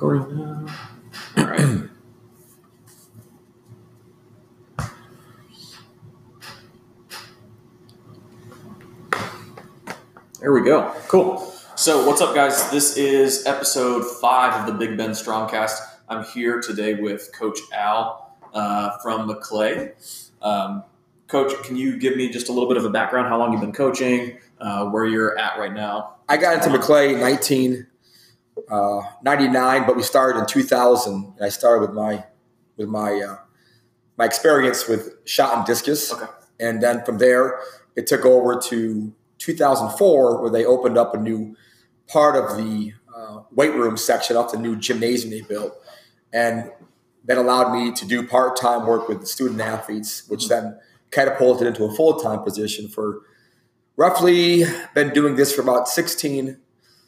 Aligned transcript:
recording 0.00 0.38
now. 0.38 0.66
All 1.36 1.44
right. 1.44 1.88
there 10.40 10.52
we 10.52 10.62
go. 10.62 10.94
Cool. 11.08 11.40
So, 11.76 12.06
what's 12.06 12.22
up, 12.22 12.34
guys? 12.34 12.70
This 12.70 12.96
is 12.96 13.46
episode 13.46 14.04
five 14.22 14.58
of 14.60 14.66
the 14.66 14.72
Big 14.72 14.96
Ben 14.96 15.10
Strongcast. 15.10 15.78
I'm 16.08 16.24
here 16.24 16.62
today 16.62 16.94
with 16.94 17.30
Coach 17.34 17.58
Al 17.74 18.38
uh, 18.54 18.96
from 19.02 19.26
Maclay. 19.26 19.92
Um, 20.40 20.82
Coach, 21.28 21.52
can 21.62 21.76
you 21.76 21.98
give 21.98 22.16
me 22.16 22.30
just 22.30 22.48
a 22.48 22.52
little 22.52 22.68
bit 22.68 22.78
of 22.78 22.86
a 22.86 22.90
background? 22.90 23.28
How 23.28 23.38
long 23.38 23.52
you've 23.52 23.60
been 23.60 23.72
coaching? 23.72 24.38
Uh, 24.58 24.86
where 24.86 25.04
you're 25.04 25.38
at 25.38 25.58
right 25.58 25.74
now? 25.74 26.14
I 26.26 26.38
got 26.38 26.54
into 26.54 26.70
Maclay 26.70 27.14
19 27.16 27.86
uh, 28.70 29.02
99, 29.24 29.84
but 29.84 29.96
we 29.96 30.02
started 30.02 30.38
in 30.38 30.46
2000. 30.46 31.12
And 31.12 31.44
I 31.44 31.48
started 31.48 31.80
with 31.80 31.92
my 31.92 32.24
with 32.76 32.88
my 32.88 33.20
uh, 33.20 33.36
my 34.16 34.24
experience 34.24 34.86
with 34.86 35.16
shot 35.24 35.56
and 35.56 35.66
discus, 35.66 36.12
okay. 36.12 36.26
and 36.60 36.82
then 36.82 37.04
from 37.04 37.18
there 37.18 37.60
it 37.96 38.06
took 38.06 38.24
over 38.24 38.60
to 38.60 39.12
2004, 39.38 40.40
where 40.40 40.50
they 40.50 40.64
opened 40.64 40.96
up 40.96 41.14
a 41.14 41.18
new 41.18 41.56
part 42.06 42.36
of 42.36 42.56
the 42.56 42.92
uh, 43.14 43.40
weight 43.50 43.74
room 43.74 43.96
section 43.96 44.36
up 44.36 44.52
the 44.52 44.58
new 44.58 44.76
gymnasium 44.76 45.30
they 45.30 45.40
built, 45.40 45.74
and 46.32 46.70
that 47.24 47.38
allowed 47.38 47.72
me 47.72 47.92
to 47.92 48.06
do 48.06 48.26
part 48.26 48.56
time 48.56 48.86
work 48.86 49.08
with 49.08 49.26
student 49.26 49.60
athletes, 49.60 50.28
which 50.28 50.48
then 50.48 50.78
catapulted 51.10 51.66
into 51.66 51.84
a 51.84 51.92
full 51.92 52.20
time 52.20 52.42
position 52.44 52.88
for 52.88 53.22
roughly 53.96 54.64
been 54.94 55.12
doing 55.12 55.34
this 55.34 55.52
for 55.52 55.60
about 55.60 55.88
16, 55.88 56.56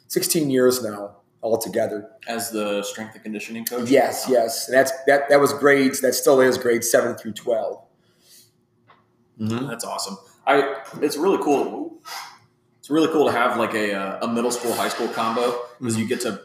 16 0.07 0.51
years 0.51 0.83
now 0.83 1.15
altogether. 1.43 2.09
As 2.27 2.49
the 2.49 2.81
strength 2.83 3.13
and 3.15 3.23
conditioning 3.23 3.65
coach? 3.65 3.89
Yes, 3.89 4.25
yes, 4.29 4.67
and 4.67 4.77
that's 4.77 4.91
that. 5.07 5.29
That 5.29 5.39
was 5.39 5.53
grades. 5.53 6.01
That 6.01 6.13
still 6.15 6.41
is 6.41 6.57
grades 6.57 6.89
seven 6.89 7.15
through 7.15 7.33
12 7.33 7.79
Mm-hmm. 9.39 9.67
That's 9.67 9.83
awesome. 9.83 10.17
I. 10.45 10.75
It's 11.01 11.17
really 11.17 11.43
cool. 11.43 11.99
It's 12.79 12.89
really 12.89 13.07
cool 13.11 13.25
to 13.25 13.31
have 13.31 13.57
like 13.57 13.73
a, 13.73 13.93
uh, 13.93 14.27
a 14.27 14.31
middle 14.31 14.51
school 14.51 14.73
high 14.73 14.89
school 14.89 15.07
combo 15.07 15.57
because 15.79 15.97
you 15.97 16.05
get 16.07 16.21
to 16.21 16.39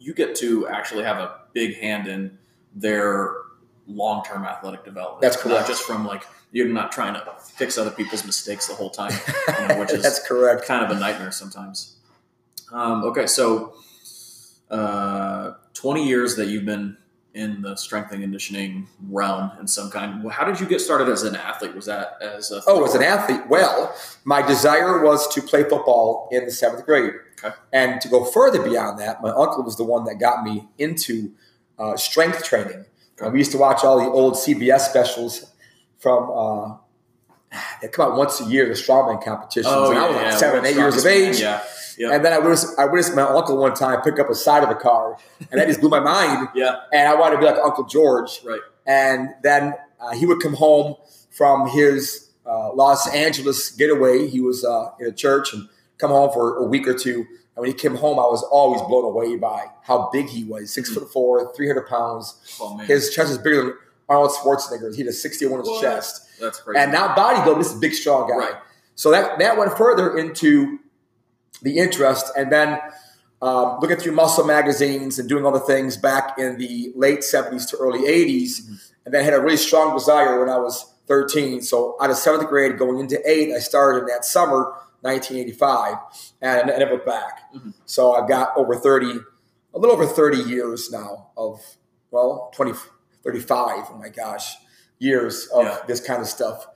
you 0.00 0.14
get 0.14 0.34
to 0.36 0.66
actually 0.68 1.04
have 1.04 1.18
a 1.18 1.40
big 1.52 1.76
hand 1.78 2.08
in 2.08 2.38
their 2.74 3.34
long 3.86 4.24
term 4.24 4.44
athletic 4.44 4.84
development. 4.84 5.20
That's 5.22 5.36
Not 5.36 5.44
correct. 5.44 5.68
just 5.68 5.82
from 5.84 6.06
like 6.06 6.24
you're 6.52 6.68
not 6.68 6.90
trying 6.90 7.14
to 7.14 7.24
fix 7.40 7.78
other 7.78 7.90
people's 7.90 8.24
mistakes 8.24 8.66
the 8.66 8.74
whole 8.74 8.90
time, 8.90 9.12
you 9.60 9.68
know, 9.68 9.78
which 9.80 9.90
is 9.92 10.02
that's 10.02 10.26
correct. 10.26 10.64
kind 10.66 10.84
of 10.84 10.90
a 10.90 10.98
nightmare 10.98 11.30
sometimes. 11.32 11.96
Um, 12.72 13.04
okay, 13.04 13.26
so 13.26 13.74
uh, 14.74 15.54
20 15.74 16.06
years 16.06 16.36
that 16.36 16.48
you've 16.48 16.64
been 16.64 16.96
in 17.34 17.62
the 17.62 17.76
strength 17.76 18.12
and 18.12 18.22
conditioning 18.22 18.86
realm 19.10 19.50
in 19.58 19.66
some 19.66 19.90
kind. 19.90 20.30
How 20.30 20.44
did 20.44 20.60
you 20.60 20.66
get 20.66 20.80
started 20.80 21.08
as 21.08 21.24
an 21.24 21.34
athlete? 21.34 21.74
Was 21.74 21.86
that 21.86 22.16
as 22.20 22.52
a 22.52 22.62
Oh, 22.66 22.84
as 22.84 22.94
an 22.94 23.02
athlete, 23.02 23.48
well, 23.48 23.94
my 24.24 24.40
desire 24.40 25.02
was 25.02 25.26
to 25.34 25.42
play 25.42 25.64
football 25.64 26.28
in 26.30 26.44
the 26.44 26.52
seventh 26.52 26.86
grade. 26.86 27.14
Okay. 27.42 27.54
And 27.72 28.00
to 28.00 28.08
go 28.08 28.24
further 28.24 28.62
beyond 28.62 29.00
that, 29.00 29.20
my 29.20 29.30
uncle 29.30 29.64
was 29.64 29.76
the 29.76 29.84
one 29.84 30.04
that 30.04 30.16
got 30.20 30.44
me 30.44 30.68
into 30.78 31.32
uh, 31.78 31.96
strength 31.96 32.44
training. 32.44 32.84
Okay. 33.20 33.30
We 33.30 33.38
used 33.38 33.52
to 33.52 33.58
watch 33.58 33.84
all 33.84 33.98
the 33.98 34.06
old 34.06 34.34
CBS 34.34 34.80
specials 34.80 35.52
from, 35.98 36.30
uh, 36.30 36.76
they 37.82 37.88
come 37.88 38.12
out 38.12 38.18
once 38.18 38.40
a 38.40 38.44
year, 38.44 38.66
the 38.66 38.74
strongman 38.74 39.24
competitions. 39.24 39.66
Oh, 39.68 39.90
and 39.90 39.98
I 39.98 40.06
was 40.06 40.16
like 40.16 40.24
yeah. 40.26 40.36
seven, 40.36 40.66
eight 40.66 40.76
years 40.76 40.96
of 40.96 41.06
age. 41.06 41.40
Yeah, 41.40 41.62
And 41.98 42.24
then 42.24 42.32
I 42.32 42.38
witnessed, 42.38 42.78
I 42.78 42.84
witnessed 42.86 43.14
my 43.14 43.22
uncle 43.22 43.56
one 43.56 43.74
time 43.74 44.00
pick 44.02 44.18
up 44.18 44.28
a 44.30 44.34
side 44.34 44.62
of 44.64 44.70
a 44.70 44.74
car, 44.74 45.16
and 45.50 45.60
that 45.60 45.66
just 45.68 45.80
blew 45.80 45.88
my 45.90 46.00
mind. 46.14 46.48
yeah, 46.54 46.76
And 46.92 47.08
I 47.08 47.14
wanted 47.14 47.36
to 47.36 47.40
be 47.40 47.46
like 47.46 47.58
Uncle 47.58 47.84
George. 47.84 48.40
right. 48.44 48.60
And 48.86 49.30
then 49.42 49.74
uh, 50.00 50.10
he 50.12 50.26
would 50.26 50.40
come 50.40 50.54
home 50.54 50.96
from 51.30 51.68
his 51.68 52.30
uh, 52.46 52.72
Los 52.74 53.08
Angeles 53.14 53.70
getaway. 53.70 54.26
He 54.28 54.40
was 54.40 54.64
uh, 54.64 54.90
in 55.00 55.06
a 55.06 55.12
church 55.12 55.52
and 55.54 55.68
come 55.98 56.10
home 56.10 56.30
for 56.32 56.56
a 56.58 56.64
week 56.64 56.86
or 56.86 56.94
two. 56.94 57.24
And 57.56 57.62
when 57.62 57.68
he 57.68 57.74
came 57.74 57.94
home, 57.94 58.18
I 58.18 58.22
was 58.26 58.42
always 58.42 58.82
blown 58.82 59.04
away 59.04 59.36
by 59.36 59.66
how 59.82 60.10
big 60.12 60.28
he 60.28 60.44
was 60.44 60.72
6 60.72 60.92
foot 60.92 61.10
four, 61.12 61.54
300 61.54 61.86
pounds. 61.86 62.58
Oh 62.60 62.76
man, 62.76 62.86
His 62.86 63.14
chest 63.14 63.30
is 63.30 63.38
bigger 63.38 63.62
than 63.62 63.74
Arnold 64.08 64.32
Schwarzenegger's. 64.32 64.96
He 64.96 65.02
had 65.02 65.08
a 65.08 65.12
61 65.14 65.60
inch 65.60 65.68
What? 65.68 65.80
chest. 65.80 66.26
that's 66.40 66.60
crazy. 66.60 66.80
And 66.80 66.92
now 66.92 67.14
bodybuilding, 67.14 67.58
this 67.58 67.70
is 67.70 67.76
a 67.76 67.80
big, 67.80 67.94
strong 67.94 68.28
guy. 68.28 68.36
Right. 68.36 68.54
So 68.96 69.10
that, 69.12 69.38
that 69.38 69.56
went 69.56 69.76
further 69.78 70.18
into 70.18 70.78
the 71.64 71.78
interest. 71.78 72.30
And 72.36 72.52
then 72.52 72.78
um, 73.42 73.78
looking 73.80 73.96
through 73.98 74.12
muscle 74.12 74.44
magazines 74.44 75.18
and 75.18 75.28
doing 75.28 75.44
all 75.44 75.52
the 75.52 75.60
things 75.60 75.96
back 75.96 76.38
in 76.38 76.56
the 76.58 76.92
late 76.94 77.20
70s 77.20 77.68
to 77.70 77.76
early 77.78 78.06
80s. 78.08 78.60
Mhm. 78.62 78.78
And 79.04 79.12
then 79.14 79.24
had 79.24 79.34
a 79.34 79.40
really 79.40 79.56
strong 79.58 79.94
desire 79.94 80.38
when 80.40 80.48
I 80.48 80.56
was 80.58 80.86
13. 81.08 81.60
So 81.60 81.96
out 82.00 82.08
of 82.10 82.16
seventh 82.16 82.48
grade 82.48 82.78
going 82.78 82.98
into 83.00 83.20
eight, 83.28 83.52
I 83.54 83.58
started 83.58 84.00
in 84.00 84.06
that 84.06 84.24
summer, 84.24 84.72
1985, 85.02 85.96
and 86.40 86.70
I 86.70 86.76
never 86.78 86.96
back. 86.96 87.52
Mhm. 87.54 87.74
So 87.84 88.12
I've 88.14 88.28
got 88.28 88.56
over 88.56 88.74
30, 88.76 89.20
a 89.74 89.78
little 89.78 89.94
over 89.94 90.06
30 90.06 90.38
years 90.38 90.90
now 90.90 91.28
of, 91.36 91.60
well, 92.10 92.50
20, 92.54 92.72
35, 93.22 93.84
oh 93.92 93.96
my 93.98 94.08
gosh, 94.08 94.56
years 94.98 95.46
of 95.48 95.64
Yeah. 95.64 95.78
this 95.86 96.00
kind 96.00 96.22
of 96.22 96.28
stuff. 96.28 96.66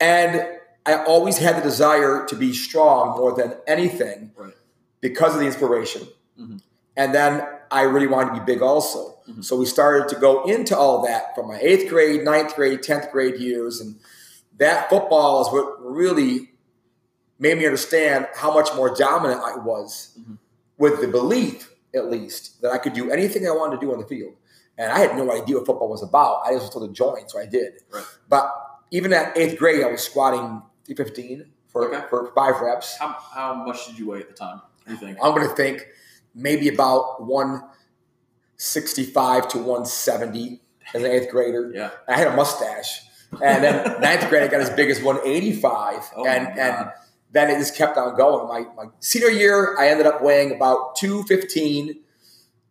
And 0.00 0.57
I 0.88 1.04
always 1.04 1.36
had 1.38 1.56
the 1.58 1.60
desire 1.62 2.24
to 2.26 2.34
be 2.34 2.52
strong 2.54 3.18
more 3.18 3.32
than 3.34 3.56
anything 3.66 4.32
Right. 4.36 4.54
because 5.00 5.34
of 5.34 5.40
the 5.40 5.46
inspiration. 5.46 6.08
Mhm. 6.40 6.60
And 6.96 7.14
then 7.14 7.46
I 7.70 7.82
really 7.82 8.06
wanted 8.06 8.34
to 8.34 8.40
be 8.40 8.52
big 8.54 8.62
also. 8.62 9.18
Mhm. 9.28 9.44
So 9.44 9.56
we 9.56 9.66
started 9.66 10.08
to 10.08 10.16
go 10.16 10.44
into 10.44 10.76
all 10.76 11.02
that 11.02 11.34
from 11.34 11.48
my 11.48 11.58
eighth 11.60 11.90
grade, 11.90 12.24
ninth 12.24 12.54
grade, 12.56 12.82
10th 12.82 13.12
grade 13.12 13.36
years. 13.38 13.80
And 13.82 13.96
that 14.56 14.88
football 14.88 15.42
is 15.42 15.48
what 15.52 15.76
really 15.84 16.52
made 17.38 17.58
me 17.58 17.66
understand 17.66 18.26
how 18.34 18.52
much 18.52 18.74
more 18.74 18.88
dominant 18.88 19.42
I 19.44 19.56
was 19.56 20.12
Mhm. 20.18 20.38
with 20.78 21.00
the 21.02 21.06
belief, 21.08 21.74
at 21.94 22.10
least, 22.10 22.62
that 22.62 22.72
I 22.72 22.78
could 22.78 22.94
do 22.94 23.10
anything 23.10 23.46
I 23.46 23.50
wanted 23.50 23.78
to 23.80 23.86
do 23.86 23.92
on 23.92 23.98
the 24.00 24.06
field. 24.06 24.32
And 24.78 24.90
I 24.90 25.00
had 25.00 25.16
no 25.16 25.30
idea 25.30 25.56
what 25.56 25.66
football 25.66 25.88
was 25.88 26.02
about. 26.02 26.42
I 26.46 26.52
just 26.52 26.62
was 26.66 26.70
told 26.70 26.88
to 26.88 26.92
join, 26.94 27.28
so 27.28 27.38
I 27.38 27.44
did. 27.46 27.82
Right. 27.92 28.04
But 28.28 28.50
even 28.90 29.12
at 29.12 29.36
eighth 29.36 29.58
grade, 29.58 29.84
I 29.84 29.90
was 29.90 30.02
squatting 30.02 30.62
315 30.96 31.46
for, 31.68 31.94
Okay. 31.94 32.04
for 32.08 32.32
five 32.34 32.60
reps. 32.60 32.96
how, 32.98 33.16
how 33.34 33.54
much 33.54 33.86
did 33.86 33.98
you 33.98 34.08
weigh 34.08 34.20
at 34.20 34.28
the 34.28 34.34
time? 34.34 34.60
You 34.86 34.96
think? 34.96 35.18
I'm 35.22 35.34
going 35.34 35.48
to 35.48 35.54
think 35.54 35.86
maybe 36.34 36.68
about 36.68 37.22
165 37.22 39.48
to 39.48 39.58
170 39.58 40.60
as 40.94 41.02
an 41.02 41.10
eighth 41.10 41.30
grader. 41.30 41.70
Yeah. 41.74 41.90
I 42.08 42.16
had 42.16 42.28
a 42.28 42.36
mustache. 42.36 43.02
And 43.42 43.62
then 43.62 44.00
ninth 44.08 44.26
grade, 44.30 44.42
I 44.42 44.48
got 44.48 44.60
as 44.62 44.70
big 44.70 44.88
as 44.90 45.02
185. 45.02 46.10
Oh 46.16 46.26
and, 46.26 46.58
and 46.58 46.90
then 47.30 47.50
it 47.50 47.58
just 47.58 47.76
kept 47.76 47.98
on 47.98 48.16
going. 48.16 48.48
My, 48.48 48.64
my 48.74 48.86
senior 49.00 49.28
year, 49.28 49.76
I 49.78 49.88
ended 49.88 50.06
up 50.06 50.22
weighing 50.22 50.52
about 50.52 50.96
215. 50.96 52.00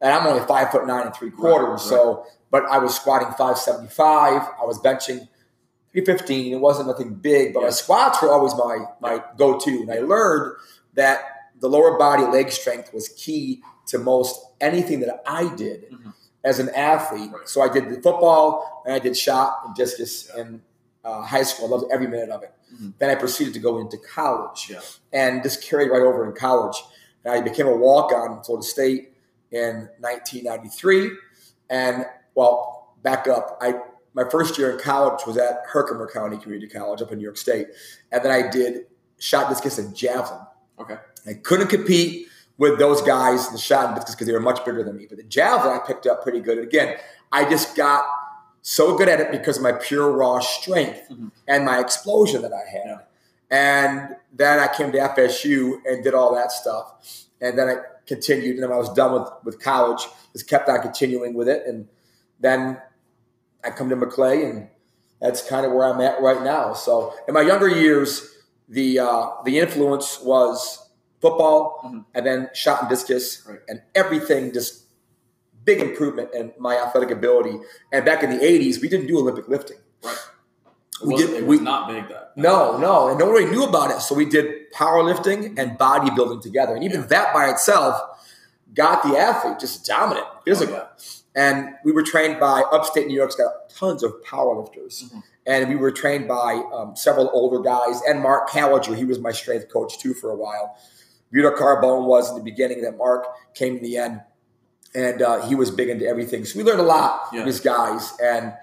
And 0.02 0.14
I'm 0.14 0.26
only 0.26 0.44
five 0.48 0.72
foot 0.72 0.88
nine 0.88 1.06
and 1.06 1.16
three 1.16 1.30
quarters. 1.32 1.82
right. 1.82 1.90
So, 1.90 2.26
but 2.50 2.66
I 2.66 2.80
was 2.80 2.96
squatting 2.96 3.28
575. 3.30 4.42
I 4.60 4.66
was 4.66 4.80
benching 4.80 5.28
315. 6.06 6.54
It 6.54 6.60
wasn't 6.60 6.88
nothing 6.88 7.14
big, 7.16 7.54
but 7.54 7.62
Yeah. 7.62 7.68
my 7.68 7.72
squats 7.72 8.22
were 8.22 8.30
always 8.32 8.54
my, 8.56 8.86
my 9.00 9.24
go 9.38 9.58
to. 9.60 9.72
And 9.82 9.92
I 9.92 10.00
learned 10.00 10.56
that 10.94 11.22
the 11.60 11.68
lower 11.70 11.98
body 11.98 12.24
leg 12.24 12.52
strength 12.52 12.94
was 12.94 13.10
key 13.10 13.62
to 13.88 13.98
most 13.98 14.40
anything 14.62 15.00
that 15.00 15.24
I 15.26 15.54
did 15.56 15.90
Mhm. 15.92 16.14
as 16.44 16.60
an 16.60 16.70
athlete. 16.70 17.32
Right. 17.34 17.48
So 17.50 17.62
I 17.62 17.70
did 17.70 17.90
the 17.90 18.02
football 18.02 18.84
and 18.86 18.94
I 18.94 19.00
did 19.00 19.18
shot 19.18 19.62
and 19.66 19.74
discus 19.76 20.30
in 20.36 20.62
uh, 21.04 21.22
high 21.22 21.44
school. 21.44 21.68
I 21.68 21.78
loved 21.78 21.86
every 21.92 22.06
minute 22.08 22.30
of 22.30 22.44
it. 22.44 22.52
Mhm. 22.76 22.94
Then 23.00 23.10
I 23.10 23.16
proceeded 23.16 23.54
to 23.54 23.60
go 23.62 23.78
into 23.80 23.98
college 23.98 24.70
Yeah. 24.70 24.82
and 25.14 25.42
just 25.42 25.64
carried 25.64 25.90
right 25.90 26.02
over 26.02 26.26
in 26.26 26.34
college. 26.34 26.84
And 27.24 27.34
I 27.34 27.40
became 27.40 27.66
a 27.66 27.76
walk 27.76 28.12
on 28.12 28.44
Florida 28.44 28.66
State 28.68 29.14
in 29.52 29.90
1993. 30.00 31.12
And 31.70 32.06
well, 32.36 32.90
back 33.04 33.28
up, 33.30 33.58
I 33.62 33.80
my 34.18 34.28
first 34.28 34.58
year 34.58 34.72
in 34.72 34.80
college 34.80 35.22
was 35.28 35.38
at 35.38 35.62
Herkimer 35.68 36.10
County 36.12 36.38
Community 36.38 36.68
College 36.68 37.04
up 37.04 37.12
in 37.12 37.20
New 37.20 37.24
York 37.24 37.38
State, 37.38 37.68
and 38.12 38.26
then 38.26 38.32
I 38.32 38.50
did 38.50 38.88
shot 39.20 39.48
discus 39.48 39.78
and 39.78 39.96
javelin. 39.96 40.42
Okay. 40.80 40.98
I 41.28 41.34
couldn't 41.36 41.68
compete 41.68 42.28
with 42.58 42.80
those 42.80 43.04
guys 43.04 43.46
in 43.46 43.54
the 43.54 43.60
shot 43.60 43.86
and 43.86 43.96
discus 43.96 44.16
because 44.16 44.26
they 44.26 44.34
were 44.34 44.40
much 44.40 44.66
bigger 44.66 44.84
than 44.84 44.98
me. 44.98 45.06
But 45.08 45.20
the 45.20 45.24
javelin 45.24 45.80
I 45.80 45.86
picked 45.86 46.08
up 46.08 46.24
pretty 46.24 46.40
good. 46.40 46.58
And 46.58 46.68
again, 46.68 46.98
I 47.32 47.48
just 47.48 47.76
got 47.76 48.06
so 48.64 48.98
good 48.98 49.08
at 49.08 49.20
it 49.20 49.32
because 49.32 49.58
of 49.58 49.64
my 49.64 49.74
pure 49.74 50.12
raw 50.12 50.40
strength 50.40 51.10
Mhm. 51.12 51.32
and 51.48 51.64
my 51.64 51.80
explosion 51.80 52.42
that 52.42 52.54
I 52.54 52.68
had. 52.68 52.86
Yeah. 52.88 52.98
And 53.52 54.16
then 54.34 54.60
I 54.60 54.68
came 54.68 54.92
to 54.94 54.98
FSU 55.00 55.80
and 55.86 56.04
did 56.04 56.16
all 56.16 56.34
that 56.34 56.52
stuff. 56.52 57.26
And 57.40 57.58
then 57.58 57.70
I 57.70 57.76
continued. 58.08 58.56
And 58.56 58.64
then 58.64 58.72
I 58.72 58.78
was 58.78 58.92
done 58.94 59.14
with, 59.14 59.30
with 59.44 59.60
college, 59.62 60.08
just 60.34 60.50
kept 60.50 60.70
on 60.70 60.82
continuing 60.82 61.36
with 61.36 61.48
it. 61.48 61.68
And 61.68 61.88
then 62.40 62.82
I 63.68 63.72
come 63.72 63.90
to 63.90 63.96
Maclay, 63.96 64.44
and 64.46 64.70
that's 65.22 65.48
kind 65.48 65.66
of 65.66 65.74
where 65.74 65.86
I'm 65.86 66.00
at 66.02 66.22
right 66.22 66.42
now. 66.42 66.74
So 66.74 67.14
in 67.28 67.34
my 67.34 67.42
younger 67.42 67.68
years, 67.68 68.34
the 68.70 69.00
uh, 69.00 69.30
the 69.44 69.60
influence 69.60 70.20
was 70.22 70.90
football 71.22 71.82
Mhm. 71.86 72.06
and 72.16 72.26
then 72.26 72.50
shot 72.54 72.82
and 72.82 72.90
discus, 72.90 73.44
Right. 73.48 73.60
and 73.68 73.82
everything 73.94 74.54
just 74.54 74.86
big 75.66 75.82
improvement 75.82 76.30
in 76.34 76.54
my 76.60 76.78
athletic 76.78 77.12
ability. 77.12 77.60
And 77.92 78.06
back 78.06 78.24
in 78.24 78.30
the 78.30 78.44
'80s, 78.44 78.80
we 78.82 78.88
didn't 78.88 79.08
do 79.08 79.18
Olympic 79.20 79.48
lifting. 79.50 79.78
Right. 80.04 80.16
It, 81.02 81.08
We 81.08 81.16
did- 81.18 81.30
it 81.32 81.46
was 81.46 81.60
we- 81.60 81.64
not 81.66 81.88
big 81.90 82.08
that. 82.10 82.32
No, 82.38 82.78
no, 82.78 83.10
and 83.10 83.20
nobody 83.20 83.46
knew 83.46 83.64
about 83.66 83.92
it. 83.92 84.00
So 84.02 84.16
we 84.16 84.26
did 84.26 84.72
powerlifting 84.74 85.58
and 85.60 85.78
bodybuilding 85.78 86.42
together, 86.42 86.74
and 86.74 86.84
even 86.84 87.08
that 87.08 87.34
by 87.34 87.50
itself 87.50 88.00
got 88.74 89.04
the 89.04 89.18
athlete 89.18 89.60
just 89.60 89.86
dominant, 89.86 90.26
physical. 90.46 90.76
Oh, 90.78 90.88
And 91.38 91.76
we 91.86 91.92
were 91.92 92.02
trained 92.04 92.40
by 92.40 92.62
upstate 92.72 93.06
New 93.08 93.14
York's 93.16 93.36
got 93.36 93.70
tons 93.70 94.02
of 94.04 94.12
powerlifters, 94.24 95.04
Mhm. 95.04 95.24
and 95.46 95.70
we 95.70 95.76
were 95.76 95.92
trained 95.92 96.28
by 96.28 96.56
um, 96.74 96.96
several 96.96 97.30
older 97.32 97.60
guys. 97.60 98.02
And 98.08 98.20
Mark 98.22 98.50
Caliger, 98.50 98.96
he 98.96 99.06
was 99.06 99.20
my 99.20 99.32
strength 99.32 99.70
coach 99.72 100.00
too 100.00 100.14
for 100.16 100.32
a 100.32 100.36
while. 100.36 100.76
Vito 101.32 101.52
Carbone 101.52 102.06
was 102.06 102.30
in 102.32 102.36
the 102.38 102.42
beginning, 102.44 102.82
then 102.82 102.98
Mark 102.98 103.28
came 103.54 103.78
in 103.78 103.84
the 103.84 103.98
end, 103.98 104.22
and 104.96 105.22
uh, 105.22 105.42
he 105.42 105.54
was 105.54 105.70
big 105.70 105.90
into 105.90 106.08
everything. 106.08 106.44
So 106.44 106.58
we 106.58 106.64
learned 106.64 106.80
a 106.80 106.84
lot 106.84 107.28
Yeah. 107.32 107.42
from 107.42 107.46
these 107.50 107.60
guys, 107.62 108.14
and 108.20 108.54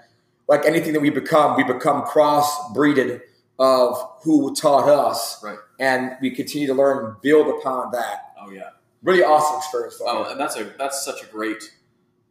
like 0.49 0.65
anything 0.65 0.91
that 0.93 0.99
we 0.99 1.09
become, 1.09 1.55
we 1.55 1.63
become 1.63 2.03
cross-breeded 2.03 3.21
of 3.57 4.15
who 4.23 4.53
taught 4.53 4.89
us, 4.89 5.41
Right. 5.41 5.57
and 5.79 6.17
we 6.21 6.29
continue 6.29 6.67
to 6.67 6.73
learn 6.73 7.05
and 7.05 7.21
build 7.21 7.47
upon 7.47 7.91
that. 7.91 8.33
Oh 8.45 8.49
yeah. 8.51 8.71
Really 9.01 9.23
awesome 9.23 9.57
experience. 9.59 9.97
though. 9.99 10.07
Oh, 10.07 10.23
and 10.29 10.37
that's 10.39 10.57
a 10.57 10.65
that's 10.77 11.05
such 11.05 11.23
a 11.23 11.25
great, 11.27 11.71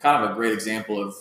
kind 0.04 0.22
of 0.22 0.30
a 0.30 0.34
great 0.34 0.52
example 0.52 1.02
of 1.02 1.14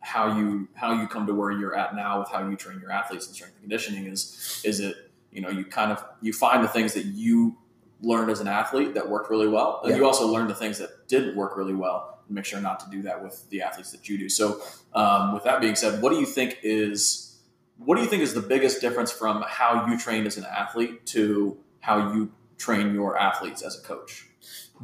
how 0.00 0.38
you 0.38 0.66
how 0.74 0.92
you 0.98 1.06
come 1.06 1.26
to 1.26 1.34
where 1.34 1.50
you're 1.52 1.76
at 1.76 1.94
now 1.94 2.18
with 2.20 2.28
how 2.30 2.48
you 2.48 2.56
train 2.56 2.80
your 2.80 2.90
athletes 2.90 3.26
in 3.28 3.34
strength 3.34 3.52
and 3.56 3.62
conditioning 3.62 4.06
is 4.06 4.62
is 4.64 4.80
it 4.80 4.96
you 5.30 5.42
know 5.42 5.50
you 5.50 5.62
kind 5.64 5.92
of 5.92 6.02
you 6.22 6.32
find 6.32 6.64
the 6.64 6.68
things 6.68 6.94
that 6.94 7.04
you 7.04 7.54
learned 8.00 8.30
as 8.30 8.40
an 8.40 8.48
athlete 8.48 8.94
that 8.94 9.06
worked 9.08 9.28
really 9.28 9.48
well 9.48 9.80
and 9.82 9.90
Yeah. 9.90 9.98
you 9.98 10.06
also 10.06 10.26
learn 10.26 10.48
the 10.48 10.54
things 10.54 10.78
that 10.78 11.06
didn't 11.08 11.36
work 11.36 11.54
really 11.56 11.74
well 11.74 12.20
and 12.26 12.34
make 12.34 12.46
sure 12.46 12.60
not 12.62 12.80
to 12.80 12.86
do 12.90 13.02
that 13.02 13.22
with 13.22 13.44
the 13.50 13.60
athletes 13.60 13.90
that 13.92 14.08
you 14.08 14.16
do 14.16 14.28
so 14.30 14.62
um, 14.94 15.34
with 15.34 15.44
that 15.44 15.60
being 15.60 15.74
said 15.74 16.00
what 16.00 16.10
do 16.10 16.18
you 16.18 16.26
think 16.26 16.56
is 16.62 17.40
what 17.76 17.96
do 17.96 18.02
you 18.02 18.08
think 18.08 18.22
is 18.22 18.32
the 18.32 18.40
biggest 18.40 18.80
difference 18.80 19.12
from 19.12 19.44
how 19.46 19.86
you 19.86 19.98
trained 19.98 20.26
as 20.26 20.38
an 20.38 20.46
athlete 20.46 21.04
to 21.06 21.58
how 21.80 22.12
you 22.14 22.30
train 22.56 22.94
your 22.94 23.18
athletes 23.18 23.60
as 23.62 23.78
a 23.78 23.82
coach 23.82 24.24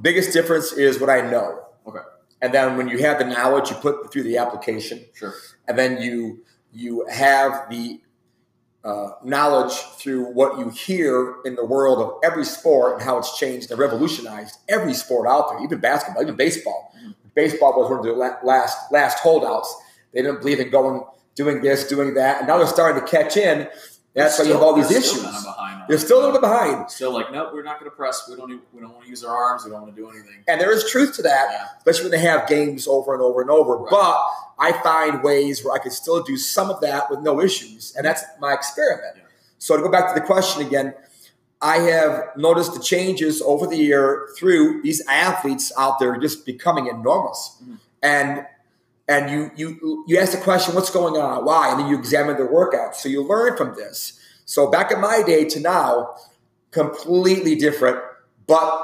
Biggest 0.03 0.33
difference 0.33 0.73
is 0.73 0.99
what 1.01 1.09
I 1.09 1.21
know. 1.31 1.67
Okay. 1.87 2.01
And 2.45 2.53
then 2.53 2.77
when 2.77 2.89
you 2.89 2.99
have 2.99 3.19
the 3.19 3.25
knowledge, 3.25 3.71
you 3.71 3.77
put 3.77 4.13
through 4.13 4.25
the 4.25 4.37
application, 4.37 5.07
sure 5.15 5.33
and 5.67 5.79
then 5.79 6.03
you 6.03 6.45
you 6.75 7.07
have 7.11 7.71
the 7.71 8.03
uh, 8.85 9.13
knowledge 9.25 9.73
through 9.99 10.27
what 10.27 10.59
you 10.59 10.69
hear 10.69 11.37
in 11.47 11.55
the 11.55 11.65
world 11.65 12.01
of 12.01 12.19
every 12.23 12.45
sport 12.45 12.93
and 12.95 13.03
how 13.03 13.17
it's 13.17 13.39
changed 13.39 13.71
and 13.71 13.81
revolutionized 13.81 14.59
every 14.69 14.93
sport 14.93 15.27
out 15.27 15.49
there, 15.49 15.65
even 15.65 15.79
basketball, 15.79 16.23
even 16.23 16.37
baseball. 16.37 16.93
Mhm. 16.95 17.15
Baseball 17.35 17.81
was 17.81 17.89
one 17.89 18.01
of 18.01 18.05
the 18.05 18.13
last 18.13 18.77
last 18.93 19.21
holdouts. 19.21 19.75
They 20.13 20.21
didn't 20.21 20.41
believe 20.43 20.61
in 20.61 20.69
going 20.69 21.03
doing 21.35 21.63
this, 21.63 21.89
doing 21.89 22.13
that, 22.13 22.41
and 22.41 22.47
now 22.47 22.59
they're 22.59 22.67
starting 22.67 23.01
to 23.03 23.09
catch 23.09 23.39
in. 23.39 23.69
That's 24.15 24.39
why 24.39 24.45
you 24.45 24.53
have 24.53 24.63
all 24.63 24.75
these 24.75 24.91
issues. 24.91 25.07
Still 25.21 25.25
kind 25.25 25.37
of 25.37 25.45
behind 25.45 25.83
they're 25.89 25.99
still 25.99 26.17
a 26.19 26.21
little 26.21 26.33
bit 26.33 26.41
behind, 26.41 26.91
Still 26.91 27.13
like, 27.13 27.31
nope, 27.33 27.51
we're 27.53 27.63
not 27.63 27.79
going 27.79 27.91
to 27.91 27.95
press. 27.97 28.27
We 28.29 28.37
don't. 28.37 28.49
Need, 28.49 28.61
we 28.73 28.81
don't 28.81 28.93
want 28.93 29.05
to 29.05 29.11
use 29.11 29.23
our 29.25 29.37
arms. 29.37 29.65
We 29.65 29.71
don't 29.71 29.83
want 29.83 29.95
to 29.95 30.01
do 30.01 30.09
anything. 30.09 30.43
and 30.49 30.59
there 30.61 30.73
is 30.73 30.89
truth 30.91 31.15
to 31.17 31.23
that. 31.23 31.49
Yeah. 31.51 31.67
especially 31.79 32.05
when 32.05 32.13
they 32.13 32.27
have 32.27 32.49
games 32.49 32.87
over 32.87 33.13
and 33.13 33.21
over 33.23 33.43
and 33.43 33.51
over. 33.51 33.77
Right. 33.77 33.91
But 33.91 34.27
I 34.59 34.73
find 34.83 35.23
ways 35.23 35.63
where 35.65 35.75
I 35.75 35.79
can 35.79 35.91
still 35.91 36.23
do 36.23 36.37
some 36.39 36.71
of 36.71 36.81
that 36.81 37.11
with 37.11 37.21
no 37.21 37.41
issues, 37.41 37.93
and 37.97 38.07
that's 38.07 38.23
my 38.41 38.53
experiment. 38.55 39.15
Yeah. 39.17 39.23
So 39.59 39.77
to 39.77 39.83
go 39.83 39.91
back 39.91 40.15
to 40.15 40.19
the 40.19 40.25
question 40.25 40.65
again, 40.67 40.95
I 41.61 41.79
have 41.79 42.29
noticed 42.37 42.73
the 42.75 42.81
changes 42.81 43.43
over 43.43 43.67
the 43.67 43.77
year 43.77 44.29
through 44.39 44.81
these 44.83 45.05
athletes 45.07 45.73
out 45.79 45.99
there 45.99 46.17
just 46.19 46.47
becoming 46.47 46.87
enormous, 46.87 47.57
Mhm. 47.67 47.79
and 48.03 48.47
and 49.09 49.31
you 49.31 49.51
you 49.57 50.05
you 50.07 50.19
ask 50.19 50.33
the 50.33 50.39
question, 50.39 50.75
what's 50.75 50.91
going 50.91 51.21
on, 51.21 51.45
why, 51.45 51.71
and 51.71 51.81
then 51.81 51.89
you 51.89 51.99
examine 51.99 52.37
their 52.37 52.49
workouts. 52.49 52.97
So 52.97 53.09
you 53.09 53.23
learn 53.23 53.57
from 53.57 53.75
this. 53.75 54.19
So 54.45 54.71
back 54.71 54.91
in 54.91 55.01
my 55.01 55.23
day 55.23 55.45
to 55.47 55.61
now, 55.61 56.17
completely 56.71 57.55
different, 57.55 57.99
but 58.47 58.83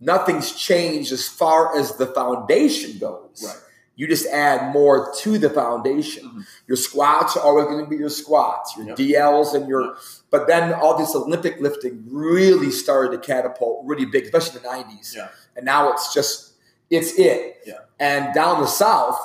nothing's 0.00 0.52
changed 0.52 1.12
as 1.12 1.28
far 1.28 1.76
as 1.78 1.96
the 1.96 2.06
foundation 2.06 2.98
goes. 2.98 3.42
Right. 3.44 3.56
You 3.96 4.06
just 4.06 4.26
add 4.28 4.72
more 4.72 5.12
to 5.18 5.36
the 5.36 5.50
foundation. 5.50 6.24
Mhm. 6.24 6.46
Your 6.66 6.76
squats 6.78 7.36
are 7.36 7.40
always 7.42 7.66
going 7.66 7.84
to 7.84 7.90
be 7.90 7.96
your 7.96 8.08
squats, 8.08 8.74
your 8.76 8.86
Yep. 8.88 8.96
DLs, 8.96 9.54
and 9.54 9.68
your. 9.68 9.94
But 10.30 10.46
then 10.46 10.72
all 10.72 10.96
this 10.96 11.14
Olympic 11.14 11.60
lifting 11.60 12.06
really 12.10 12.70
started 12.70 13.10
to 13.12 13.18
catapult 13.18 13.82
really 13.84 14.06
big, 14.06 14.24
especially 14.24 14.56
in 14.56 14.62
the 14.62 14.68
'90s. 14.70 15.14
Yeah. 15.14 15.28
And 15.54 15.66
now 15.66 15.92
it's 15.92 16.14
just, 16.14 16.49
it's 16.90 17.18
it. 17.18 17.62
Yeah. 17.66 17.74
And 17.98 18.34
down 18.34 18.60
the 18.60 18.66
south, 18.66 19.18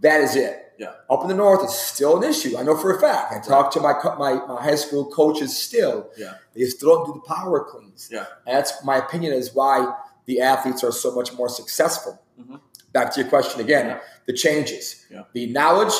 that 0.00 0.20
is 0.20 0.36
it. 0.36 0.72
Yeah. 0.78 0.92
Up 1.10 1.22
in 1.22 1.28
the 1.28 1.34
north, 1.34 1.60
it's 1.62 1.78
still 1.78 2.16
an 2.22 2.28
issue. 2.28 2.56
I 2.56 2.62
know 2.62 2.76
for 2.76 2.96
a 2.96 3.00
fact. 3.00 3.34
I 3.34 3.40
talk 3.46 3.70
to 3.72 3.80
my 3.80 3.92
my, 4.18 4.34
my 4.46 4.62
high 4.62 4.76
school 4.76 5.10
coaches 5.10 5.56
still. 5.56 6.10
Yeah. 6.16 6.34
They 6.54 6.64
still 6.64 6.96
don't 6.96 7.06
do 7.06 7.12
the 7.22 7.34
power 7.34 7.64
cleans. 7.64 8.08
Yeah. 8.10 8.24
And 8.46 8.56
that's 8.56 8.82
my 8.84 8.96
opinion 8.96 9.32
is 9.34 9.54
why 9.54 9.94
the 10.26 10.40
athletes 10.40 10.82
are 10.82 10.92
so 10.92 11.14
much 11.14 11.32
more 11.34 11.48
successful. 11.48 12.22
Mhm. 12.40 12.60
Back 12.92 13.12
to 13.14 13.20
your 13.20 13.28
question 13.28 13.60
again, 13.60 13.86
Yeah. 13.86 14.00
the 14.26 14.32
changes, 14.32 15.04
Yeah. 15.10 15.22
the 15.34 15.46
knowledge, 15.52 15.92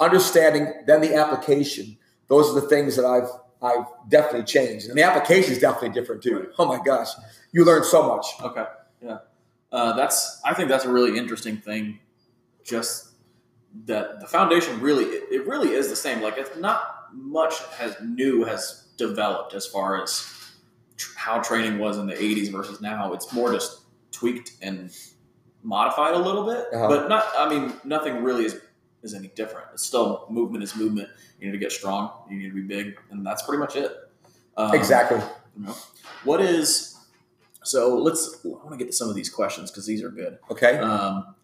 understanding, 0.00 0.72
then 0.86 1.00
the 1.00 1.14
application. 1.14 1.96
Those 2.28 2.50
are 2.50 2.60
the 2.60 2.68
things 2.68 2.96
that 2.96 3.04
I've 3.04 3.28
I've 3.62 3.86
definitely 4.10 4.44
changed, 4.44 4.88
and 4.90 4.98
the 4.98 5.02
application 5.04 5.52
is 5.52 5.58
definitely 5.58 5.90
different 5.98 6.22
too. 6.22 6.38
Right. 6.40 6.48
Oh 6.58 6.66
my 6.66 6.78
gosh, 6.84 7.08
you 7.52 7.64
learn 7.64 7.82
so 7.84 8.02
much. 8.02 8.26
Okay. 8.42 8.66
Yeah. 9.00 9.18
Uh, 9.74 9.92
that's. 9.96 10.40
I 10.44 10.54
think 10.54 10.68
that's 10.68 10.84
a 10.84 10.92
really 10.92 11.18
interesting 11.18 11.56
thing. 11.56 11.98
Just 12.64 13.10
that 13.86 14.20
the 14.20 14.26
foundation 14.26 14.80
really, 14.80 15.04
it, 15.04 15.24
it 15.32 15.46
really 15.48 15.70
is 15.72 15.88
the 15.88 15.96
same. 15.96 16.22
Like 16.22 16.38
it's 16.38 16.56
not 16.58 17.08
much 17.12 17.54
has 17.78 17.96
new 18.00 18.44
has 18.44 18.88
developed 18.96 19.52
as 19.54 19.66
far 19.66 20.00
as 20.02 20.10
tr- 20.96 21.18
how 21.18 21.40
training 21.40 21.78
was 21.78 21.98
in 21.98 22.06
the 22.06 22.14
'80s 22.14 22.52
versus 22.52 22.80
now. 22.80 23.12
It's 23.14 23.32
more 23.32 23.52
just 23.52 23.80
tweaked 24.12 24.52
and 24.62 24.90
modified 25.64 26.14
a 26.14 26.18
little 26.18 26.44
bit, 26.46 26.66
Uh-huh. 26.72 26.88
but 26.88 27.08
not. 27.08 27.24
I 27.36 27.48
mean, 27.48 27.72
nothing 27.84 28.22
really 28.22 28.44
is 28.44 28.60
is 29.02 29.12
any 29.12 29.28
different. 29.28 29.66
It's 29.74 29.84
still 29.84 30.26
movement 30.30 30.62
is 30.62 30.76
movement. 30.76 31.08
You 31.40 31.46
need 31.46 31.52
to 31.52 31.58
get 31.58 31.72
strong. 31.72 32.10
You 32.30 32.38
need 32.38 32.48
to 32.50 32.54
be 32.54 32.62
big, 32.62 32.96
and 33.10 33.26
that's 33.26 33.42
pretty 33.42 33.58
much 33.58 33.74
it. 33.76 33.90
Um, 34.56 34.72
exactly. 34.72 35.18
you 35.58 35.66
know, 35.66 35.74
What 36.22 36.40
is 36.40 36.93
so? 37.64 37.96
Let's. 37.96 38.40
I 38.44 38.48
want 38.48 38.72
to 38.72 38.76
get 38.76 38.86
to 38.86 38.92
some 38.92 39.08
of 39.08 39.14
these 39.14 39.30
questions 39.30 39.70
because 39.70 39.86
these 39.86 40.02
are 40.02 40.10
good. 40.10 40.38
Okay. 40.50 40.78
Um, 40.78 41.34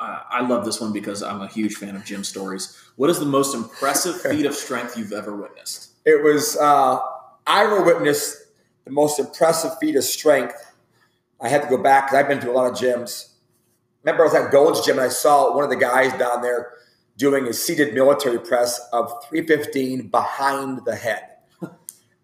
I, 0.00 0.22
I 0.30 0.46
love 0.46 0.64
this 0.64 0.80
one 0.80 0.92
because 0.92 1.22
I'm 1.22 1.40
a 1.40 1.48
huge 1.48 1.74
fan 1.74 1.96
of 1.96 2.04
gym 2.04 2.24
stories. 2.24 2.76
What 2.96 3.10
is 3.10 3.18
the 3.18 3.26
most 3.26 3.54
impressive 3.54 4.20
feat 4.20 4.46
of 4.46 4.54
strength 4.54 4.96
you've 4.96 5.12
ever 5.12 5.34
witnessed? 5.34 5.90
It 6.04 6.22
was 6.22 6.56
uh, 6.56 6.98
I 7.46 7.64
ever 7.64 7.82
witnessed 7.82 8.36
the 8.84 8.90
most 8.90 9.18
impressive 9.18 9.72
feat 9.78 9.96
of 9.96 10.04
strength. 10.04 10.72
I 11.40 11.48
had 11.48 11.62
to 11.62 11.68
go 11.68 11.82
back 11.82 12.06
because 12.06 12.18
I've 12.18 12.28
been 12.28 12.40
to 12.40 12.50
a 12.50 12.52
lot 12.54 12.70
of 12.70 12.76
gyms. 12.76 13.30
Remember, 14.02 14.24
I 14.24 14.26
was 14.26 14.34
at 14.34 14.52
Gold's 14.52 14.84
Gym 14.84 14.98
and 14.98 15.06
I 15.06 15.08
saw 15.08 15.54
one 15.54 15.64
of 15.64 15.70
the 15.70 15.76
guys 15.76 16.12
down 16.18 16.42
there 16.42 16.72
doing 17.16 17.46
a 17.46 17.52
seated 17.52 17.94
military 17.94 18.38
press 18.38 18.80
of 18.92 19.10
315 19.28 20.08
behind 20.08 20.84
the 20.84 20.94
head. 20.94 21.30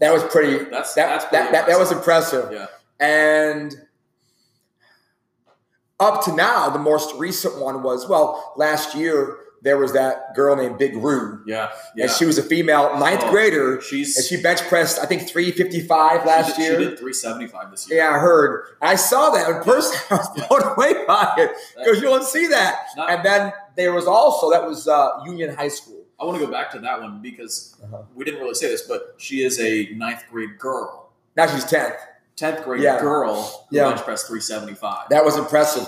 That 0.00 0.12
was 0.14 0.24
pretty. 0.24 0.64
That's 0.70 0.94
that, 0.94 1.08
that's 1.08 1.24
that, 1.26 1.52
that, 1.52 1.66
that 1.66 1.78
was 1.78 1.92
impressive. 1.92 2.50
Yeah. 2.50 2.66
And 3.00 3.74
up 5.98 6.24
to 6.24 6.34
now, 6.34 6.70
the 6.70 6.78
most 6.78 7.14
recent 7.16 7.58
one 7.60 7.82
was 7.82 8.08
well, 8.08 8.52
last 8.56 8.94
year 8.94 9.38
there 9.62 9.76
was 9.76 9.92
that 9.92 10.34
girl 10.34 10.56
named 10.56 10.78
Big 10.78 10.96
Rue, 10.96 11.42
yeah, 11.46 11.70
yeah. 11.94 12.04
and 12.04 12.10
she 12.12 12.24
was 12.24 12.38
a 12.38 12.42
female 12.42 12.98
ninth 12.98 13.20
Oh, 13.24 13.30
grader, 13.30 13.78
She's 13.82 14.16
and 14.16 14.24
she 14.24 14.42
bench 14.42 14.60
pressed 14.62 14.98
I 14.98 15.04
think 15.04 15.28
355 15.28 16.24
last 16.24 16.56
she 16.56 16.62
did, 16.62 16.68
year. 16.70 16.78
She 16.78 16.84
did 16.86 16.98
375 16.98 17.70
this 17.70 17.90
year. 17.90 17.98
Yeah, 17.98 18.16
I 18.16 18.18
heard. 18.18 18.64
I 18.80 18.94
saw 18.94 19.28
that 19.30 19.50
in 19.50 19.62
person. 19.62 19.98
I 20.10 20.14
was 20.16 20.28
Yeah. 20.38 20.46
blown 20.48 20.62
away 20.62 21.04
by 21.06 21.34
it 21.36 21.50
because 21.76 21.96
you 21.96 22.04
don't 22.04 22.24
see 22.24 22.46
that. 22.46 22.86
Not- 22.96 23.10
And 23.10 23.22
then 23.22 23.52
there 23.76 23.92
was 23.92 24.06
also 24.06 24.50
that 24.50 24.66
was 24.66 24.88
uh, 24.88 25.20
Union 25.26 25.54
High 25.54 25.68
School. 25.68 26.04
I 26.18 26.24
want 26.24 26.38
to 26.38 26.44
go 26.46 26.50
back 26.50 26.70
to 26.72 26.78
that 26.78 27.00
one 27.02 27.20
because 27.20 27.76
Uh-huh. 27.84 28.02
we 28.14 28.24
didn't 28.24 28.40
really 28.40 28.54
say 28.54 28.68
this, 28.68 28.82
but 28.82 29.14
she 29.18 29.42
is 29.44 29.60
a 29.60 29.90
ninth 29.94 30.24
grade 30.30 30.58
girl, 30.58 31.10
Now 31.36 31.46
she's 31.46 31.66
tenth. 31.66 31.96
Tenth 32.40 32.64
grade 32.64 32.82
Yeah. 32.82 32.98
girl 33.00 33.34
who 33.70 33.76
Yeah. 33.76 33.88
bench 33.90 34.02
press 34.02 34.22
375. 34.24 35.08
That 35.10 35.24
was 35.24 35.36
impressive, 35.36 35.86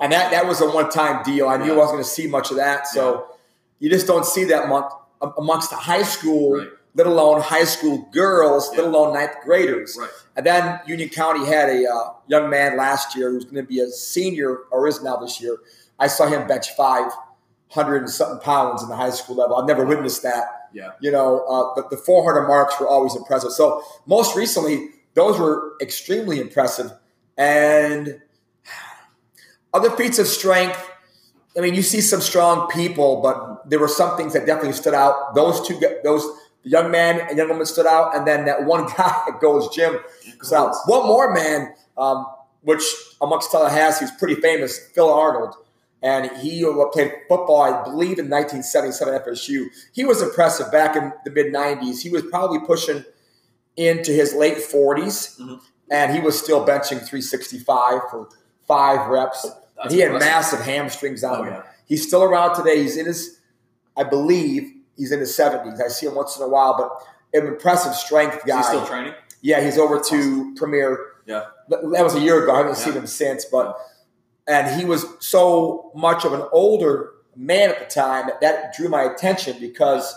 and 0.00 0.12
that 0.12 0.30
that 0.30 0.46
was 0.46 0.60
a 0.60 0.68
one 0.68 0.90
time 0.90 1.22
deal. 1.24 1.48
I 1.48 1.56
knew 1.56 1.72
I 1.72 1.76
wasn't 1.76 1.94
going 1.94 2.04
to 2.04 2.10
see 2.10 2.26
much 2.26 2.50
of 2.50 2.56
that, 2.58 2.86
so 2.86 3.26
you 3.78 3.90
just 3.90 4.06
don't 4.06 4.26
see 4.26 4.44
that 4.44 4.64
among, 4.64 4.88
amongst 5.38 5.70
the 5.70 5.76
high 5.76 6.02
school, 6.02 6.58
Right. 6.58 6.68
let 6.94 7.06
alone 7.06 7.40
high 7.40 7.64
school 7.64 8.06
girls, 8.12 8.70
Yeah. 8.72 8.82
let 8.82 8.88
alone 8.88 9.14
ninth 9.14 9.32
graders. 9.44 9.96
Right. 9.98 10.08
And 10.36 10.44
then 10.46 10.80
Union 10.86 11.08
County 11.08 11.44
had 11.46 11.68
a 11.70 11.86
uh, 11.90 12.10
young 12.26 12.50
man 12.50 12.76
last 12.76 13.16
year 13.16 13.30
who's 13.30 13.44
going 13.44 13.56
to 13.56 13.62
be 13.62 13.80
a 13.80 13.88
senior 13.88 14.58
or 14.70 14.86
is 14.86 15.02
now 15.02 15.16
this 15.16 15.40
year. 15.40 15.56
I 15.98 16.06
saw 16.08 16.26
him 16.26 16.46
bench 16.46 16.70
five 16.76 17.10
hundred 17.70 18.02
and 18.02 18.10
something 18.10 18.38
pounds 18.38 18.82
in 18.84 18.88
the 18.88 18.94
high 18.96 19.10
school 19.10 19.34
level. 19.36 19.56
I've 19.56 19.66
never 19.66 19.84
witnessed 19.84 20.22
that. 20.22 20.68
Yeah. 20.72 20.90
You 21.00 21.10
know, 21.10 21.40
uh, 21.48 21.74
the, 21.74 21.96
the 21.96 21.96
400 21.96 22.46
marks 22.46 22.78
were 22.80 22.86
always 22.88 23.14
impressive. 23.16 23.50
So 23.52 23.82
most 24.06 24.36
recently, 24.36 24.90
those 25.14 25.38
were 25.38 25.74
extremely 25.80 26.40
impressive. 26.40 26.92
And 27.36 28.20
Other 29.74 29.90
feats 29.90 30.20
of 30.20 30.28
strength. 30.28 30.78
I 31.56 31.60
mean, 31.60 31.74
you 31.74 31.82
see 31.82 32.00
some 32.00 32.20
strong 32.20 32.68
people, 32.68 33.20
but 33.20 33.68
there 33.68 33.80
were 33.80 33.88
some 33.88 34.16
things 34.16 34.32
that 34.34 34.46
definitely 34.46 34.72
stood 34.72 34.94
out. 34.94 35.34
Those 35.34 35.66
two, 35.66 35.80
those 36.04 36.22
the 36.62 36.70
young 36.70 36.90
man 36.92 37.20
and 37.28 37.36
young 37.36 37.48
woman 37.48 37.66
stood 37.66 37.86
out, 37.86 38.16
and 38.16 38.26
then 38.26 38.44
that 38.46 38.64
one 38.64 38.86
guy 38.96 39.24
at 39.28 39.40
Gold's 39.40 39.74
Gym 39.74 39.98
stood 40.42 40.56
out. 40.56 40.76
One 40.86 41.06
more 41.06 41.34
man, 41.34 41.74
um, 41.98 42.24
which 42.62 42.84
amongst 43.20 43.50
Tallahassee 43.50 44.04
is 44.04 44.12
pretty 44.12 44.36
famous, 44.36 44.78
Phil 44.94 45.12
Arnold, 45.12 45.54
and 46.02 46.30
he 46.38 46.64
played 46.92 47.12
football, 47.28 47.62
I 47.62 47.82
believe, 47.82 48.18
in 48.18 48.30
1977 48.30 49.14
at 49.14 49.26
FSU. 49.26 49.66
He 49.92 50.04
was 50.04 50.22
impressive 50.22 50.70
back 50.70 50.96
in 50.96 51.12
the 51.24 51.30
mid 51.32 51.52
90s. 51.52 52.00
He 52.00 52.10
was 52.10 52.22
probably 52.22 52.60
pushing 52.60 53.04
into 53.76 54.12
his 54.12 54.34
late 54.34 54.58
40s, 54.58 55.40
mm-hmm. 55.40 55.54
and 55.90 56.12
he 56.12 56.20
was 56.20 56.38
still 56.38 56.66
benching 56.66 56.98
365 56.98 58.00
for 58.10 58.28
five 58.66 59.08
reps. 59.08 59.46
and 59.82 59.92
he 59.92 60.00
had 60.00 60.12
massive 60.12 60.60
hamstrings 60.60 61.24
on 61.24 61.40
oh, 61.40 61.42
him. 61.42 61.54
Yeah. 61.54 61.62
He's 61.86 62.06
still 62.06 62.22
around 62.22 62.54
today. 62.56 62.82
He's 62.82 62.96
in 62.96 63.06
his, 63.06 63.40
I 63.96 64.04
believe, 64.04 64.72
he's 64.96 65.12
in 65.12 65.20
his 65.20 65.36
70s. 65.36 65.82
I 65.84 65.88
see 65.88 66.06
him 66.06 66.14
once 66.14 66.36
in 66.36 66.42
a 66.42 66.48
while, 66.48 66.76
but 66.76 67.38
an 67.38 67.46
impressive 67.46 67.94
strength 67.94 68.44
guy. 68.46 68.60
Is 68.60 68.66
still 68.66 68.86
training? 68.86 69.14
Yeah, 69.42 69.62
he's 69.62 69.76
over 69.76 70.00
to 70.00 70.54
Premier. 70.54 70.98
Yeah. 71.26 71.46
That 71.68 71.82
was 71.82 72.14
a 72.14 72.20
year 72.20 72.42
ago. 72.42 72.54
I 72.54 72.58
haven't 72.58 72.78
yeah. 72.78 72.84
seen 72.84 72.94
him 72.94 73.06
since, 73.06 73.44
but 73.44 73.78
and 74.46 74.78
he 74.78 74.86
was 74.86 75.06
so 75.20 75.90
much 75.94 76.24
of 76.24 76.32
an 76.32 76.42
older 76.52 77.10
man 77.36 77.70
at 77.70 77.78
the 77.78 77.86
time 77.86 78.26
that, 78.26 78.40
that 78.40 78.74
drew 78.74 78.88
my 78.88 79.02
attention 79.02 79.58
because 79.58 80.14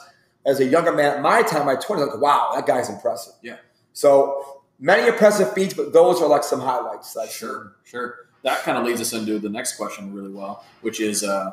as 0.47 0.61
a 0.61 0.65
younger 0.65 0.93
man 0.93 1.17
at 1.17 1.21
my 1.21 1.43
time, 1.43 1.65
my 1.65 1.75
20s, 1.75 2.07
like, 2.07 2.21
wow, 2.21 2.51
that 2.55 2.65
guy's 2.65 2.89
impressive. 2.89 3.33
Yeah. 3.43 3.57
So 3.93 4.61
many 4.79 5.07
impressive 5.07 5.53
feats, 5.53 5.73
but 5.73 5.91
those 5.91 6.21
are 6.21 6.27
like 6.27 6.43
some 6.43 6.61
highlights. 6.61 7.15
Like, 7.15 7.29
sure, 7.29 7.75
sure. 7.83 8.27
That 8.43 8.59
kind 8.59 8.77
of 8.77 8.85
leads 8.85 9.01
us 9.01 9.11
into 9.13 9.39
the 9.39 9.49
next 9.49 9.75
question 9.75 10.13
really 10.13 10.31
well, 10.31 10.63
which 10.81 11.01
is 11.01 11.23
uh, 11.23 11.51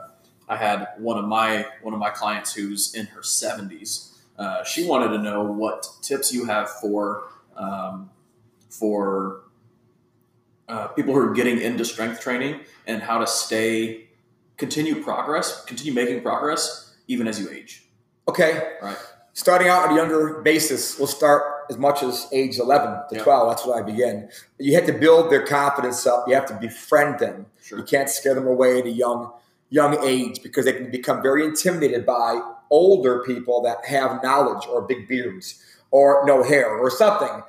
I 0.49 0.57
had 0.57 0.89
one 0.99 1.19
of 1.19 1.25
my 1.25 1.67
one 1.83 1.93
of 1.93 2.01
my 2.01 2.11
clients 2.11 2.55
who's 2.55 2.95
in 2.95 3.07
her 3.07 3.21
70s. 3.21 4.13
Uh, 4.39 4.63
she 4.65 4.87
wanted 4.87 5.09
to 5.09 5.19
know 5.19 5.43
what 5.43 5.89
tips 6.03 6.33
you 6.33 6.45
have 6.45 6.71
for 6.71 7.25
um, 7.57 8.11
for 8.69 9.41
uh, 10.69 10.89
people 10.89 11.15
who 11.15 11.21
are 11.21 11.35
getting 11.35 11.61
into 11.61 11.85
strength 11.85 12.21
training 12.21 12.61
and 12.87 13.03
how 13.03 13.19
to 13.19 13.27
stay 13.27 14.09
continue 14.57 15.03
progress, 15.03 15.65
continue 15.65 15.93
making 15.93 16.23
progress 16.23 16.95
even 17.09 17.27
as 17.27 17.41
you 17.41 17.51
age. 17.51 17.84
Okay. 18.29 18.75
Right. 18.83 18.97
Starting 19.33 19.69
out 19.69 19.87
at 19.87 19.93
a 19.93 19.97
younger 19.97 20.41
basis, 20.43 20.97
we'll 20.97 21.09
start 21.09 21.43
as 21.69 21.77
much 21.77 22.03
as 22.05 22.29
age 22.33 22.59
11 22.59 23.01
to 23.11 23.19
12. 23.19 23.49
That's 23.49 23.67
when 23.67 23.79
I 23.79 23.83
begin. 23.83 24.29
You 24.59 24.75
have 24.77 24.87
to 24.87 24.93
build 24.93 25.31
their 25.31 25.45
confidence 25.45 26.07
up. 26.07 26.27
You 26.29 26.35
have 26.35 26.47
to 26.47 26.55
befriend 26.55 27.19
them. 27.19 27.47
Sure. 27.61 27.79
You 27.79 27.85
can't 27.85 28.09
scare 28.09 28.35
them 28.35 28.47
away 28.47 28.79
at 28.79 28.87
a 28.87 28.91
young 28.91 29.33
young 29.71 29.99
age 30.05 30.41
because 30.41 30.67
they 30.67 30.73
can 30.73 30.89
become 30.89 31.21
very 31.21 31.45
intimidated 31.45 32.07
by 32.07 32.41
older 32.71 33.25
people 33.25 33.61
that 33.63 33.85
have 33.85 34.23
knowledge 34.23 34.67
or 34.69 34.83
big 34.83 35.09
beards 35.09 35.61
or 35.91 36.23
no 36.27 36.45
hair 36.45 36.69
or 36.69 36.91
something. 36.91 37.43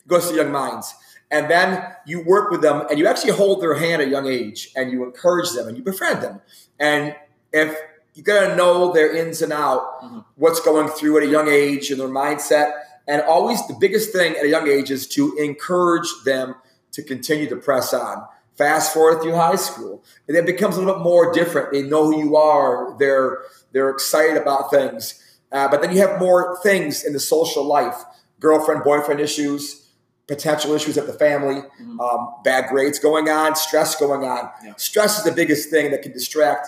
It 0.00 0.08
goes 0.08 0.30
to 0.30 0.34
young 0.34 0.50
minds. 0.50 0.94
And 1.30 1.50
then 1.50 1.84
you 2.06 2.24
work 2.24 2.50
with 2.50 2.62
them 2.62 2.86
and 2.88 2.98
you 2.98 3.06
actually 3.06 3.32
hold 3.32 3.60
their 3.60 3.74
hand 3.74 4.00
at 4.00 4.08
a 4.08 4.10
young 4.10 4.26
age 4.26 4.70
and 4.74 4.90
you 4.90 5.04
encourage 5.04 5.52
them 5.52 5.68
and 5.68 5.76
you 5.76 5.82
befriend 5.82 6.22
them. 6.22 6.40
And 6.78 7.14
if 7.52 7.76
you 8.18 8.24
got 8.24 8.48
to 8.48 8.56
know 8.56 8.92
their 8.92 9.14
ins 9.14 9.42
and 9.42 9.52
out, 9.52 10.02
mm-hmm. 10.02 10.18
what's 10.34 10.60
going 10.60 10.88
through 10.88 11.18
at 11.18 11.22
a 11.22 11.30
young 11.30 11.46
age 11.46 11.92
and 11.92 12.00
their 12.00 12.08
mindset. 12.08 12.72
And 13.06 13.22
always 13.22 13.64
the 13.68 13.76
biggest 13.78 14.12
thing 14.12 14.36
at 14.36 14.44
a 14.44 14.48
young 14.48 14.66
age 14.66 14.90
is 14.90 15.06
to 15.10 15.36
encourage 15.36 16.08
them 16.24 16.56
to 16.90 17.02
continue 17.04 17.48
to 17.48 17.54
press 17.54 17.94
on. 17.94 18.26
Fast 18.56 18.92
forward 18.92 19.22
through 19.22 19.36
high 19.36 19.54
school, 19.54 20.02
and 20.26 20.36
it 20.36 20.44
becomes 20.44 20.74
a 20.74 20.80
little 20.80 20.96
bit 20.96 21.04
more 21.04 21.32
different. 21.32 21.70
They 21.70 21.82
know 21.82 22.06
who 22.06 22.18
you 22.18 22.34
are. 22.34 22.96
They're 22.98 23.38
they're 23.70 23.88
excited 23.88 24.36
about 24.36 24.72
things. 24.72 25.24
Uh, 25.52 25.68
but 25.68 25.80
then 25.80 25.92
you 25.92 26.00
have 26.00 26.18
more 26.18 26.58
things 26.60 27.04
in 27.04 27.12
the 27.12 27.20
social 27.20 27.62
life: 27.62 28.02
girlfriend, 28.40 28.82
boyfriend 28.82 29.20
issues, 29.20 29.92
potential 30.26 30.72
issues 30.72 30.98
at 30.98 31.06
the 31.06 31.12
family, 31.12 31.62
mm-hmm. 31.80 32.00
um, 32.00 32.34
bad 32.42 32.68
grades 32.68 32.98
going 32.98 33.28
on, 33.28 33.54
stress 33.54 33.94
going 33.94 34.24
on. 34.24 34.50
Yeah. 34.64 34.72
Stress 34.76 35.18
is 35.18 35.24
the 35.24 35.30
biggest 35.30 35.70
thing 35.70 35.92
that 35.92 36.02
can 36.02 36.10
distract 36.10 36.66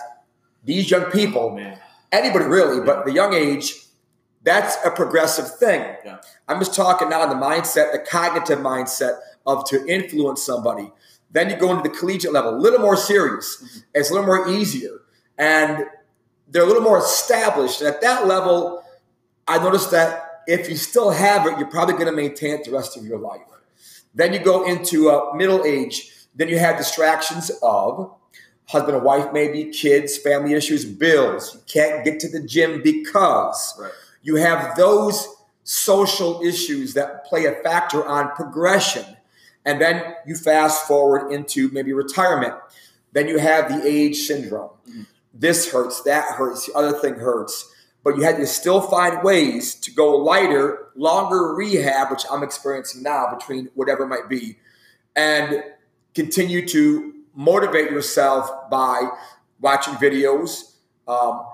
these 0.63 0.89
young 0.89 1.05
people, 1.05 1.57
oh, 1.59 1.73
anybody 2.11 2.45
really, 2.45 2.77
yeah. 2.77 2.83
but 2.85 3.05
the 3.05 3.11
young 3.11 3.33
age, 3.33 3.73
that's 4.43 4.77
a 4.85 4.91
progressive 4.91 5.55
thing. 5.57 5.95
Yeah. 6.03 6.17
I'm 6.47 6.59
just 6.59 6.75
talking 6.75 7.09
now 7.09 7.21
on 7.21 7.29
the 7.29 7.35
mindset, 7.45 7.91
the 7.91 7.99
cognitive 7.99 8.59
mindset 8.59 9.19
of 9.45 9.65
to 9.69 9.85
influence 9.87 10.43
somebody. 10.43 10.91
Then 11.31 11.49
you 11.49 11.55
go 11.55 11.71
into 11.71 11.89
the 11.89 11.95
collegiate 11.95 12.33
level, 12.33 12.55
a 12.55 12.57
little 12.57 12.79
more 12.79 12.97
serious. 12.97 13.57
Mm-hmm. 13.57 13.79
It's 13.95 14.09
a 14.09 14.13
little 14.13 14.27
more 14.27 14.49
easier. 14.49 15.01
And 15.37 15.85
they're 16.47 16.63
a 16.63 16.65
little 16.65 16.83
more 16.83 16.99
established. 16.99 17.81
And 17.81 17.89
at 17.89 18.01
that 18.01 18.27
level, 18.27 18.83
I 19.47 19.57
noticed 19.57 19.91
that 19.91 20.43
if 20.47 20.69
you 20.69 20.75
still 20.75 21.11
have 21.11 21.47
it, 21.47 21.57
you're 21.57 21.69
probably 21.69 21.93
going 21.93 22.07
to 22.07 22.11
maintain 22.11 22.55
it 22.55 22.65
the 22.65 22.71
rest 22.71 22.97
of 22.97 23.05
your 23.05 23.19
life. 23.19 23.41
Then 24.13 24.33
you 24.33 24.39
go 24.39 24.65
into 24.65 25.09
uh, 25.09 25.33
middle 25.33 25.63
age. 25.63 26.11
Then 26.35 26.49
you 26.49 26.59
have 26.59 26.77
distractions 26.77 27.51
of 27.61 28.13
husband 28.71 28.95
and 28.95 29.05
wife, 29.05 29.33
maybe 29.33 29.65
kids, 29.65 30.17
family 30.17 30.53
issues, 30.53 30.85
bills. 30.85 31.53
You 31.53 31.61
can't 31.67 32.05
get 32.05 32.19
to 32.21 32.29
the 32.29 32.39
gym 32.39 32.81
because 32.81 33.77
right. 33.79 33.91
you 34.21 34.35
have 34.35 34.77
those 34.77 35.27
social 35.63 36.41
issues 36.41 36.93
that 36.93 37.25
play 37.25 37.45
a 37.45 37.51
factor 37.51 38.05
on 38.05 38.31
progression. 38.35 39.05
And 39.65 39.79
then 39.79 40.15
you 40.25 40.35
fast 40.35 40.87
forward 40.87 41.31
into 41.31 41.69
maybe 41.69 41.93
retirement. 41.93 42.53
Then 43.11 43.27
you 43.27 43.37
have 43.39 43.69
the 43.69 43.85
age 43.87 44.17
syndrome. 44.17 44.69
Mm-hmm. 44.89 45.01
This 45.33 45.71
hurts, 45.71 46.01
that 46.03 46.35
hurts, 46.35 46.67
the 46.67 46.73
other 46.73 46.93
thing 46.93 47.15
hurts. 47.15 47.69
But 48.03 48.15
you 48.15 48.23
had 48.23 48.37
to 48.37 48.47
still 48.47 48.81
find 48.81 49.21
ways 49.21 49.75
to 49.75 49.91
go 49.91 50.15
lighter, 50.17 50.87
longer 50.95 51.53
rehab, 51.53 52.09
which 52.09 52.23
I'm 52.31 52.41
experiencing 52.41 53.03
now 53.03 53.35
between 53.37 53.69
whatever 53.75 54.03
it 54.03 54.07
might 54.07 54.27
be, 54.27 54.57
and 55.15 55.63
continue 56.15 56.67
to 56.69 57.13
motivate 57.35 57.91
yourself 57.91 58.49
by 58.69 59.09
watching 59.59 59.93
videos, 59.95 60.75
um, 61.07 61.45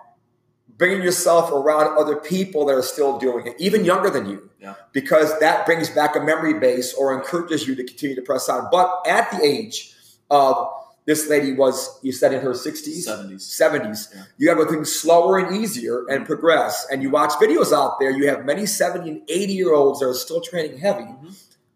bringing 0.77 1.03
yourself 1.03 1.51
around 1.51 1.97
other 1.97 2.15
people 2.15 2.65
that 2.65 2.73
are 2.73 2.83
still 2.83 3.17
doing 3.17 3.47
it, 3.47 3.55
even 3.59 3.83
younger 3.83 4.09
than 4.09 4.29
you, 4.29 4.49
yeah. 4.59 4.75
because 4.93 5.37
that 5.39 5.65
brings 5.65 5.89
back 5.89 6.15
a 6.15 6.19
memory 6.19 6.59
base 6.59 6.93
or 6.93 7.17
encourages 7.17 7.67
you 7.67 7.75
to 7.75 7.83
continue 7.83 8.15
to 8.15 8.21
press 8.21 8.47
on. 8.49 8.67
But 8.71 9.03
at 9.07 9.31
the 9.31 9.43
age 9.43 9.93
of 10.29 10.69
this 11.05 11.29
lady 11.29 11.53
was, 11.53 11.99
you 12.03 12.11
said 12.11 12.33
in 12.33 12.41
her 12.41 12.51
60s? 12.51 13.07
70s. 13.07 13.35
70s. 13.35 14.13
Yeah. 14.13 14.23
You 14.37 14.49
have 14.49 14.69
things 14.69 14.93
slower 14.93 15.37
and 15.37 15.55
easier 15.55 16.05
and 16.07 16.25
progress. 16.25 16.85
And 16.91 17.01
you 17.01 17.09
watch 17.09 17.31
videos 17.33 17.71
out 17.71 17.97
there, 17.99 18.11
you 18.11 18.27
have 18.27 18.45
many 18.45 18.65
70 18.65 19.09
and 19.09 19.21
80 19.29 19.53
year 19.53 19.73
olds 19.73 20.01
that 20.01 20.07
are 20.07 20.13
still 20.13 20.41
training 20.41 20.79
heavy, 20.79 21.03
mm-hmm. 21.03 21.29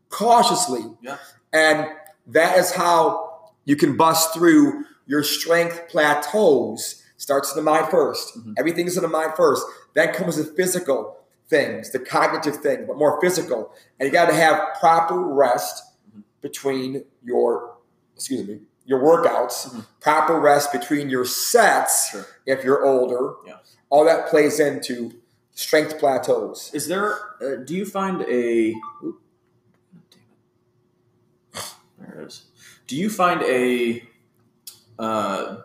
cautiously. 0.09 0.81
Yeah. 1.01 1.17
And 1.53 1.87
that 2.27 2.57
is 2.57 2.71
how 2.71 3.30
you 3.71 3.77
can 3.77 3.95
bust 3.95 4.33
through 4.33 4.83
your 5.05 5.23
strength 5.23 5.87
plateaus. 5.87 7.01
Starts 7.15 7.51
in 7.51 7.55
the 7.55 7.63
mind 7.63 7.85
1st 7.85 8.37
mm-hmm. 8.37 8.53
Everything's 8.57 8.97
in 8.97 9.03
the 9.03 9.07
mind 9.07 9.31
first. 9.37 9.63
Then 9.93 10.13
comes 10.13 10.35
the 10.35 10.43
physical 10.43 11.17
things, 11.47 11.91
the 11.91 11.99
cognitive 11.99 12.57
thing, 12.57 12.85
but 12.85 12.97
more 12.97 13.17
physical. 13.21 13.73
And 13.97 14.07
you 14.07 14.11
got 14.11 14.25
to 14.25 14.33
have 14.33 14.59
proper 14.77 15.17
rest 15.21 15.83
mm-hmm. 16.09 16.19
between 16.41 17.05
your, 17.23 17.77
excuse 18.13 18.45
me, 18.45 18.59
your 18.85 18.99
workouts, 18.99 19.69
mm-hmm. 19.69 19.79
proper 20.01 20.37
rest 20.37 20.73
between 20.73 21.09
your 21.09 21.23
sets 21.23 22.11
sure. 22.11 22.25
if 22.45 22.65
you're 22.65 22.85
older. 22.85 23.35
Yeah. 23.47 23.59
All 23.89 24.03
that 24.03 24.27
plays 24.27 24.59
into 24.59 25.13
strength 25.53 25.97
plateaus. 25.97 26.71
Is 26.73 26.89
there, 26.89 27.13
uh, 27.41 27.63
do 27.63 27.73
you 27.73 27.85
find 27.85 28.21
a, 28.23 28.73
there 31.97 32.21
it 32.21 32.27
is 32.27 32.50
do 32.91 32.97
you 32.97 33.09
find 33.09 33.41
a 33.43 34.03
uh, 34.99 35.61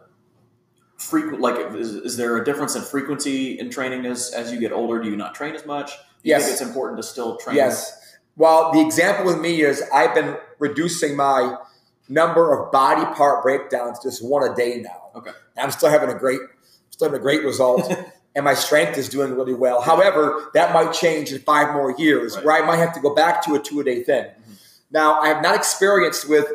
frequent 0.96 1.40
like 1.40 1.74
is, 1.74 1.92
is, 1.92 2.16
there 2.16 2.36
a 2.36 2.44
difference 2.44 2.76
in 2.76 2.82
frequency 2.82 3.58
in 3.58 3.68
training 3.68 4.06
as 4.06 4.30
as 4.30 4.52
you 4.52 4.60
get 4.60 4.70
older? 4.70 5.02
Do 5.02 5.10
you 5.10 5.16
not 5.16 5.34
train 5.34 5.56
as 5.56 5.66
much? 5.66 5.90
Do 5.90 5.96
you 6.22 6.30
yes. 6.30 6.44
think 6.44 6.52
it's 6.52 6.62
important 6.62 6.98
to 6.98 7.02
still 7.02 7.36
train? 7.38 7.56
Yes. 7.56 8.16
Well, 8.36 8.70
the 8.70 8.80
example 8.80 9.24
with 9.26 9.40
me 9.40 9.62
is 9.62 9.82
I've 9.92 10.14
been 10.14 10.36
reducing 10.60 11.16
my 11.16 11.56
number 12.08 12.56
of 12.56 12.70
body 12.70 13.04
part 13.16 13.42
breakdowns 13.42 13.98
just 14.00 14.24
one 14.24 14.48
a 14.48 14.54
day 14.54 14.80
now. 14.80 15.10
Okay. 15.16 15.32
I'm 15.56 15.72
still 15.72 15.90
having 15.90 16.10
a 16.10 16.16
great, 16.16 16.38
still 16.90 17.08
having 17.08 17.18
a 17.18 17.22
great 17.24 17.42
result. 17.42 17.92
and 18.36 18.44
my 18.44 18.54
strength 18.54 18.98
is 18.98 19.08
doing 19.08 19.34
really 19.34 19.54
well. 19.54 19.80
However, 19.80 20.48
that 20.54 20.72
might 20.72 20.92
change 20.92 21.32
in 21.32 21.40
five 21.40 21.74
more 21.74 21.92
years, 21.98 22.36
right. 22.36 22.44
where 22.44 22.62
I 22.62 22.64
might 22.64 22.76
have 22.76 22.94
to 22.94 23.00
go 23.00 23.16
back 23.16 23.42
to 23.46 23.56
a 23.56 23.58
two 23.58 23.80
a 23.80 23.84
day 23.84 24.04
thing. 24.04 24.26
Mm-hmm. 24.26 24.52
Now, 24.92 25.20
I 25.20 25.26
have 25.26 25.42
not 25.42 25.56
experienced 25.56 26.28
with 26.28 26.46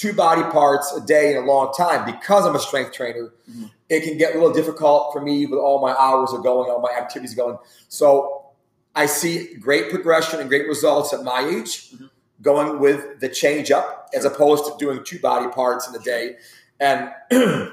two 0.00 0.14
body 0.14 0.42
parts 0.50 0.90
a 0.96 1.00
day 1.04 1.32
in 1.32 1.36
a 1.36 1.44
long 1.44 1.74
time 1.74 2.10
because 2.10 2.46
I'm 2.46 2.56
a 2.56 2.58
strength 2.58 2.94
trainer. 2.94 3.34
Mm-hmm. 3.50 3.64
It 3.90 4.02
can 4.02 4.16
get 4.16 4.34
a 4.34 4.38
little 4.38 4.54
difficult 4.54 5.12
for 5.12 5.20
me 5.20 5.44
with 5.44 5.58
all 5.58 5.82
my 5.82 5.92
hours 5.92 6.32
are 6.32 6.38
going, 6.38 6.70
all 6.70 6.80
my 6.80 6.92
activities 6.98 7.34
going. 7.34 7.58
So 7.88 8.46
I 8.94 9.04
see 9.04 9.56
great 9.56 9.90
progression 9.90 10.40
and 10.40 10.48
great 10.48 10.66
results 10.66 11.12
at 11.12 11.22
my 11.22 11.40
age, 11.40 11.90
mm-hmm. 11.90 12.06
going 12.40 12.78
with 12.78 13.20
the 13.20 13.28
change 13.28 13.70
up 13.70 14.08
as 14.14 14.24
opposed 14.24 14.64
to 14.64 14.72
doing 14.78 15.04
two 15.04 15.18
body 15.18 15.50
parts 15.50 15.86
in 15.86 15.94
a 15.94 15.98
day. 15.98 16.36
And 16.80 17.10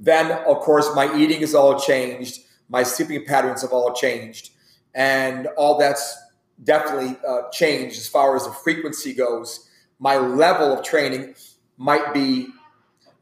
then, 0.00 0.32
of 0.32 0.58
course, 0.58 0.92
my 0.96 1.16
eating 1.16 1.42
is 1.42 1.54
all 1.54 1.78
changed. 1.78 2.40
My 2.68 2.82
sleeping 2.82 3.24
patterns 3.24 3.62
have 3.62 3.72
all 3.72 3.94
changed. 3.94 4.50
And 4.96 5.46
all 5.56 5.78
that's 5.78 6.18
definitely 6.64 7.16
uh, 7.24 7.50
changed 7.52 7.98
as 7.98 8.08
far 8.08 8.34
as 8.34 8.46
the 8.46 8.52
frequency 8.52 9.14
goes. 9.14 9.68
My 10.00 10.16
level 10.16 10.72
of 10.76 10.82
training 10.84 11.34
might 11.76 12.12
be 12.12 12.48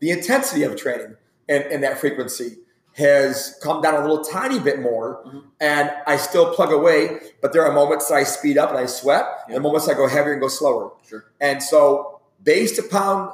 the 0.01 0.11
intensity 0.13 0.63
of 0.63 0.77
training 0.77 1.17
and, 1.49 1.65
and 1.65 1.83
that 1.83 1.99
frequency 1.99 2.59
has 2.95 3.59
come 3.63 3.83
down 3.83 3.95
a 3.95 4.01
little 4.01 4.25
tiny 4.25 4.59
bit 4.59 4.81
more 4.81 5.23
Mhm. 5.27 5.43
and 5.61 5.91
I 6.07 6.17
still 6.17 6.55
plug 6.55 6.73
away, 6.73 7.21
but 7.43 7.53
there 7.53 7.65
are 7.65 7.73
moments 7.73 8.09
that 8.09 8.15
I 8.15 8.25
speed 8.25 8.57
up 8.59 8.71
and 8.71 8.79
I 8.79 8.87
sweat 8.87 9.25
Yeah. 9.49 9.57
and 9.57 9.63
moments 9.63 9.89
I 9.89 9.95
go 9.95 10.07
heavier 10.09 10.33
and 10.33 10.41
go 10.41 10.49
slower. 10.49 10.93
Sure. 11.09 11.25
And 11.41 11.63
so 11.63 12.21
based 12.43 12.79
upon 12.79 13.33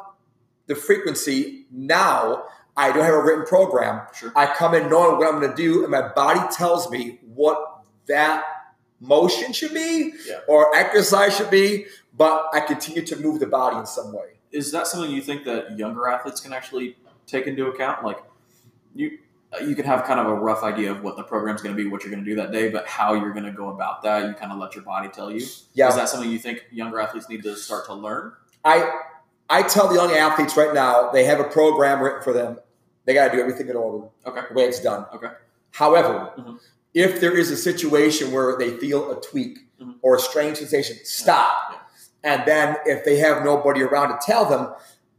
the 0.67 0.75
frequency 0.75 1.67
now, 1.71 2.45
I 2.77 2.93
don't 2.93 3.05
have 3.05 3.15
a 3.15 3.23
written 3.23 3.45
program. 3.45 4.03
Sure. 4.15 4.33
I 4.35 4.47
come 4.47 4.75
in 4.75 4.89
knowing 4.89 5.19
what 5.19 5.29
I'm 5.29 5.39
going 5.39 5.51
to 5.51 5.57
do, 5.57 5.83
and 5.83 5.91
my 5.91 6.09
body 6.09 6.41
tells 6.51 6.91
me 6.91 7.21
what 7.35 7.59
that 8.07 8.45
motion 9.01 9.53
should 9.53 9.73
be 9.75 10.13
Yeah. 10.27 10.41
or 10.49 10.75
exercise 10.75 11.37
should 11.37 11.51
be, 11.51 11.87
but 12.17 12.49
I 12.53 12.61
continue 12.61 13.03
to 13.07 13.17
move 13.17 13.41
the 13.41 13.47
body 13.47 13.77
in 13.77 13.87
some 13.87 14.13
way. 14.13 14.35
Is 14.53 14.71
that 14.73 14.87
something 14.87 15.11
you 15.11 15.21
think 15.23 15.45
that 15.45 15.77
younger 15.79 16.09
athletes 16.09 16.41
can 16.41 16.53
actually 16.53 16.97
take 17.27 17.47
into 17.47 17.67
account? 17.67 18.05
Like 18.05 18.19
you, 18.95 19.19
you 19.67 19.75
can 19.75 19.85
have 19.85 20.05
kind 20.05 20.21
of 20.21 20.27
a 20.27 20.35
rough 20.35 20.63
idea 20.63 20.93
of 20.93 21.03
what 21.03 21.17
the 21.17 21.25
program's 21.25 21.61
going 21.63 21.77
to 21.77 21.83
be, 21.83 21.89
what 21.89 22.03
you're 22.05 22.13
going 22.13 22.25
to 22.25 22.31
do 22.31 22.37
that 22.37 22.53
day, 22.53 22.69
but 22.71 22.87
how 22.87 23.15
you're 23.15 23.33
going 23.33 23.45
to 23.45 23.53
go 23.53 23.69
about 23.71 24.03
that, 24.03 24.29
you 24.29 24.35
kind 24.35 24.53
of 24.53 24.59
let 24.59 24.75
your 24.75 24.85
body 24.85 25.09
tell 25.09 25.31
you. 25.31 25.45
Yeah. 25.73 25.89
Is 25.89 25.97
that 25.97 26.09
something 26.09 26.31
you 26.31 26.39
think 26.39 26.65
younger 26.71 27.01
athletes 27.01 27.29
need 27.29 27.43
to 27.43 27.57
start 27.57 27.87
to 27.87 27.95
learn? 27.95 28.33
I 28.65 29.01
I 29.51 29.63
tell 29.63 29.89
the 29.89 29.97
young 29.97 30.11
athletes 30.13 30.57
right 30.57 30.73
now 30.73 31.11
they 31.11 31.25
have 31.25 31.39
a 31.41 31.45
program 31.45 32.01
written 32.01 32.23
for 32.23 32.33
them. 32.33 32.59
They 33.05 33.13
got 33.13 33.27
to 33.29 33.33
do 33.37 33.41
everything 33.43 33.69
in 33.69 33.77
order, 33.77 34.07
Okay. 34.25 34.41
the 34.49 34.55
way 34.55 34.65
it's 34.65 34.81
done. 34.81 35.05
Okay. 35.15 35.29
However, 35.73 36.33
Mhm. 36.39 36.59
if 36.95 37.21
there 37.21 37.37
is 37.37 37.51
a 37.51 37.57
situation 37.57 38.33
where 38.33 38.57
they 38.57 38.71
feel 38.71 39.11
a 39.11 39.21
tweak 39.21 39.59
Mhm. 39.81 39.97
or 40.01 40.15
a 40.17 40.19
strange 40.19 40.57
sensation, 40.59 40.97
stop. 41.05 41.53
Yeah. 41.73 41.79
And 42.25 42.43
then 42.47 42.77
if 42.87 43.05
they 43.05 43.19
have 43.19 43.45
nobody 43.45 43.83
around 43.83 44.09
to 44.09 44.19
tell 44.25 44.45
them, 44.47 44.73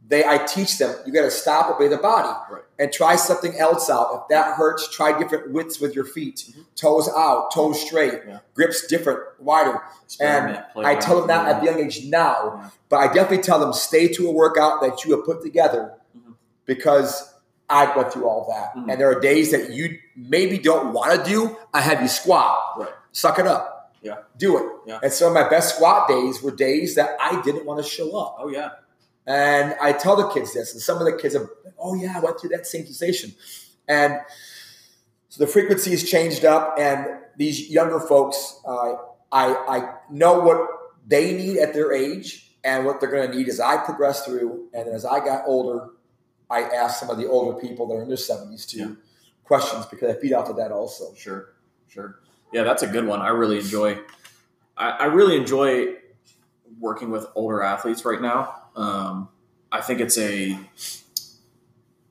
they 0.08 0.24
I 0.24 0.38
teach 0.38 0.78
them 0.78 0.94
you 1.06 1.12
got 1.12 1.22
to 1.22 1.30
stop, 1.30 1.74
obey 1.74 1.88
the 1.88 1.96
body, 1.96 2.28
Right. 2.50 2.62
and 2.78 2.92
try 2.92 3.16
something 3.16 3.56
else 3.58 3.88
out. 3.88 4.08
If 4.14 4.28
that 4.28 4.54
hurts, 4.54 4.88
try 4.88 5.18
different 5.18 5.52
widths 5.52 5.80
with 5.80 5.94
your 5.94 6.04
feet, 6.04 6.44
Mhm. 6.48 6.64
toes 6.76 7.08
out, 7.08 7.52
toes 7.52 7.80
straight, 7.80 8.20
Yeah. 8.28 8.38
grips 8.54 8.86
different, 8.86 9.20
wider. 9.40 9.80
Experiment, 10.04 10.64
play 10.72 10.84
I 10.84 10.94
tell 10.96 11.18
them 11.18 11.28
that 11.28 11.48
at 11.48 11.60
the 11.60 11.66
young 11.66 11.80
age 11.80 12.04
now, 12.06 12.60
Yeah. 12.62 12.68
but 12.88 12.96
I 12.98 13.06
definitely 13.06 13.42
tell 13.42 13.58
them 13.58 13.72
stay 13.72 14.08
to 14.08 14.28
a 14.28 14.32
workout 14.32 14.80
that 14.82 15.04
you 15.04 15.16
have 15.16 15.24
put 15.24 15.42
together 15.42 15.92
Mhm. 16.16 16.34
because 16.66 17.32
I 17.68 17.96
went 17.96 18.12
through 18.12 18.28
all 18.28 18.46
that. 18.48 18.76
Mhm. 18.76 18.90
And 18.90 19.00
there 19.00 19.10
are 19.10 19.18
days 19.18 19.50
that 19.50 19.70
you 19.70 19.98
maybe 20.16 20.56
don't 20.58 20.92
want 20.92 21.12
to 21.12 21.22
do 21.28 21.56
a 21.74 21.80
heavy 21.80 22.06
squat. 22.06 22.58
Right. 22.78 22.88
Suck 23.10 23.40
it 23.40 23.46
up. 23.48 23.75
Yeah. 24.06 24.16
Do 24.36 24.58
it. 24.58 24.64
Yeah. 24.86 25.00
And 25.02 25.12
some 25.12 25.28
of 25.28 25.34
my 25.42 25.48
best 25.48 25.74
squat 25.76 26.08
days 26.08 26.42
were 26.42 26.50
days 26.54 26.94
that 26.94 27.16
I 27.20 27.40
didn't 27.42 27.66
want 27.66 27.82
to 27.82 27.88
show 27.88 28.16
up. 28.16 28.36
Oh 28.38 28.48
yeah. 28.48 28.70
And 29.26 29.74
I 29.82 29.92
tell 29.92 30.16
the 30.16 30.28
kids 30.28 30.54
this, 30.54 30.72
and 30.72 30.80
some 30.80 30.98
of 30.98 31.04
the 31.04 31.16
kids 31.20 31.34
are, 31.34 31.48
oh 31.78 31.94
yeah, 31.94 32.12
I 32.16 32.20
went 32.20 32.40
through 32.40 32.50
that 32.50 32.66
same 32.66 32.84
sensation. 32.86 33.34
And 33.88 34.20
so 35.28 35.44
the 35.44 35.50
frequency 35.50 35.90
has 35.90 36.08
changed 36.08 36.44
up, 36.44 36.76
and 36.78 37.06
these 37.36 37.68
younger 37.68 37.98
folks, 38.00 38.60
uh, 38.64 38.94
I, 39.32 39.44
I 39.68 39.94
know 40.10 40.38
what 40.40 40.60
they 41.06 41.36
need 41.36 41.58
at 41.58 41.74
their 41.74 41.92
age 41.92 42.56
and 42.62 42.86
what 42.86 43.00
they're 43.00 43.10
going 43.10 43.28
to 43.30 43.36
need 43.36 43.48
as 43.48 43.58
I 43.60 43.76
progress 43.84 44.24
through. 44.24 44.68
And 44.72 44.88
as 44.88 45.04
I 45.04 45.18
got 45.24 45.42
older, 45.46 45.88
I 46.48 46.62
asked 46.62 47.00
some 47.00 47.10
of 47.10 47.18
the 47.18 47.28
older 47.28 47.58
people 47.60 47.86
that 47.88 47.94
are 47.94 48.02
in 48.02 48.08
their 48.08 48.16
70s 48.16 48.64
to 48.70 48.78
Yeah. 48.78 48.90
questions 49.44 49.86
because 49.86 50.08
I 50.16 50.18
feed 50.20 50.32
off 50.32 50.48
of 50.48 50.56
that 50.56 50.70
also. 50.70 51.14
Sure, 51.14 51.54
sure. 51.88 52.20
Yeah, 52.52 52.62
that's 52.62 52.82
a 52.82 52.86
good 52.86 53.06
one. 53.06 53.20
I 53.20 53.28
really 53.28 53.58
enjoy. 53.58 53.98
I, 54.76 54.90
I 54.90 55.04
really 55.06 55.36
enjoy 55.36 55.96
working 56.78 57.10
with 57.10 57.26
older 57.34 57.62
athletes 57.62 58.04
right 58.04 58.20
now. 58.20 58.54
Um, 58.76 59.28
I 59.72 59.80
think 59.80 60.00
it's 60.00 60.16
a. 60.18 60.58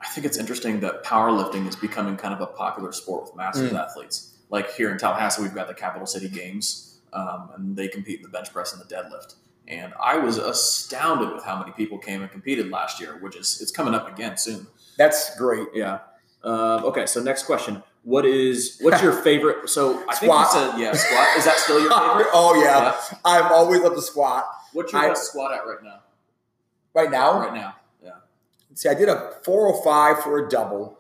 I 0.02 0.08
think 0.10 0.26
it's 0.28 0.38
interesting 0.38 0.82
that 0.82 1.04
powerlifting 1.04 1.68
is 1.68 1.76
becoming 1.76 2.16
kind 2.16 2.34
of 2.34 2.42
a 2.42 2.46
popular 2.48 2.92
sport 2.92 3.24
with 3.24 3.36
masters 3.36 3.72
Mm. 3.72 3.80
athletes. 3.80 4.34
Like 4.50 4.72
here 4.74 4.92
in 4.92 4.98
Tallahassee, 4.98 5.42
we've 5.42 5.56
got 5.56 5.68
the 5.68 5.74
Capital 5.74 6.06
City 6.06 6.30
Games, 6.30 7.00
um, 7.12 7.50
and 7.56 7.76
they 7.76 7.88
compete 7.88 8.18
in 8.18 8.24
the 8.24 8.30
bench 8.30 8.54
press 8.54 8.72
and 8.74 8.82
the 8.82 8.94
deadlift. 8.94 9.36
And 9.68 9.94
I 10.02 10.18
was 10.18 10.38
astounded 10.38 11.34
with 11.34 11.44
how 11.44 11.58
many 11.60 11.72
people 11.72 11.98
came 11.98 12.22
and 12.22 12.30
competed 12.32 12.70
last 12.70 13.00
year, 13.02 13.18
which 13.20 13.36
is 13.36 13.60
it's 13.62 13.72
coming 13.72 13.96
up 13.96 14.08
again 14.12 14.38
soon. 14.38 14.68
That's 14.98 15.36
great. 15.38 15.68
Yeah. 15.74 16.00
Um, 16.44 16.86
okay. 16.86 17.08
So 17.08 17.22
next 17.24 17.44
question: 17.44 17.82
What 18.06 18.26
is 18.26 18.78
what's 18.82 19.02
your 19.02 19.12
favorite? 19.28 19.68
So 19.70 19.98
I 20.08 20.16
think 20.16 20.32
Squat. 20.32 20.54
you 20.54 20.60
said 20.72 20.80
yeah, 20.80 20.94
squat. 20.94 21.28
Is 21.38 21.44
that 21.46 21.58
still 21.58 21.82
your 21.82 21.90
favorite? 21.92 22.28
oh, 22.34 22.56
yeah. 22.64 22.96
Yeah. 23.12 23.18
I've 23.26 23.52
always 23.52 23.82
loved 23.82 23.98
the 23.98 24.02
squat. 24.02 24.46
What's 24.74 24.94
your 24.94 25.02
I- 25.02 25.08
best 25.10 25.26
squat 25.32 25.52
at 25.54 25.66
right 25.68 25.84
now? 25.84 26.00
Right 26.94 27.12
now, 27.12 27.40
Right 27.40 27.54
now. 27.54 27.76
Yeah. 28.02 28.12
See, 28.76 28.88
I 28.88 28.94
did 28.94 29.10
a 29.10 29.34
405 29.44 30.24
for 30.24 30.46
a 30.46 30.50
double. 30.50 30.98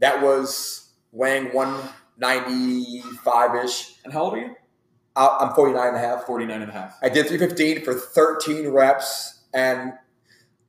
That 0.00 0.20
was 0.22 0.90
weighing 1.12 1.46
195 1.54 3.64
ish. 3.64 3.94
And 4.04 4.12
how 4.12 4.24
old 4.24 4.34
are 4.34 4.38
you? 4.38 4.54
I'm 5.16 5.52
49 5.54 5.88
and 5.88 5.96
a 5.96 6.00
half. 6.00 6.24
49 6.24 6.62
and 6.62 6.70
a 6.70 6.74
half. 6.74 6.94
I 7.02 7.08
did 7.08 7.26
315 7.26 7.84
for 7.84 7.94
13 7.94 8.68
reps, 8.68 9.40
and 9.52 9.94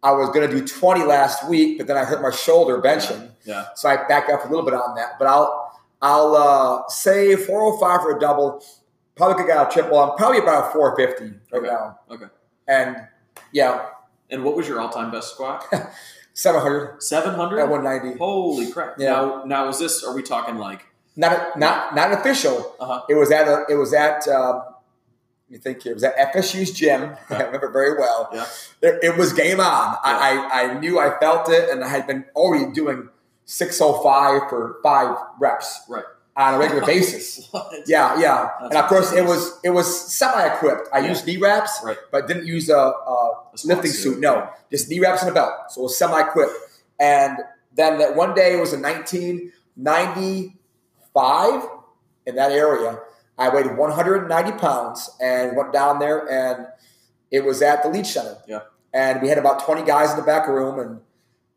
I 0.02 0.12
was 0.12 0.30
going 0.30 0.50
to 0.50 0.56
do 0.60 0.66
20 0.66 1.04
last 1.04 1.48
week, 1.48 1.78
but 1.78 1.88
then 1.88 1.98
I 1.98 2.06
hurt 2.06 2.22
my 2.22 2.32
shoulder 2.32 2.82
benching, 2.82 3.22
Yeah. 3.22 3.29
So 3.76 3.90
I 3.90 4.08
backed 4.08 4.30
up 4.32 4.46
a 4.46 4.48
little 4.48 4.64
bit 4.66 4.74
on 4.74 4.96
that. 4.96 5.18
But 5.20 5.28
I'll 5.28 5.80
I'll 6.02 6.36
uh, 6.36 6.88
say 6.90 7.36
405 7.36 8.02
for 8.02 8.18
a 8.18 8.20
double. 8.20 8.64
Probably 9.16 9.36
could 9.36 9.48
get 9.48 9.58
a 9.68 9.70
triple. 9.70 10.00
I'm 10.00 10.16
probably 10.18 10.40
about 10.40 10.72
450 10.72 11.40
right 11.52 11.60
Okay. 11.60 11.68
now. 11.68 12.00
Okay. 12.10 12.26
And 12.68 13.08
yeah, 13.52 13.88
And 14.30 14.44
what 14.46 14.56
was 14.56 14.68
your 14.68 14.80
all-time 14.80 15.12
best 15.12 15.32
squat? 15.34 15.66
700 16.34 17.02
700. 17.04 17.60
at 17.60 17.70
190. 17.70 18.18
Holy 18.18 18.72
crap! 18.72 18.96
Yeah. 18.98 19.10
Now, 19.12 19.44
now 19.46 19.68
is 19.70 19.80
this? 19.80 20.04
Are 20.06 20.14
we 20.16 20.22
talking 20.24 20.56
like? 20.58 20.86
Not 21.18 21.58
not 21.60 21.96
not 21.96 22.12
an 22.14 22.20
official. 22.20 22.76
Uh-huh. 22.80 23.02
It 23.10 23.16
was 23.16 23.30
at 23.32 23.48
a. 23.48 23.66
It 23.70 23.76
was 23.76 23.94
at. 23.94 24.26
Um, 24.28 24.62
let 25.50 25.52
me 25.52 25.58
think 25.58 25.82
here. 25.84 25.92
It 25.92 25.96
was 25.96 26.04
at 26.04 26.16
FSU's 26.34 26.72
gym. 26.72 27.16
I 27.30 27.44
remember 27.44 27.70
very 27.72 27.98
well. 28.00 28.30
Yeah. 28.32 28.46
It, 28.82 29.00
it 29.04 29.18
was 29.18 29.34
game 29.34 29.60
on. 29.60 29.98
I, 30.02 30.48
I 30.54 30.62
I 30.62 30.80
knew 30.80 30.98
I 31.00 31.20
felt 31.20 31.50
it, 31.50 31.70
and 31.70 31.84
I 31.84 31.90
had 31.90 32.08
been 32.08 32.24
already 32.36 32.72
doing 32.72 33.10
six 33.50 33.82
oh 33.82 34.02
five 34.04 34.48
for 34.50 34.78
five 34.84 35.16
reps. 35.40 35.82
Right. 35.90 36.04
On 36.38 36.54
a 36.54 36.60
regular 36.60 36.86
basis. 36.94 37.50
Yeah, 37.88 38.20
yeah. 38.20 38.50
That's 38.62 38.76
and 38.76 38.84
of 38.84 38.88
course, 38.90 39.12
it 39.14 39.26
was 39.26 39.58
it 39.64 39.72
was 39.72 39.88
semi 40.14 40.46
equipped. 40.54 40.88
I 40.94 41.00
Yeah. 41.00 41.10
used 41.10 41.26
knee 41.26 41.38
wraps, 41.38 41.80
Right. 41.84 41.98
but 42.12 42.28
didn't 42.28 42.46
use 42.46 42.70
a, 42.70 42.78
a 42.78 42.80
A 42.80 43.34
lifting 43.66 43.92
suit. 43.92 44.20
No, 44.20 44.36
Yeah. 44.36 44.50
just 44.72 44.88
knee 44.90 45.00
wraps 45.00 45.22
and 45.24 45.32
a 45.32 45.34
belt. 45.34 45.54
So 45.70 45.82
it 45.82 45.84
was 45.86 45.98
semi 45.98 46.20
equipped. 46.20 46.54
And 47.00 47.38
then 47.76 47.98
that 48.00 48.16
one 48.16 48.34
day 48.36 48.54
it 48.56 48.60
was 48.60 48.74
in 48.74 48.82
1995 48.82 51.64
in 52.26 52.36
that 52.36 52.52
area. 52.52 53.00
I 53.38 53.50
weighed 53.50 53.78
190 53.78 54.52
pounds 54.60 55.10
and 55.22 55.56
went 55.56 55.72
down 55.74 56.00
there, 56.00 56.28
and 56.30 56.68
it 57.32 57.44
was 57.46 57.62
at 57.62 57.84
the 57.84 57.90
Leach 57.90 58.08
Center. 58.08 58.38
Yeah. 58.48 58.62
And 58.94 59.22
we 59.22 59.30
had 59.30 59.38
about 59.38 59.64
20 59.64 59.84
guys 59.84 60.10
in 60.12 60.18
the 60.18 60.24
back 60.24 60.48
room, 60.48 60.80
and 60.80 61.00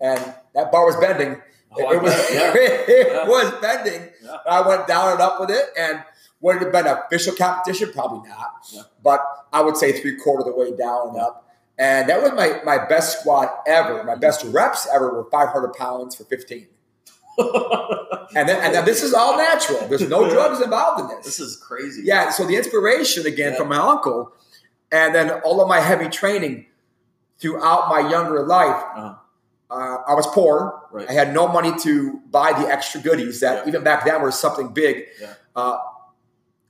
and 0.01 0.35
that 0.55 0.71
bar 0.73 0.85
was 0.87 0.97
bending. 0.97 1.41
Oh, 1.75 1.93
it 1.93 2.03
was. 2.03 2.13
Yeah. 2.33 2.53
it 2.57 3.09
Yeah. 3.13 3.29
was 3.29 3.51
bending. 3.61 4.09
Yeah. 4.23 4.37
I 4.49 4.67
went 4.67 4.87
down 4.87 5.13
and 5.13 5.21
up 5.21 5.41
with 5.41 5.51
it, 5.51 5.67
and 5.79 6.03
would 6.41 6.57
it 6.57 6.63
have 6.63 6.73
been 6.73 6.87
an 6.87 6.99
official 7.07 7.35
competition? 7.35 7.93
Probably 7.93 8.29
not. 8.29 8.67
But 9.03 9.21
I 9.53 9.63
would 9.63 9.77
say 9.77 9.93
three 10.01 10.17
quarter 10.17 10.41
of 10.49 10.55
the 10.55 10.61
way 10.61 10.77
down 10.77 11.09
and 11.11 11.19
up. 11.19 11.49
And 11.79 12.09
that 12.09 12.23
was 12.23 12.33
my, 12.33 12.61
my 12.65 12.85
best 12.87 13.21
squat 13.21 13.63
ever. 13.67 14.05
My 14.05 14.15
best 14.15 14.45
reps 14.45 14.87
ever 14.93 15.13
were 15.15 15.29
500 15.31 15.73
pounds 15.75 16.15
for 16.15 16.25
15. 16.25 16.67
And 18.35 18.49
then, 18.49 18.63
and 18.65 18.75
then 18.75 18.87
this 18.87 19.03
is 19.03 19.13
all 19.13 19.37
natural. 19.37 19.87
There's 19.89 20.09
no 20.09 20.27
drugs 20.31 20.63
involved 20.63 21.01
in 21.03 21.09
this. 21.09 21.27
This 21.27 21.41
is 21.41 21.57
crazy. 21.57 22.01
Yeah, 22.03 22.31
so 22.31 22.47
the 22.47 22.57
inspiration 22.57 23.27
again 23.27 23.55
from 23.57 23.69
my 23.69 23.77
uncle, 23.77 24.33
and 24.91 25.15
then 25.15 25.31
all 25.45 25.61
of 25.61 25.69
my 25.69 25.81
heavy 25.81 26.09
training 26.09 26.65
throughout 27.39 27.91
my 27.91 28.09
younger 28.09 28.47
life. 28.47 28.83
Uh-huh. 28.97 29.15
Uh, 29.73 29.99
I 30.07 30.15
was 30.15 30.27
poor. 30.27 30.83
Right. 30.91 31.09
I 31.09 31.13
had 31.13 31.33
no 31.33 31.49
money 31.49 31.73
to 31.81 32.21
buy 32.31 32.53
the 32.53 32.69
extra 32.69 33.01
goodies 33.01 33.41
that 33.41 33.63
Yeah. 33.65 33.69
even 33.69 33.83
back 33.83 34.05
then 34.05 34.21
were 34.21 34.31
something 34.31 34.69
big. 34.69 35.07
Yeah. 35.21 35.33
Uh, 35.57 35.79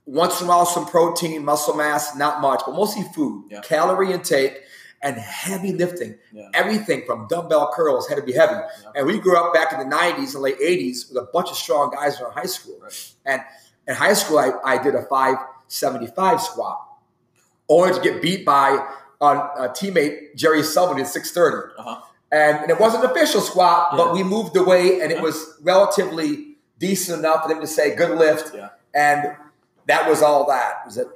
once 0.05 0.39
in 0.39 0.47
a 0.47 0.49
while, 0.49 0.65
some 0.65 0.85
protein, 0.85 1.43
muscle 1.43 1.75
mass, 1.75 2.15
not 2.15 2.41
much, 2.41 2.61
but 2.65 2.75
mostly 2.75 3.03
food, 3.13 3.45
Yeah. 3.49 3.59
calorie 3.61 4.11
intake, 4.13 4.61
and 5.01 5.17
heavy 5.17 5.73
lifting. 5.73 6.17
Everything 6.53 7.03
from 7.05 7.27
dumbbell 7.27 7.71
curls 7.73 8.07
had 8.07 8.15
to 8.15 8.21
be 8.21 8.31
heavy. 8.31 8.55
And 8.95 9.05
we 9.05 9.19
grew 9.19 9.35
up 9.37 9.53
back 9.53 9.73
in 9.73 9.79
the 9.79 9.85
90s 9.85 10.33
and 10.33 10.41
late 10.41 10.57
80s 10.61 11.09
with 11.09 11.17
a 11.21 11.27
bunch 11.33 11.49
of 11.51 11.57
strong 11.57 11.91
guys 11.91 12.17
in 12.19 12.25
our 12.25 12.31
high 12.31 12.45
school. 12.45 12.79
Right. 12.81 13.11
And 13.25 13.41
in 13.85 13.95
high 13.95 14.13
school, 14.13 14.37
I, 14.39 14.51
I 14.63 14.77
did 14.81 14.95
a 14.95 15.01
575 15.03 16.41
squat, 16.41 16.79
only 17.67 17.93
to 17.93 17.99
get 17.99 18.21
beat 18.21 18.45
by 18.45 18.77
uh, 19.19 19.49
a 19.57 19.69
teammate, 19.69 20.35
Jerry 20.35 20.63
Sullivan, 20.63 21.01
at 21.01 21.07
630. 21.09 21.73
Uh-huh. 21.79 22.01
And, 22.33 22.53
and 22.63 22.69
it 22.71 22.79
wasn't 22.79 23.03
an 23.05 23.11
official 23.11 23.41
squat, 23.41 23.89
Yeah. 23.91 23.97
but 23.97 24.13
we 24.13 24.23
moved 24.23 24.53
the 24.53 24.63
weight, 24.63 25.01
and 25.01 25.11
it 25.11 25.21
was 25.21 25.37
relatively 25.61 26.57
decent 26.79 27.19
enough 27.19 27.43
for 27.43 27.49
them 27.49 27.61
to 27.61 27.67
say 27.67 27.95
good 27.95 28.17
lift, 28.17 28.53
Yeah. 28.53 28.69
and 28.93 29.19
that 29.87 30.09
was 30.09 30.21
all 30.21 30.45
that. 30.47 30.71
Was 30.85 30.97
it? 30.97 31.07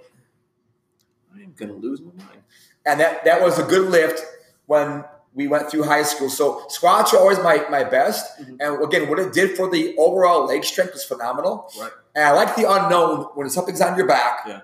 I 1.36 1.41
am 1.41 1.53
gonna 1.58 1.73
lose 1.73 2.01
my 2.01 2.13
mind. 2.23 2.41
And 2.86 2.99
that 3.01 3.25
that 3.25 3.41
was 3.41 3.60
a 3.60 3.63
good 3.63 3.89
lift 3.89 4.21
when 4.67 5.03
we 5.34 5.47
went 5.47 5.69
through 5.69 5.84
high 5.84 6.03
school. 6.03 6.30
So 6.30 6.63
squats 6.69 7.13
are 7.13 7.17
always 7.19 7.39
my 7.39 7.65
my 7.69 7.84
best, 7.84 8.23
Mhm. 8.39 8.58
and 8.62 8.84
again, 8.84 9.10
what 9.10 9.19
it 9.19 9.34
did 9.34 9.58
for 9.58 9.69
the 9.69 9.95
overall 9.97 10.45
leg 10.45 10.63
strength 10.63 10.93
was 10.93 11.03
phenomenal. 11.03 11.69
Right. 11.80 11.91
And 12.15 12.23
I 12.25 12.32
like 12.32 12.56
the 12.56 12.65
unknown 12.71 13.27
when 13.36 13.49
something's 13.49 13.82
on 13.82 13.97
your 13.97 14.08
back. 14.08 14.36
Yeah. 14.47 14.62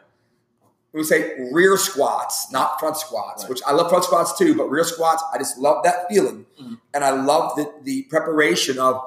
We 0.93 1.03
say 1.03 1.49
rear 1.51 1.75
squats, 1.75 2.51
not 2.51 2.79
front 2.79 2.97
squats, 2.97 3.43
Right. 3.43 3.49
which 3.49 3.61
I 3.65 3.71
love 3.73 3.89
front 3.89 4.03
squats 4.03 4.37
too, 4.37 4.53
but 4.55 4.69
rear 4.69 4.83
squats, 4.83 5.23
I 5.33 5.39
just 5.39 5.57
love 5.57 5.83
that 5.83 6.07
feeling. 6.07 6.45
Mhm. 6.61 6.79
And 6.93 7.03
I 7.03 7.09
love 7.09 7.55
the, 7.55 7.71
the 7.81 8.03
preparation 8.03 8.77
of 8.77 9.01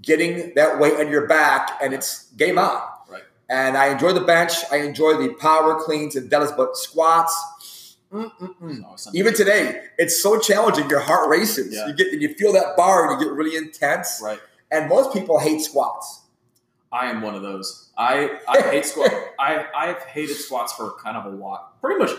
getting 0.00 0.52
that 0.54 0.78
weight 0.78 0.94
on 1.00 1.08
your 1.10 1.26
back 1.26 1.76
and 1.82 1.92
it's 1.92 2.26
game 2.36 2.56
on. 2.58 2.80
Right. 3.08 3.24
And 3.48 3.76
I 3.76 3.86
enjoy 3.88 4.12
the 4.12 4.20
bench, 4.20 4.52
I 4.70 4.76
enjoy 4.78 5.14
the 5.20 5.30
power 5.34 5.74
cleans 5.82 6.14
and 6.14 6.30
deadlifts, 6.30 6.56
but 6.56 6.76
squats. 6.76 7.34
No, 8.12 8.30
even 9.12 9.34
today, 9.34 9.80
it's 9.98 10.22
so 10.22 10.38
challenging. 10.38 10.88
Your 10.88 11.00
heart 11.00 11.28
races. 11.28 11.74
Yeah. 11.74 11.88
You 11.88 11.94
get 11.94 12.12
and 12.12 12.22
you 12.22 12.32
feel 12.34 12.52
that 12.52 12.76
bar 12.76 13.10
and 13.10 13.20
you 13.20 13.26
get 13.26 13.34
really 13.34 13.56
intense. 13.56 14.20
right. 14.22 14.38
And 14.70 14.88
most 14.88 15.12
people 15.12 15.40
hate 15.40 15.60
squats. 15.62 16.20
I 16.94 17.10
am 17.10 17.20
one 17.22 17.34
of 17.34 17.42
those. 17.42 17.90
I 17.98 18.38
I 18.48 18.60
hate 18.60 18.86
squat. 18.86 19.10
I 19.38 19.66
I've 19.76 20.02
hated 20.04 20.36
squats 20.36 20.72
for 20.72 20.92
kind 21.02 21.16
of 21.16 21.26
a 21.26 21.36
while, 21.36 21.72
pretty 21.80 21.98
much 21.98 22.12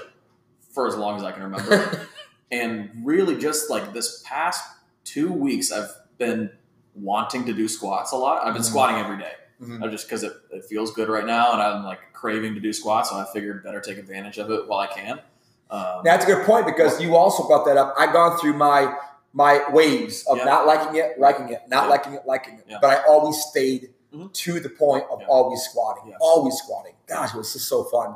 for 0.73 0.85
as 0.87 0.95
long 0.97 1.15
as 1.15 1.23
I 1.23 1.31
can 1.31 1.43
remember. 1.43 2.07
and 2.51 2.91
really, 3.03 3.37
just 3.37 3.69
like 3.69 3.93
this 3.93 4.21
past 4.25 4.61
two 5.05 5.31
weeks, 5.31 5.71
I've 5.71 5.89
been 6.17 6.51
wanting 6.93 7.45
to 7.45 7.53
do 7.53 7.67
squats 7.69 8.11
a 8.11 8.17
lot. 8.17 8.45
I've 8.45 8.53
been 8.53 8.61
Mhm. 8.63 8.65
squatting 8.65 8.97
every 8.97 9.17
day. 9.17 9.31
Mhm. 9.61 9.81
Uh, 9.81 9.87
just 9.87 10.05
because 10.07 10.23
it, 10.23 10.33
it 10.51 10.65
feels 10.65 10.91
good 10.91 11.07
right 11.07 11.25
now, 11.25 11.53
and 11.53 11.61
I'm 11.61 11.85
like 11.85 11.99
craving 12.11 12.55
to 12.55 12.59
do 12.59 12.73
squats, 12.73 13.09
so 13.09 13.15
I 13.15 13.25
figured 13.33 13.63
better 13.63 13.79
take 13.79 13.97
advantage 13.97 14.37
of 14.37 14.51
it 14.51 14.67
while 14.67 14.79
I 14.81 14.87
can. 14.87 15.21
Um, 15.71 16.01
That's 16.03 16.25
a 16.25 16.27
good 16.27 16.45
point 16.45 16.65
because 16.65 17.01
you 17.01 17.15
also 17.15 17.47
brought 17.47 17.65
that 17.65 17.77
up. 17.77 17.95
I've 17.97 18.11
gone 18.11 18.37
through 18.39 18.53
my 18.53 18.93
my 19.31 19.61
waves 19.71 20.25
of 20.27 20.37
Yeah. 20.37 20.45
not 20.45 20.65
liking 20.65 20.95
it, 20.95 21.19
liking 21.19 21.49
it, 21.49 21.61
not 21.69 21.83
Yeah. 21.85 21.89
liking 21.89 22.13
it, 22.13 22.21
liking 22.25 22.53
it. 22.59 22.65
Yeah. 22.69 22.77
But 22.81 22.91
I 22.91 23.03
always 23.07 23.37
stayed 23.43 23.93
Mhm. 24.15 24.33
to 24.33 24.59
the 24.59 24.69
point 24.69 25.05
of 25.11 25.21
Yeah. 25.21 25.27
always 25.27 25.61
squatting, 25.63 26.03
Yeah. 26.09 26.15
always 26.21 26.55
squatting. 26.57 26.93
Gosh, 27.07 27.33
it 27.33 27.37
was 27.37 27.53
just 27.53 27.67
so 27.67 27.83
fun. 27.83 28.15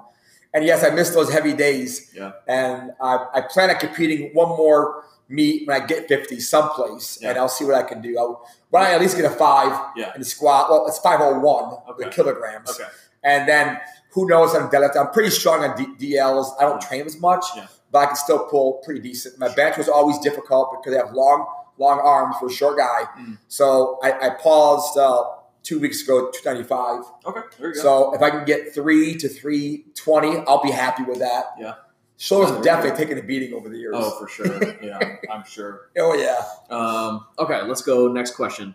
And 0.53 0.65
yes, 0.65 0.83
I 0.83 0.89
missed 0.89 1.13
those 1.13 1.31
heavy 1.31 1.53
days. 1.53 2.09
Yeah. 2.13 2.31
And 2.47 2.93
I, 3.01 3.25
I 3.35 3.41
plan 3.41 3.69
on 3.69 3.75
competing 3.77 4.31
one 4.33 4.49
more 4.49 5.03
meet 5.27 5.67
when 5.67 5.79
I 5.79 5.85
get 5.85 6.07
50 6.07 6.39
someplace, 6.39 7.19
Yeah. 7.21 7.29
and 7.29 7.37
I'll 7.37 7.47
see 7.49 7.63
what 7.65 7.75
I 7.75 7.83
can 7.83 8.01
do. 8.01 8.17
I'll, 8.17 8.43
when 8.71 8.81
I 8.81 8.91
at 8.93 8.99
least 9.01 9.15
get 9.15 9.25
a 9.25 9.29
five 9.29 9.71
Yeah. 9.95 10.11
in 10.15 10.21
the 10.21 10.25
squat. 10.25 10.69
Well, 10.71 10.87
it's 10.87 10.97
501 10.99 11.77
Okay. 11.89 12.03
the 12.05 12.09
kilograms. 12.09 12.69
okay. 12.71 12.89
And 13.23 13.47
then 13.47 13.79
who 14.11 14.25
knows 14.27 14.55
on 14.55 14.71
deadlift? 14.71 14.95
I'm 14.97 15.11
pretty 15.11 15.29
strong 15.29 15.63
on 15.63 15.75
D- 15.77 16.15
DLs. 16.15 16.55
I 16.59 16.63
don't 16.63 16.81
train 16.81 17.05
as 17.05 17.17
much, 17.19 17.45
Yeah. 17.55 17.67
but 17.91 17.99
I 17.99 18.05
can 18.07 18.15
still 18.15 18.39
pull 18.45 18.73
pretty 18.83 19.01
decent. 19.01 19.37
My 19.37 19.49
bench 19.49 19.77
was 19.77 19.87
always 19.89 20.17
difficult 20.19 20.71
because 20.71 20.97
I 20.97 21.05
have 21.05 21.13
long, 21.13 21.45
long 21.77 21.99
arms 21.99 22.37
for 22.39 22.47
a 22.47 22.51
short 22.51 22.77
guy. 22.77 23.03
Mm. 23.19 23.37
So 23.49 23.99
I, 24.01 24.27
I 24.27 24.29
paused 24.31 24.97
uh, 24.97 25.25
two 25.69 25.79
weeks 25.79 26.01
ago, 26.01 26.31
295. 26.31 27.03
Okay. 27.27 27.41
There 27.59 27.69
you 27.69 27.75
go. 27.75 27.81
So 27.81 28.15
if 28.15 28.23
I 28.23 28.31
can 28.31 28.43
get 28.43 28.73
three 28.73 29.15
to 29.17 29.29
320, 29.29 30.43
I'll 30.47 30.63
be 30.63 30.71
happy 30.71 31.03
with 31.03 31.19
that. 31.19 31.43
Yeah. 31.59 31.75
Shoulders 32.17 32.51
Oh, 32.51 32.63
definitely 32.63 32.97
taken 32.97 33.19
a 33.19 33.23
beating 33.23 33.53
over 33.53 33.69
the 33.69 33.77
years. 33.77 33.93
oh, 33.97 34.19
for 34.19 34.27
sure. 34.27 34.75
Yeah, 34.83 34.97
I'm 35.31 35.45
sure. 35.45 35.91
Oh, 35.97 36.15
yeah. 36.15 36.43
Um, 36.75 37.25
okay, 37.37 37.61
let's 37.61 37.83
go 37.83 38.07
next 38.11 38.31
question. 38.31 38.73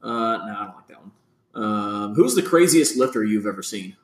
Uh, 0.00 0.08
no, 0.08 0.54
I 0.56 0.64
don't 0.66 0.76
like 0.76 0.86
that 0.86 0.98
one. 1.02 1.10
Um, 1.64 2.14
who's 2.14 2.36
the 2.36 2.42
craziest 2.42 2.96
lifter 2.96 3.24
you've 3.24 3.46
ever 3.46 3.62
seen? 3.62 3.96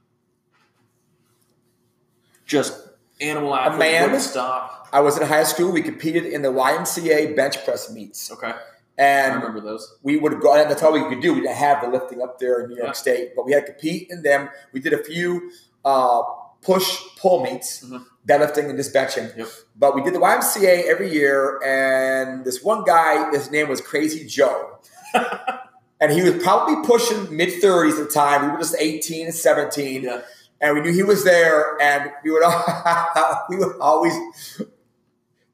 Just 2.45 2.89
animal 3.21 3.55
athlete. 3.55 3.79
man? 3.79 4.21
stop. 4.21 4.89
I 4.93 5.01
was 5.01 5.17
in 5.17 5.27
high 5.27 5.45
school. 5.45 5.71
We 5.71 5.81
competed 5.81 6.27
in 6.27 6.43
the 6.43 6.49
YMCA 6.53 7.37
bench 7.37 7.65
press 7.65 7.91
meets. 7.91 8.31
Okay, 8.33 8.53
I 8.99 9.03
And 9.03 9.35
remember 9.37 9.61
those. 9.61 9.97
we 10.03 10.17
would 10.19 10.41
go, 10.41 10.55
and 10.55 10.71
that's 10.71 10.83
all 10.83 10.93
we 10.93 11.01
could 11.09 11.21
do. 11.21 11.33
We 11.35 11.41
didn't 11.41 11.57
have 11.57 11.81
the 11.83 11.89
lifting 11.89 12.21
up 12.23 12.39
there 12.39 12.61
in 12.61 12.69
New 12.71 12.77
York 12.77 12.89
Yeah. 12.89 12.93
State, 12.93 13.33
but 13.35 13.47
we 13.47 13.53
had 13.53 13.67
to 13.67 13.73
compete 13.73 14.09
in 14.11 14.23
them. 14.23 14.51
We 14.73 14.81
did 14.81 14.93
a 14.93 15.03
few 15.03 15.51
uh, 15.85 16.23
push 16.61 17.01
pull 17.21 17.43
meets, 17.43 17.83
Mhm. 17.85 18.05
deadlifting 18.29 18.69
and 18.69 18.77
just 18.79 18.95
benching. 18.95 19.37
Yep. 19.37 19.49
But 19.77 19.95
we 19.97 20.03
did 20.03 20.15
the 20.15 20.21
YMCA 20.21 20.85
every 20.89 21.11
year, 21.13 21.61
and 21.65 22.45
this 22.45 22.63
one 22.63 22.85
guy, 22.85 23.31
his 23.33 23.51
name 23.51 23.69
was 23.69 23.81
Crazy 23.81 24.25
Joe. 24.27 24.79
and 26.01 26.13
he 26.13 26.23
was 26.23 26.41
probably 26.43 26.77
pushing 26.87 27.35
mid 27.37 27.61
30s 27.61 27.99
at 27.99 28.07
the 28.07 28.13
time. 28.13 28.45
We 28.47 28.53
were 28.53 28.59
just 28.59 28.77
18 28.79 29.27
and 29.27 29.35
17. 29.35 30.03
Yeah. 30.05 30.21
And 30.61 30.75
we 30.77 30.83
knew 30.83 30.93
he 30.93 31.03
was 31.03 31.25
there, 31.25 31.77
and 31.81 32.13
we 32.23 32.31
would, 32.31 32.45
we 33.49 33.57
would 33.57 33.77
always 33.81 34.15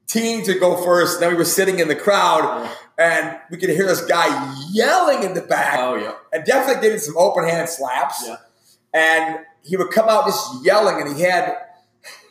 teens 0.05 0.47
would 0.47 0.59
go 0.59 0.75
first. 0.83 1.15
And 1.15 1.23
then 1.23 1.31
we 1.31 1.37
were 1.37 1.45
sitting 1.45 1.79
in 1.79 1.87
the 1.87 1.95
crowd, 1.95 2.69
and 2.99 3.39
we 3.49 3.57
could 3.57 3.69
hear 3.69 3.85
this 3.87 4.05
guy 4.05 4.27
yelling 4.71 5.23
in 5.23 5.33
the 5.33 5.41
back 5.41 5.79
Oh 5.79 5.95
yeah, 5.95 6.13
and 6.33 6.43
definitely 6.45 6.81
giving 6.81 6.99
some 6.99 7.17
open 7.17 7.45
hand 7.45 7.69
slaps. 7.69 8.23
Yeah. 8.27 8.35
And 8.93 9.39
he 9.63 9.77
would 9.77 9.91
come 9.91 10.09
out 10.09 10.25
just 10.25 10.63
yelling, 10.65 11.01
and 11.01 11.15
he 11.15 11.23
had 11.23 11.55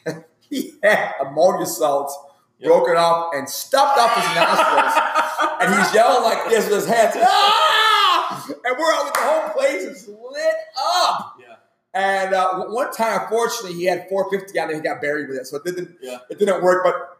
he 0.50 0.74
had 0.82 1.12
ammonia 1.20 1.66
salts 1.66 2.16
Yep. 2.60 2.68
broken 2.72 2.96
off 2.96 3.34
and 3.36 3.48
stuffed 3.48 3.96
up 4.00 4.10
his 4.16 4.34
nostrils, 4.34 5.52
and 5.60 5.74
he's 5.76 5.94
yelling 5.94 6.24
like 6.24 6.48
this 6.50 6.64
with 6.68 6.74
his 6.74 6.86
hands. 6.88 7.14
Ah! 7.16 8.44
And 8.64 8.76
we're 8.76 8.92
out 8.94 9.04
with 9.04 9.14
the 9.14 9.20
whole 9.20 9.48
place 9.50 9.82
is 9.82 10.08
lit 10.08 10.54
up. 10.76 11.36
yeah, 11.40 11.54
And 11.94 12.34
uh, 12.34 12.64
one 12.64 12.90
time, 12.92 13.20
unfortunately, 13.22 13.74
he 13.78 13.84
had 13.84 14.08
450 14.08 14.58
on 14.58 14.66
there. 14.66 14.76
He 14.76 14.82
got 14.82 15.00
buried 15.00 15.28
with 15.28 15.38
it, 15.38 15.46
so 15.46 15.58
it 15.58 15.64
didn't. 15.66 15.98
Yeah. 16.02 16.18
It 16.30 16.40
didn't 16.40 16.60
work. 16.64 16.82
But 16.82 17.18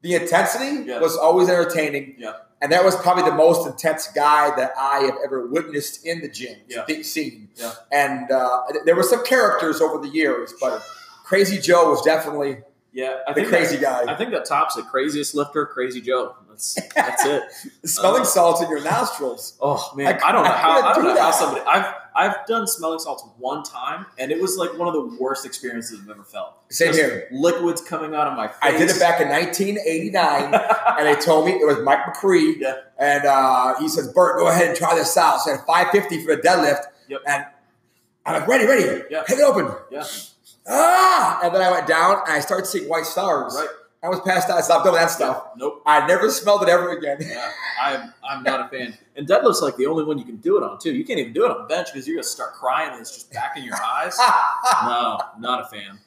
the 0.00 0.14
intensity 0.16 0.84
Yeah. 0.90 0.98
was 0.98 1.16
always 1.16 1.48
entertaining. 1.48 2.16
Yeah. 2.18 2.32
And 2.62 2.70
that 2.72 2.84
was 2.84 2.94
probably 2.96 3.24
the 3.24 3.36
most 3.36 3.66
intense 3.66 4.06
guy 4.08 4.54
that 4.56 4.72
I 4.78 5.00
have 5.00 5.16
ever 5.24 5.46
witnessed 5.48 6.06
in 6.06 6.20
the 6.22 6.28
gym, 6.28 6.56
Yeah. 6.68 6.84
the 6.86 7.02
scene. 7.02 7.48
Yeah. 7.56 7.72
And 7.90 8.30
uh, 8.30 8.62
th- 8.70 8.84
there 8.86 8.94
were 8.96 9.02
some 9.02 9.24
characters 9.24 9.80
over 9.80 9.98
the 10.00 10.08
years, 10.08 10.54
but 10.60 10.82
Crazy 11.24 11.58
Joe 11.58 11.90
was 11.90 12.02
definitely 12.02 12.58
yeah. 12.92 13.16
I 13.26 13.32
the 13.32 13.40
think 13.40 13.48
crazy 13.48 13.76
that, 13.78 14.06
guy. 14.06 14.12
I 14.12 14.16
think 14.16 14.30
that 14.32 14.44
tops 14.44 14.76
it. 14.76 14.84
Craziest 14.86 15.34
lifter, 15.34 15.66
Crazy 15.66 16.00
Joe. 16.00 16.36
That's 16.48 16.78
that's 16.94 17.24
it. 17.24 17.42
Smelling 17.88 18.22
uh, 18.22 18.26
salts 18.26 18.60
in 18.62 18.68
your 18.70 18.82
nostrils. 18.84 19.56
Oh 19.60 19.90
man, 19.96 20.06
I- 20.22 20.28
I, 20.28 20.32
don't 20.32 20.44
know 20.44 20.50
I 20.50 20.56
how 20.56 20.82
I 20.82 20.92
don't 20.94 21.02
do 21.04 21.14
know 21.14 21.20
how 21.20 21.30
somebody 21.30 21.64
I've 21.66 21.94
I've 22.14 22.46
done 22.46 22.66
smelling 22.66 22.98
salts 22.98 23.24
one 23.38 23.62
time 23.62 24.06
and 24.18 24.30
it 24.30 24.40
was 24.40 24.56
like 24.56 24.76
one 24.78 24.88
of 24.88 24.94
the 24.94 25.16
worst 25.20 25.46
experiences 25.46 26.00
I've 26.02 26.10
ever 26.10 26.24
felt. 26.24 26.54
Same 26.70 26.88
Just 26.88 26.98
here. 26.98 27.28
Liquids 27.30 27.80
coming 27.80 28.14
out 28.14 28.26
of 28.26 28.36
my 28.36 28.48
face. 28.48 28.56
I 28.62 28.72
did 28.72 28.90
it 28.90 28.98
back 28.98 29.20
in 29.20 29.28
1989, 29.28 30.54
and 30.98 31.06
they 31.06 31.20
told 31.20 31.46
me 31.46 31.52
it 31.52 31.66
was 31.66 31.78
Mike 31.84 32.00
McCree. 32.00 32.58
Yeah. 32.58 32.74
And 32.98 33.24
uh, 33.24 33.78
he 33.78 33.88
says, 33.88 34.12
Bert, 34.12 34.38
go 34.38 34.48
ahead 34.48 34.68
and 34.68 34.76
try 34.76 34.94
this 34.94 35.16
out. 35.16 35.40
So 35.40 35.52
I 35.52 35.56
had 35.56 35.66
550 35.66 36.24
for 36.24 36.36
the 36.36 36.42
deadlift. 36.42 36.84
Yep. 37.08 37.20
And 37.26 37.46
I'm 38.24 38.40
like, 38.40 38.48
ready, 38.48 38.66
ready. 38.66 39.02
Yeah. 39.10 39.24
Take 39.24 39.38
it 39.38 39.44
open. 39.44 39.74
Yeah. 39.90 40.04
Ah! 40.68 41.40
And 41.42 41.54
then 41.54 41.62
I 41.62 41.70
went 41.70 41.86
down 41.86 42.20
and 42.26 42.32
I 42.32 42.40
started 42.40 42.66
seeing 42.66 42.88
white 42.88 43.06
stars. 43.06 43.54
Right. 43.56 43.68
I 44.04 44.08
was 44.08 44.20
passed 44.20 44.50
out. 44.50 44.58
I 44.58 44.62
stopped 44.62 44.84
doing 44.84 44.96
that 44.96 45.10
stuff. 45.10 45.44
Nope. 45.56 45.82
I 45.86 46.04
never 46.06 46.28
smelled 46.30 46.62
it 46.64 46.68
ever 46.68 46.90
again. 46.90 47.18
Yeah. 47.20 47.50
I'm 47.80 48.12
I'm 48.28 48.42
not 48.42 48.66
a 48.66 48.68
fan. 48.68 48.98
And 49.16 49.28
deadlift's 49.28 49.62
like 49.62 49.76
the 49.76 49.86
only 49.86 50.02
one 50.04 50.18
you 50.18 50.24
can 50.24 50.36
do 50.38 50.56
it 50.56 50.62
on 50.64 50.78
too. 50.80 50.92
You 50.92 51.04
can't 51.04 51.20
even 51.20 51.32
do 51.32 51.44
it 51.44 51.50
on 51.52 51.68
bench 51.68 51.88
because 51.92 52.06
you're 52.08 52.16
gonna 52.16 52.24
start 52.24 52.54
crying 52.54 52.90
and 52.92 53.00
it's 53.00 53.12
just 53.12 53.32
back 53.32 53.56
in 53.56 53.62
your 53.64 53.76
eyes. 53.82 54.18
No, 54.84 55.18
not 55.38 55.60
a 55.64 55.68
fan. 55.68 55.98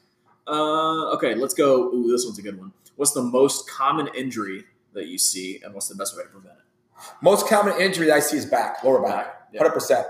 Uh, 0.48 1.12
okay, 1.14 1.34
let's 1.36 1.54
go. 1.54 1.92
Ooh, 1.94 2.12
this 2.12 2.26
one's 2.26 2.38
a 2.40 2.42
good 2.42 2.58
one. 2.60 2.74
What's 2.98 3.12
the 3.14 3.22
most 3.22 3.70
common 3.70 4.08
injury 4.16 4.66
that 4.94 5.08
you 5.08 5.18
see, 5.18 5.62
and 5.64 5.74
what's 5.74 5.88
the 5.88 5.96
best 5.96 6.16
way 6.18 6.24
to 6.24 6.30
prevent 6.30 6.56
it? 6.58 7.06
Most 7.22 7.48
common 7.48 7.80
injury 7.80 8.08
that 8.08 8.16
I 8.16 8.20
see 8.20 8.38
is 8.38 8.46
back, 8.46 8.84
lower 8.84 9.02
back, 9.02 9.48
Yeah. 9.54 9.64
100%. 9.64 10.06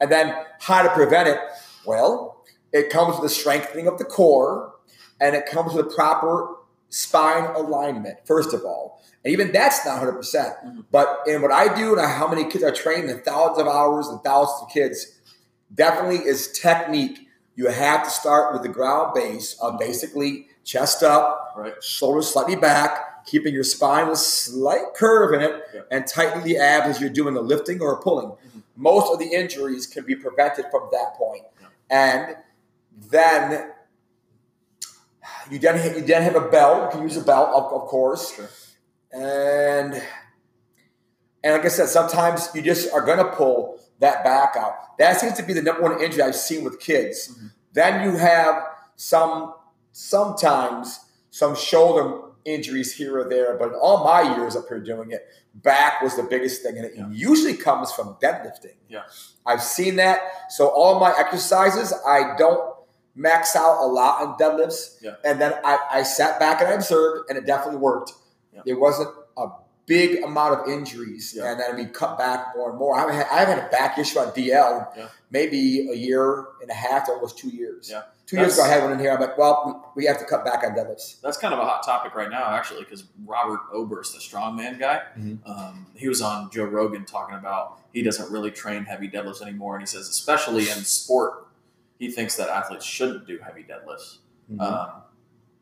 And 0.00 0.10
then 0.10 0.34
how 0.60 0.82
to 0.82 0.90
prevent 0.90 1.28
it? 1.28 1.38
Well, 1.86 2.44
it 2.72 2.90
comes 2.90 3.14
with 3.14 3.22
the 3.22 3.34
strengthening 3.34 3.86
of 3.86 3.98
the 3.98 4.04
core 4.04 4.74
and 5.20 5.34
it 5.36 5.46
comes 5.46 5.74
with 5.74 5.94
proper 5.94 6.56
spine 6.90 7.44
alignment, 7.54 8.18
first 8.26 8.52
of 8.52 8.64
all. 8.64 9.02
And 9.24 9.32
even 9.32 9.52
that's 9.52 9.84
not 9.86 9.98
100%. 10.00 10.16
percent 10.16 10.54
Mhm. 10.64 10.84
But 10.90 11.22
in 11.26 11.40
what 11.42 11.52
I 11.52 11.72
do 11.74 11.96
and 11.98 12.00
how 12.06 12.26
many 12.28 12.44
kids 12.44 12.64
I 12.64 12.70
train, 12.70 13.08
and 13.08 13.24
thousands 13.24 13.58
of 13.58 13.68
hours 13.68 14.08
and 14.08 14.22
thousands 14.22 14.62
of 14.62 14.68
kids, 14.70 15.06
definitely 15.74 16.18
is 16.26 16.48
technique. 16.52 17.28
You 17.54 17.66
have 17.68 18.04
to 18.04 18.10
start 18.10 18.52
with 18.52 18.62
the 18.62 18.68
ground 18.68 19.14
base 19.14 19.56
of 19.60 19.78
basically 19.78 20.48
chest 20.64 21.02
up, 21.02 21.54
Right. 21.56 21.82
shoulders 21.82 22.28
slightly 22.28 22.56
back, 22.56 23.24
keeping 23.26 23.52
your 23.54 23.64
spine 23.64 24.08
with 24.08 24.18
a 24.18 24.20
slight 24.20 24.94
curve 24.94 25.32
in 25.34 25.40
it, 25.42 25.62
Yeah. 25.74 25.80
and 25.90 26.06
tightening 26.06 26.44
the 26.44 26.58
abs 26.58 26.88
as 26.88 27.00
you're 27.00 27.10
doing 27.10 27.36
a 27.36 27.40
lifting 27.40 27.80
or 27.82 27.96
pulling. 28.00 28.28
Mhm. 28.30 28.62
Most 28.76 29.12
of 29.12 29.18
the 29.18 29.26
injuries 29.26 29.86
can 29.86 30.04
be 30.04 30.16
prevented 30.16 30.66
from 30.70 30.88
that 30.92 31.14
point. 31.14 31.44
Yeah. 31.60 31.66
And 31.90 32.36
then 33.10 33.72
you 35.50 35.58
then 35.58 35.96
you 35.96 36.02
then 36.02 36.22
have 36.22 36.36
a 36.36 36.48
belt. 36.48 36.84
You 36.84 36.90
can 36.98 37.02
use 37.02 37.16
a 37.16 37.22
belt, 37.24 37.50
of, 37.54 37.72
of 37.72 37.88
course, 37.88 38.34
Sure. 38.34 38.48
and 39.12 40.02
And 41.42 41.54
like 41.54 41.64
I 41.64 41.68
said, 41.68 41.88
sometimes 41.88 42.48
you 42.54 42.60
just 42.62 42.92
are 42.92 43.00
going 43.00 43.18
to 43.18 43.30
pull 43.30 43.80
that 44.00 44.22
back 44.24 44.56
out. 44.56 44.98
That 44.98 45.18
seems 45.20 45.34
to 45.34 45.42
be 45.42 45.52
the 45.54 45.62
number 45.62 45.82
one 45.82 46.02
injury 46.02 46.22
I've 46.22 46.36
seen 46.36 46.64
with 46.64 46.80
kids. 46.80 47.28
Mm-hmm. 47.28 47.46
Then 47.72 48.04
you 48.04 48.16
have 48.18 48.62
some, 48.96 49.54
sometimes 49.92 51.00
some 51.30 51.54
shoulder 51.56 52.20
injuries 52.44 52.94
here 52.94 53.18
or 53.18 53.28
there, 53.28 53.56
but 53.56 53.68
in 53.68 53.74
all 53.74 54.04
my 54.04 54.36
years 54.36 54.56
up 54.56 54.64
here 54.68 54.80
doing 54.80 55.12
it, 55.12 55.26
back 55.54 56.02
was 56.02 56.16
the 56.16 56.22
biggest 56.22 56.62
thing, 56.62 56.76
and 56.76 56.84
it 56.86 56.92
Yeah. 56.96 57.08
usually 57.10 57.54
comes 57.54 57.92
from 57.92 58.16
deadlifting. 58.22 58.76
Yeah. 58.88 59.02
I've 59.46 59.62
seen 59.62 59.96
that. 59.96 60.20
So 60.50 60.68
all 60.68 60.98
my 61.00 61.14
exercises, 61.18 61.92
I 62.06 62.34
don't 62.36 62.69
max 63.20 63.54
out 63.54 63.82
a 63.82 63.86
lot 63.86 64.22
on 64.22 64.38
deadlifts, 64.38 64.96
Yeah. 65.02 65.14
and 65.24 65.40
then 65.40 65.52
I, 65.64 65.78
I 65.92 66.02
sat 66.02 66.40
back 66.40 66.60
and 66.60 66.68
I 66.70 66.72
observed, 66.72 67.28
and 67.28 67.36
it 67.38 67.46
definitely 67.46 67.78
worked. 67.80 68.12
Yeah. 68.54 68.62
There 68.64 68.78
wasn't 68.78 69.10
a 69.36 69.48
big 69.86 70.22
amount 70.22 70.60
of 70.60 70.68
injuries, 70.68 71.34
Yeah. 71.36 71.50
and 71.52 71.60
then 71.60 71.76
we 71.76 71.84
cut 71.86 72.16
back 72.18 72.54
more 72.56 72.70
and 72.70 72.78
more. 72.78 72.96
I've 72.98 73.12
had, 73.14 73.26
I've 73.30 73.48
had 73.48 73.58
a 73.58 73.68
back 73.68 73.98
issue 73.98 74.18
on 74.20 74.28
DL, 74.32 74.88
maybe 75.30 75.88
a 75.90 75.94
year 75.94 76.46
and 76.62 76.70
a 76.70 76.74
half 76.74 77.08
almost 77.08 77.36
two 77.38 77.50
years. 77.50 77.88
Yeah. 77.90 78.02
Two 78.26 78.36
years 78.36 78.54
ago, 78.54 78.62
I 78.64 78.68
had 78.68 78.84
one 78.84 78.92
in 78.92 79.00
here. 79.00 79.10
I'm 79.12 79.20
like, 79.20 79.36
well, 79.36 79.92
we, 79.96 80.02
we 80.02 80.06
have 80.06 80.16
to 80.20 80.24
cut 80.24 80.44
back 80.44 80.62
on 80.64 80.70
deadlifts. 80.76 81.20
That's 81.20 81.36
kind 81.36 81.52
of 81.52 81.58
a 81.58 81.64
hot 81.64 81.82
topic 81.84 82.14
right 82.14 82.30
now, 82.30 82.44
actually, 82.54 82.84
because 82.84 83.02
Robert 83.26 83.58
Oberst, 83.74 84.12
the 84.12 84.20
strongman 84.20 84.78
guy, 84.78 85.02
Mhm. 85.18 85.38
um, 85.46 85.86
he 85.94 86.08
was 86.08 86.22
on 86.22 86.48
Joe 86.52 86.64
Rogan 86.64 87.04
talking 87.04 87.34
about 87.34 87.78
he 87.92 88.02
doesn't 88.02 88.30
really 88.30 88.52
train 88.52 88.84
heavy 88.84 89.08
deadlifts 89.08 89.42
anymore, 89.42 89.74
and 89.74 89.82
he 89.82 89.86
says, 89.86 90.08
especially 90.08 90.70
in 90.70 90.84
sport, 90.84 91.48
he 92.00 92.10
thinks 92.10 92.34
that 92.36 92.48
athletes 92.48 92.84
shouldn't 92.84 93.26
do 93.26 93.38
heavy 93.38 93.62
deadlifts. 93.62 94.18
Mm-hmm. 94.50 94.60
Um, 94.60 94.90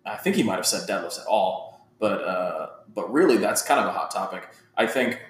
I 0.07 0.17
think 0.17 0.37
he 0.37 0.43
might 0.43 0.55
have 0.55 0.67
said 0.67 0.89
deadlifts 0.89 1.21
at 1.21 1.27
all, 1.27 1.87
but 1.99 2.23
uh, 2.23 2.69
but 2.95 3.13
really, 3.13 3.37
that's 3.37 3.61
kind 3.61 3.81
of 3.81 3.87
a 3.87 3.91
hot 3.93 4.11
topic. 4.11 4.49
I 4.77 4.87
think 4.87 5.21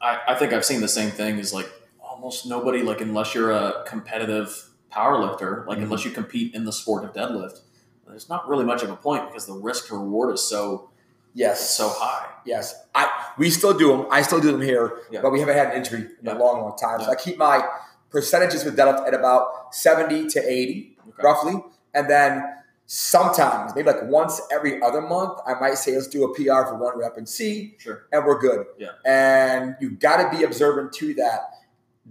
I, 0.00 0.18
I 0.28 0.34
think 0.34 0.52
I've 0.52 0.64
seen 0.64 0.80
the 0.80 0.88
same 0.88 1.10
thing 1.10 1.38
as 1.38 1.52
like 1.54 1.70
almost 2.00 2.46
nobody, 2.46 2.82
like 2.82 3.00
unless 3.00 3.34
you're 3.34 3.52
a 3.52 3.84
competitive 3.86 4.70
power 4.90 5.20
lifter, 5.24 5.64
like 5.68 5.78
Mhm. 5.78 5.84
unless 5.84 6.04
you 6.04 6.10
compete 6.10 6.54
in 6.54 6.64
the 6.64 6.72
sport 6.72 7.04
of 7.04 7.12
deadlift, 7.12 7.60
there's 8.06 8.28
not 8.28 8.48
really 8.48 8.64
much 8.64 8.82
of 8.82 8.90
a 8.90 8.96
point 8.96 9.26
because 9.28 9.46
the 9.46 9.52
risk 9.54 9.88
to 9.88 9.94
reward 9.96 10.32
is 10.34 10.42
so 10.42 10.90
yes. 11.34 11.76
so 11.76 11.88
high. 11.90 12.26
Yes, 12.46 12.74
I 12.94 13.10
we 13.38 13.50
still 13.50 13.74
do 13.76 13.88
them. 13.88 14.06
I 14.10 14.22
still 14.22 14.40
do 14.40 14.50
them 14.52 14.60
here, 14.60 14.98
Yeah. 15.10 15.20
but 15.20 15.30
we 15.32 15.40
haven't 15.40 15.56
had 15.56 15.68
an 15.68 15.76
injury 15.76 16.00
in 16.20 16.26
Yeah. 16.26 16.36
a 16.36 16.38
long, 16.38 16.62
long 16.62 16.76
time. 16.76 17.00
So 17.00 17.06
Yeah. 17.06 17.12
I 17.12 17.14
keep 17.16 17.36
my 17.38 17.66
percentages 18.10 18.64
with 18.64 18.76
deadlift 18.76 19.06
at 19.08 19.14
about 19.14 19.63
seventy 19.74 20.26
to 20.28 20.40
eighty, 20.40 20.96
Okay. 21.08 21.22
roughly, 21.22 21.54
and 21.94 22.08
then 22.08 22.44
sometimes 22.86 23.74
maybe 23.74 23.86
like 23.90 24.02
once 24.04 24.40
every 24.52 24.80
other 24.82 25.00
month, 25.00 25.38
I 25.46 25.54
might 25.54 25.74
say 25.74 25.94
let's 25.94 26.06
do 26.06 26.24
a 26.24 26.34
PR 26.34 26.66
for 26.68 26.76
one 26.76 26.98
rep 26.98 27.16
and 27.16 27.28
see, 27.28 27.76
Sure. 27.78 28.06
and 28.12 28.24
we're 28.24 28.38
good. 28.38 28.66
Yeah. 28.78 28.90
And 29.04 29.76
you 29.80 29.90
got 29.92 30.30
to 30.30 30.36
be 30.36 30.44
observant 30.44 30.92
to 30.94 31.14
that. 31.14 31.50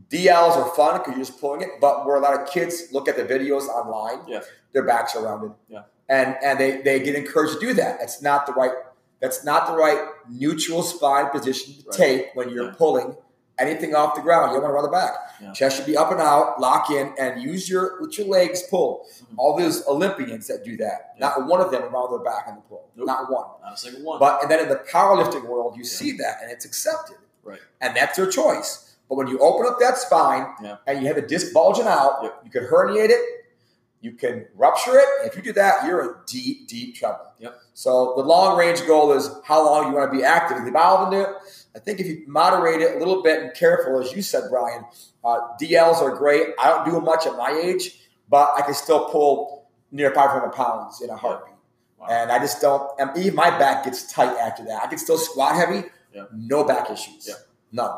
DLs 0.10 0.58
are 0.58 0.74
fun 0.76 0.98
because 0.98 1.16
you're 1.16 1.26
just 1.26 1.40
pulling 1.40 1.62
it, 1.62 1.70
but 1.80 2.06
where 2.06 2.16
a 2.16 2.20
lot 2.20 2.34
of 2.40 2.48
kids 2.50 2.84
look 2.92 3.08
at 3.08 3.16
the 3.16 3.24
videos 3.24 3.68
online, 3.68 4.22
Yeah. 4.28 4.42
their 4.74 4.84
backs 4.84 5.16
are 5.16 5.24
rounded. 5.24 5.52
Yeah. 5.68 5.84
And 6.10 6.36
and 6.44 6.60
they, 6.60 6.82
they 6.82 7.00
get 7.00 7.16
encouraged 7.16 7.54
to 7.54 7.60
do 7.60 7.74
that. 7.76 8.02
It's 8.02 8.22
not 8.22 8.46
the 8.48 8.54
right 8.54 8.72
that's 9.22 9.46
not 9.46 9.68
the 9.68 9.74
right 9.74 10.00
neutral 10.30 10.82
spine 10.84 11.30
position 11.30 11.76
to 11.76 11.84
Right. 11.90 11.98
take 11.98 12.36
when 12.36 12.50
you're 12.50 12.66
Yeah. 12.66 12.76
pulling 12.78 13.16
anything 13.60 13.94
off 13.96 14.16
the 14.16 14.22
ground. 14.22 14.52
You 14.52 14.62
don't 14.62 14.64
want 14.64 14.72
to 14.72 14.76
run 14.76 14.84
the 14.86 14.90
back. 14.90 15.14
Yeah. 15.42 15.54
Chest 15.54 15.78
should 15.78 15.86
be 15.86 15.96
up 15.96 16.12
and 16.12 16.20
out, 16.20 16.60
lock 16.60 16.90
in, 16.90 17.14
and 17.20 17.42
use 17.42 17.70
your 17.70 18.02
with 18.02 18.18
your 18.18 18.28
legs 18.28 18.64
pull. 18.64 19.06
Mhm. 19.22 19.36
All 19.38 19.58
those 19.58 19.86
Olympians 19.88 20.48
that 20.48 20.64
do 20.64 20.76
that, 20.78 21.14
Yeah. 21.18 21.28
not 21.28 21.48
one 21.48 21.62
of 21.62 21.70
them 21.72 21.84
around 21.84 22.12
their 22.12 22.20
back 22.20 22.48
in 22.48 22.56
the 22.56 22.62
pull. 22.62 22.86
Nope. 22.96 23.08
Not 23.08 23.32
one. 23.32 23.46
Not 23.64 23.74
a 23.74 23.78
single 23.78 24.02
one. 24.04 24.20
But 24.20 24.42
and 24.42 24.50
then 24.52 24.60
in 24.60 24.70
the 24.70 24.78
powerlifting 24.92 25.46
world, 25.46 25.76
you 25.78 25.84
Yeah. 25.84 25.90
see 25.90 26.12
that 26.18 26.40
and 26.42 26.52
it's 26.52 26.66
accepted. 26.66 27.18
Right. 27.44 27.60
And 27.82 27.96
that's 27.96 28.18
their 28.18 28.28
choice. 28.28 28.96
But 29.10 29.16
when 29.16 29.28
you 29.28 29.38
open 29.40 29.68
up 29.68 29.80
that 29.80 29.98
spine 29.98 30.48
and 30.88 31.02
you 31.02 31.08
have 31.08 31.18
a 31.18 31.22
disc 31.22 31.54
bulging 31.54 31.86
out, 31.88 32.20
Yep. 32.24 32.34
you 32.46 32.50
can 32.52 32.66
herniate 32.66 33.10
it, 33.10 33.22
you 34.02 34.14
can 34.14 34.48
rupture 34.56 34.98
it. 34.98 35.08
If 35.26 35.36
you 35.36 35.42
do 35.42 35.54
that, 35.54 35.86
you're 35.86 36.02
in 36.02 36.16
deep, 36.26 36.68
deep 36.68 36.96
trouble. 36.96 37.26
Yep. 37.38 37.54
So 37.74 38.14
the 38.16 38.24
long 38.24 38.58
range 38.58 38.86
goal 38.88 39.12
is 39.14 39.30
how 39.44 39.64
long 39.64 39.88
you 39.88 39.94
want 39.98 40.12
to 40.12 40.18
be 40.18 40.24
actively 40.24 40.68
involved 40.68 41.14
in 41.14 41.22
it. 41.22 41.30
I 41.76 41.80
think 41.80 42.00
if 42.00 42.06
you 42.06 42.24
moderate 42.28 42.82
it 42.82 42.96
a 42.96 43.00
little 43.00 43.24
bit 43.24 43.42
and 43.42 43.54
careful, 43.54 44.00
as 44.00 44.14
you 44.14 44.22
said, 44.22 44.44
Brian, 44.50 44.86
uh, 45.24 45.40
DLs 45.60 46.02
are 46.02 46.16
great. 46.16 46.50
I 46.60 46.70
don't 46.70 46.86
do 46.86 47.02
much 47.02 47.26
at 47.26 47.36
my 47.36 47.50
age, 47.64 48.00
but 48.30 48.52
I 48.56 48.62
can 48.62 48.74
still 48.74 49.06
pull 49.10 49.68
near 49.92 50.14
500 50.14 50.52
pounds 50.52 51.02
in 51.02 51.10
a 51.10 51.16
heartbeat. 51.16 51.56
Wow. 51.98 52.08
And 52.10 52.32
I 52.32 52.40
just 52.40 52.62
don't. 52.62 52.90
And 53.00 53.18
even 53.18 53.36
my 53.36 53.50
back 53.58 53.86
gets 53.86 54.12
tight 54.12 54.38
after 54.38 54.64
that. 54.66 54.82
I 54.84 54.88
can 54.88 54.98
still 54.98 55.18
squat 55.18 55.56
heavy. 55.56 55.88
Yeah. 56.14 56.26
No 56.32 56.64
back 56.64 56.92
issues. 56.92 57.28
Yeah. 57.28 57.36
None. 57.72 57.92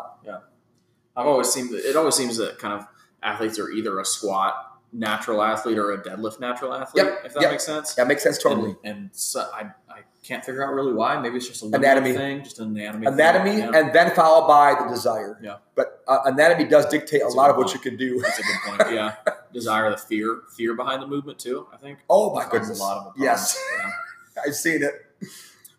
I've 1.17 1.27
always 1.27 1.49
seen 1.49 1.71
that 1.71 1.89
it 1.89 1.95
always 1.95 2.15
seems 2.15 2.37
that 2.37 2.59
kind 2.59 2.73
of 2.73 2.85
athletes 3.23 3.57
are 3.57 3.69
either 3.71 3.99
a 3.99 4.05
squat 4.05 4.53
natural 4.91 5.41
athlete 5.41 5.77
or 5.77 5.91
a 5.91 6.01
deadlift 6.01 6.39
natural 6.39 6.73
athlete, 6.73 7.05
Yep, 7.05 7.21
if 7.25 7.33
that 7.33 7.41
yep. 7.41 7.51
makes 7.51 7.65
sense. 7.65 7.93
That 7.95 8.07
makes 8.07 8.23
sense 8.23 8.37
totally. 8.37 8.75
And, 8.83 8.97
and 8.97 9.09
so 9.13 9.41
I, 9.53 9.71
I 9.95 9.99
can't 10.23 10.43
figure 10.43 10.65
out 10.67 10.73
really 10.73 10.93
why. 10.93 11.19
Maybe 11.21 11.37
it's 11.37 11.47
just 11.47 11.63
a 11.63 11.67
Anatomy. 11.67 12.13
thing, 12.13 12.43
just 12.43 12.59
an 12.59 12.75
anatomy. 12.77 13.07
anatomy, 13.07 13.49
thing. 13.51 13.59
Yeah, 13.59 13.79
and 13.79 13.93
then 13.93 14.11
followed 14.11 14.47
by 14.47 14.75
the 14.83 14.89
desire. 14.89 15.39
Yeah. 15.41 15.57
But 15.75 16.01
uh, 16.07 16.19
anatomy 16.25 16.65
does 16.65 16.85
dictate 16.87 17.21
That's 17.21 17.33
a 17.33 17.37
lot 17.37 17.49
of 17.49 17.57
what 17.57 17.73
you 17.73 17.79
can 17.79 17.95
do. 17.95 18.19
that's 18.19 18.39
a 18.39 18.43
good 18.43 18.55
point. 18.65 18.81
Yeah, 18.93 19.15
desire, 19.53 19.89
the 19.91 19.97
fear, 19.97 20.41
fear 20.55 20.73
behind 20.75 21.01
the 21.01 21.07
movement 21.07 21.39
too. 21.39 21.67
I 21.73 21.77
think. 21.77 21.99
Oh 22.09 22.33
my 22.35 22.47
goodness. 22.49 22.79
A 22.79 22.83
lot 22.83 23.07
of 23.07 23.13
Yes. 23.17 23.57
problems. 23.77 23.95
I've 24.45 24.55
seen 24.55 24.83
it. 24.83 24.93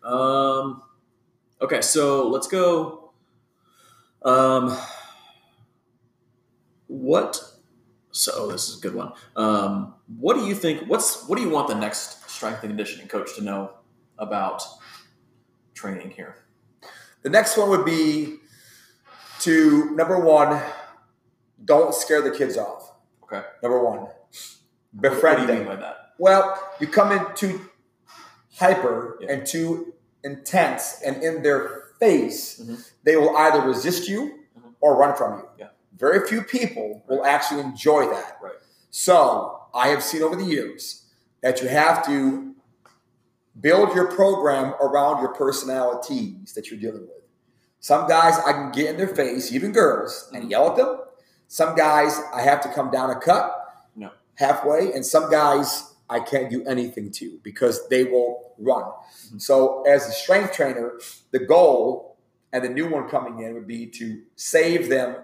Um. 0.03 0.81
Okay, 1.61 1.81
so 1.81 2.27
let's 2.29 2.47
go. 2.47 3.11
Um. 4.23 4.75
What? 6.87 7.39
So 8.11 8.47
this 8.47 8.69
is 8.69 8.79
a 8.79 8.81
good 8.81 8.95
one. 8.95 9.11
Um, 9.35 9.93
what 10.17 10.35
do 10.35 10.45
you 10.45 10.55
think? 10.55 10.87
What's 10.89 11.27
what 11.27 11.35
do 11.35 11.41
you 11.43 11.49
want 11.49 11.67
the 11.67 11.75
next 11.75 12.27
strength 12.29 12.63
and 12.63 12.71
conditioning 12.71 13.07
coach 13.07 13.35
to 13.35 13.43
know 13.43 13.71
about 14.17 14.63
training 15.73 16.11
here? 16.11 16.35
The 17.21 17.29
next 17.29 17.57
one 17.57 17.69
would 17.69 17.85
be 17.85 18.37
to 19.39 19.91
number 19.95 20.19
one, 20.19 20.61
don't 21.63 21.93
scare 21.93 22.21
the 22.21 22.31
kids 22.31 22.57
off. 22.57 22.93
Okay. 23.23 23.43
Number 23.61 23.83
one, 23.83 23.99
What 23.99 25.21
do 25.21 25.41
you 25.41 25.47
them. 25.47 25.57
mean 25.59 25.67
by 25.67 25.75
that? 25.75 26.13
Well, 26.17 26.57
you 26.79 26.87
come 26.87 27.11
in 27.11 27.23
too 27.35 27.69
hyper 28.55 29.17
Yeah. 29.21 29.33
and 29.33 29.45
too 29.45 29.93
intense 30.23 31.01
and 31.01 31.21
in 31.23 31.43
their 31.43 31.83
face, 31.99 32.59
Mhm. 32.59 32.89
they 33.03 33.15
will 33.15 33.35
either 33.37 33.61
resist 33.61 34.07
you 34.07 34.39
Mhm. 34.57 34.73
or 34.81 34.95
run 34.95 35.15
from 35.15 35.39
you. 35.39 35.49
Yeah. 35.57 35.67
Very 35.95 36.27
few 36.27 36.41
people 36.43 37.03
will 37.07 37.25
actually 37.25 37.61
enjoy 37.61 38.07
that. 38.09 38.37
Right. 38.41 38.53
So 38.89 39.67
I 39.73 39.89
have 39.89 40.03
seen 40.03 40.23
over 40.23 40.35
the 40.35 40.43
years 40.45 41.03
that 41.41 41.61
you 41.61 41.67
have 41.67 42.05
to 42.05 42.46
build 43.59 43.93
your 43.95 44.11
program 44.11 44.73
around 44.81 45.21
your 45.21 45.33
personalities 45.33 46.53
that 46.53 46.69
you're 46.69 46.79
dealing 46.79 47.01
with. 47.01 47.23
Some 47.79 48.07
guys 48.07 48.37
I 48.45 48.53
can 48.53 48.71
get 48.71 48.89
in 48.89 48.97
their 48.97 49.07
face, 49.07 49.51
even 49.51 49.71
girls, 49.71 50.29
and 50.33 50.45
Mhm. 50.45 50.49
yell 50.51 50.69
at 50.71 50.75
them. 50.75 50.99
Some 51.47 51.75
guys 51.75 52.19
I 52.33 52.41
have 52.41 52.61
to 52.61 52.69
come 52.69 52.91
down 52.91 53.09
a 53.09 53.19
cut 53.19 53.53
No. 53.95 54.11
halfway, 54.35 54.91
and 54.91 55.05
some 55.05 55.29
guys 55.29 55.93
I 56.09 56.19
can't 56.19 56.49
do 56.49 56.63
anything 56.65 57.11
to 57.11 57.39
because 57.43 57.87
they 57.89 58.03
will 58.03 58.53
run. 58.57 58.83
Mhm. 59.31 59.41
So, 59.41 59.83
as 59.83 60.07
a 60.07 60.11
strength 60.11 60.53
trainer, 60.53 60.99
the 61.31 61.39
goal 61.39 62.15
and 62.51 62.63
the 62.63 62.69
new 62.69 62.89
one 62.89 63.09
coming 63.09 63.39
in 63.39 63.53
would 63.53 63.67
be 63.67 63.85
to 63.87 64.21
save 64.35 64.89
them, 64.89 65.17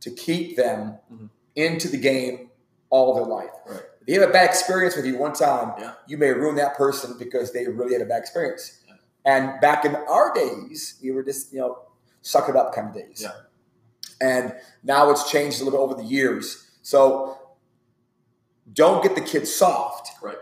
to 0.00 0.10
keep 0.10 0.56
them 0.56 0.98
Mhm. 1.12 1.28
into 1.54 1.88
the 1.88 1.98
game 1.98 2.50
all 2.88 3.14
their 3.14 3.24
life. 3.24 3.50
Right. 3.66 3.82
They 4.10 4.18
have 4.18 4.28
a 4.28 4.32
bad 4.32 4.46
experience 4.46 4.96
with 4.96 5.06
you 5.06 5.16
one 5.16 5.34
time, 5.34 5.72
Yeah. 5.78 5.92
you 6.08 6.18
may 6.18 6.30
ruin 6.32 6.56
that 6.56 6.76
person 6.76 7.16
because 7.16 7.52
they 7.52 7.68
really 7.68 7.92
had 7.92 8.02
a 8.02 8.06
bad 8.06 8.18
experience. 8.18 8.80
Yeah. 8.88 8.94
And 9.24 9.60
back 9.60 9.84
in 9.84 9.94
our 9.94 10.34
days, 10.34 10.98
we 11.00 11.12
were 11.12 11.22
just, 11.22 11.52
you 11.52 11.60
know, 11.60 11.78
suck 12.20 12.48
it 12.48 12.56
up 12.56 12.74
kind 12.74 12.88
of 12.88 12.94
days. 12.94 13.20
Yeah. 13.22 13.30
And 14.20 14.56
now 14.82 15.10
it's 15.10 15.30
changed 15.30 15.60
a 15.60 15.64
little 15.64 15.78
bit 15.78 15.92
over 15.92 16.02
the 16.02 16.08
years. 16.08 16.72
So 16.82 17.38
don't 18.72 19.00
get 19.00 19.14
the 19.14 19.20
kids 19.20 19.54
soft. 19.54 20.10
Right. 20.20 20.38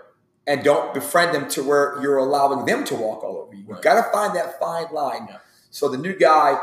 And 0.46 0.64
don't 0.64 0.94
befriend 0.94 1.34
them 1.34 1.46
to 1.50 1.62
where 1.62 1.98
you're 2.00 2.16
allowing 2.16 2.64
them 2.64 2.84
to 2.84 2.94
walk 2.94 3.22
all 3.22 3.36
over 3.36 3.54
you. 3.54 3.66
You've 3.68 3.82
got 3.82 4.02
to 4.02 4.10
find 4.10 4.34
that 4.34 4.58
fine 4.58 4.86
line. 4.92 5.26
Yeah. 5.28 5.36
So 5.70 5.90
the 5.90 5.98
new 5.98 6.16
guy 6.16 6.58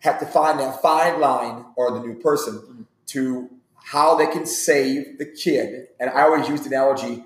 had 0.00 0.18
to 0.18 0.26
find 0.26 0.60
that 0.60 0.82
fine 0.82 1.18
line, 1.20 1.64
or 1.74 1.90
the 1.90 2.00
new 2.00 2.16
person, 2.20 2.58
Mhm. 2.58 2.86
to 3.06 3.48
how 3.84 4.14
they 4.16 4.26
can 4.26 4.46
save 4.46 5.18
the 5.18 5.26
kid. 5.26 5.88
And 6.00 6.10
I 6.10 6.22
always 6.22 6.48
use 6.48 6.62
the 6.62 6.68
analogy 6.68 7.24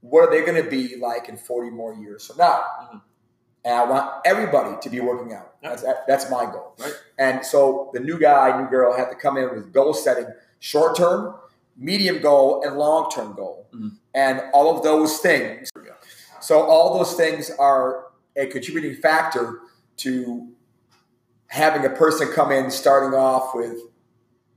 what 0.00 0.28
are 0.28 0.30
they 0.30 0.44
going 0.44 0.62
to 0.62 0.68
be 0.70 0.96
like 0.96 1.28
in 1.28 1.36
40 1.36 1.70
more 1.70 1.92
years 1.94 2.26
from 2.26 2.36
now? 2.36 2.62
Mhm. 2.92 3.02
And 3.64 3.74
I 3.74 3.84
want 3.84 4.12
everybody 4.24 4.76
to 4.80 4.88
be 4.90 5.00
working 5.00 5.32
out. 5.32 5.54
Yeah. 5.60 5.70
That's, 5.70 5.82
that- 5.82 6.06
that's 6.06 6.30
my 6.30 6.44
goal. 6.44 6.74
Right. 6.78 6.92
And 7.18 7.44
so 7.44 7.90
the 7.92 7.98
new 7.98 8.16
guy, 8.18 8.60
new 8.60 8.68
girl 8.68 8.92
had 8.96 9.08
to 9.10 9.16
come 9.16 9.36
in 9.36 9.52
with 9.52 9.72
goal 9.72 9.94
setting, 9.94 10.26
short 10.60 10.96
term, 10.96 11.34
medium 11.76 12.20
goal, 12.20 12.62
and 12.64 12.76
long 12.76 13.10
term 13.10 13.34
goal. 13.34 13.66
Mhm. 13.74 13.96
And 14.14 14.42
all 14.52 14.76
of 14.76 14.84
those 14.84 15.18
things. 15.18 15.70
So 16.40 16.60
all 16.62 16.96
those 16.98 17.14
things 17.14 17.50
are 17.58 18.04
a 18.36 18.46
contributing 18.46 18.94
factor 19.00 19.58
to 19.98 20.48
having 21.48 21.84
a 21.84 21.90
person 21.90 22.28
come 22.32 22.52
in 22.52 22.70
starting 22.70 23.18
off 23.18 23.54
with 23.56 23.80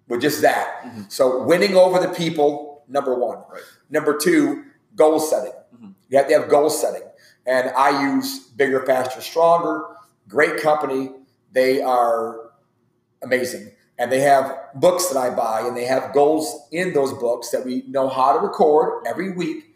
with 0.10 0.22
just 0.22 0.41
that. 0.41 0.82
Mhm. 0.84 1.12
So 1.12 1.43
winning 1.43 1.76
over 1.76 2.00
the 2.00 2.10
people, 2.10 2.84
number 2.88 3.15
one. 3.15 3.38
Right. 3.52 3.62
Number 3.89 4.17
two, 4.17 4.63
goal 4.95 5.19
setting. 5.19 5.54
Mhm. 5.76 5.93
You 6.10 6.17
have 6.17 6.28
to 6.28 6.34
have 6.34 6.50
goal 6.50 6.69
setting. 6.69 7.04
And 7.45 7.69
I 7.78 8.02
use 8.13 8.39
bigger, 8.50 8.86
faster, 8.86 9.22
stronger. 9.22 9.86
Great 10.28 10.58
company. 10.62 11.13
They 11.52 11.82
are 11.82 12.52
amazing. 13.24 13.72
And 13.98 14.12
they 14.12 14.19
have 14.22 14.56
books 14.76 15.08
that 15.10 15.17
I 15.17 15.30
buy, 15.30 15.62
and 15.62 15.76
they 15.76 15.86
have 15.86 16.13
goals 16.13 16.67
in 16.72 16.93
those 16.93 17.13
books 17.13 17.50
that 17.50 17.65
we 17.65 17.84
know 17.88 18.08
how 18.08 18.34
to 18.34 18.39
record 18.39 19.06
every 19.06 19.32
week, 19.32 19.76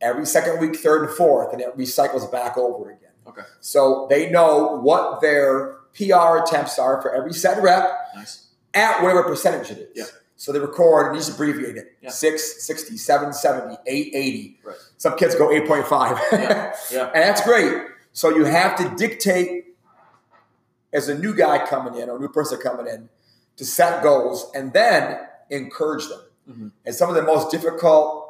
every 0.00 0.24
second 0.26 0.60
week, 0.60 0.76
third 0.76 1.08
and 1.08 1.16
fourth, 1.16 1.52
and 1.52 1.60
it 1.60 1.76
recycles 1.76 2.30
back 2.30 2.56
over 2.56 2.90
again. 2.90 3.10
Okay. 3.26 3.42
So 3.60 4.06
they 4.08 4.30
know 4.30 4.78
what 4.80 5.20
their 5.20 5.78
PR 5.94 6.36
attempts 6.44 6.78
are 6.78 7.02
for 7.02 7.12
every 7.12 7.32
set 7.32 7.60
rep 7.62 7.88
Nice. 8.14 8.45
At 8.76 9.02
whatever 9.02 9.22
percentage 9.24 9.70
it 9.70 9.78
is. 9.78 9.88
Yeah. 9.94 10.04
So 10.36 10.52
they 10.52 10.58
record 10.58 11.06
and 11.06 11.14
you 11.16 11.20
just 11.20 11.34
abbreviate 11.34 11.76
it. 11.76 11.96
Yeah. 12.02 12.10
6, 12.10 12.62
60, 12.66 12.96
7, 12.98 13.32
70, 13.32 13.76
8, 13.86 14.10
80. 14.14 14.60
Right. 14.64 14.76
Some 14.98 15.16
kids 15.16 15.34
go 15.34 15.48
8.5. 15.48 16.18
Yeah. 16.32 16.72
Yeah. 16.92 17.04
and 17.14 17.22
that's 17.22 17.40
great. 17.42 17.82
So 18.12 18.28
you 18.30 18.44
have 18.44 18.76
to 18.76 18.94
dictate 18.96 19.64
as 20.92 21.08
a 21.08 21.18
new 21.18 21.34
guy 21.34 21.66
coming 21.66 22.00
in 22.00 22.08
or 22.10 22.16
a 22.16 22.20
new 22.20 22.28
person 22.28 22.58
coming 22.60 22.86
in 22.86 23.08
to 23.56 23.64
set 23.64 24.02
goals 24.02 24.50
and 24.54 24.72
then 24.72 25.18
encourage 25.50 26.06
them. 26.08 26.20
Mhm. 26.48 26.70
And 26.84 26.94
some 26.94 27.08
of 27.08 27.16
the 27.16 27.22
most 27.22 27.50
difficult 27.50 28.24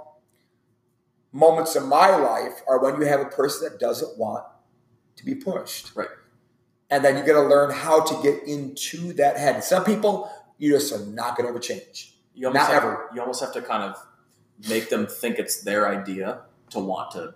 moments 1.32 1.76
in 1.76 1.86
my 1.86 2.16
life 2.16 2.62
are 2.68 2.78
when 2.78 3.00
you 3.00 3.06
have 3.06 3.20
a 3.20 3.26
person 3.26 3.68
that 3.68 3.78
doesn't 3.80 4.16
want 4.16 4.44
to 5.16 5.24
be 5.24 5.34
pushed. 5.34 5.94
Right. 5.96 6.08
And 6.90 7.04
then 7.04 7.16
you 7.16 7.24
got 7.24 7.40
to 7.40 7.48
learn 7.48 7.70
how 7.70 8.02
to 8.02 8.22
get 8.22 8.44
into 8.44 9.12
that 9.14 9.36
head. 9.36 9.64
Some 9.64 9.84
people, 9.84 10.30
you 10.58 10.72
just 10.72 10.92
are 10.92 11.04
not 11.06 11.36
going 11.36 11.46
to 11.46 11.50
ever 11.50 11.58
change. 11.58 12.14
You 12.34 12.46
almost 12.46 12.68
Not 12.68 12.72
have, 12.72 12.84
ever. 12.84 13.10
You 13.14 13.20
almost 13.20 13.40
have 13.40 13.52
to 13.54 13.62
kind 13.62 13.82
of 13.82 13.96
make 14.68 14.88
them 14.88 15.06
think 15.06 15.38
it's 15.38 15.62
their 15.62 15.88
idea 15.88 16.42
to 16.70 16.78
want 16.78 17.10
to 17.12 17.34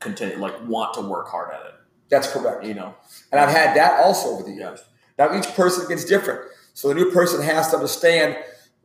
continue, 0.00 0.36
like 0.36 0.54
want 0.66 0.94
to 0.94 1.00
work 1.00 1.28
hard 1.28 1.52
at 1.52 1.66
it. 1.66 1.74
That's 2.08 2.30
correct. 2.30 2.64
You 2.64 2.74
know. 2.74 2.94
And 3.30 3.40
I've 3.40 3.50
had 3.50 3.76
that 3.76 4.04
also 4.04 4.28
over 4.30 4.42
the 4.42 4.50
Yeah. 4.50 4.68
years. 4.68 4.84
Now 5.18 5.36
each 5.36 5.48
person 5.54 5.88
gets 5.88 6.04
different. 6.04 6.40
So 6.74 6.88
the 6.88 6.94
new 6.94 7.10
person 7.10 7.42
has 7.42 7.70
to 7.70 7.76
understand, 7.76 8.36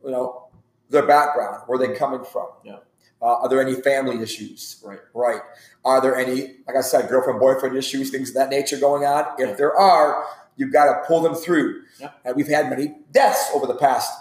you 0.04 0.10
know, 0.10 0.48
their 0.90 1.06
background, 1.06 1.62
where 1.66 1.78
they're 1.78 1.88
mm-hmm. 1.88 1.98
coming 1.98 2.24
from. 2.24 2.48
Yeah. 2.64 2.78
Uh, 3.20 3.34
are 3.42 3.48
there 3.48 3.60
any 3.60 3.74
family 3.74 4.20
issues? 4.22 4.80
Right. 4.84 5.00
Right. 5.12 5.40
Are 5.84 6.00
there 6.00 6.14
any, 6.16 6.56
like 6.66 6.76
I 6.76 6.80
said, 6.82 7.08
girlfriend, 7.08 7.40
boyfriend 7.40 7.76
issues, 7.76 8.10
things 8.10 8.28
of 8.30 8.34
that 8.36 8.48
nature 8.50 8.78
going 8.78 9.04
on? 9.04 9.26
If 9.38 9.48
Yeah. 9.48 9.54
there 9.54 9.76
are, 9.76 10.24
you've 10.56 10.72
got 10.72 10.84
to 10.86 11.06
pull 11.06 11.20
them 11.22 11.34
through. 11.34 11.82
Yeah. 11.98 12.10
And 12.24 12.36
we've 12.36 12.48
had 12.48 12.70
many 12.70 12.98
deaths 13.12 13.50
over 13.54 13.66
the 13.66 13.74
past 13.74 14.12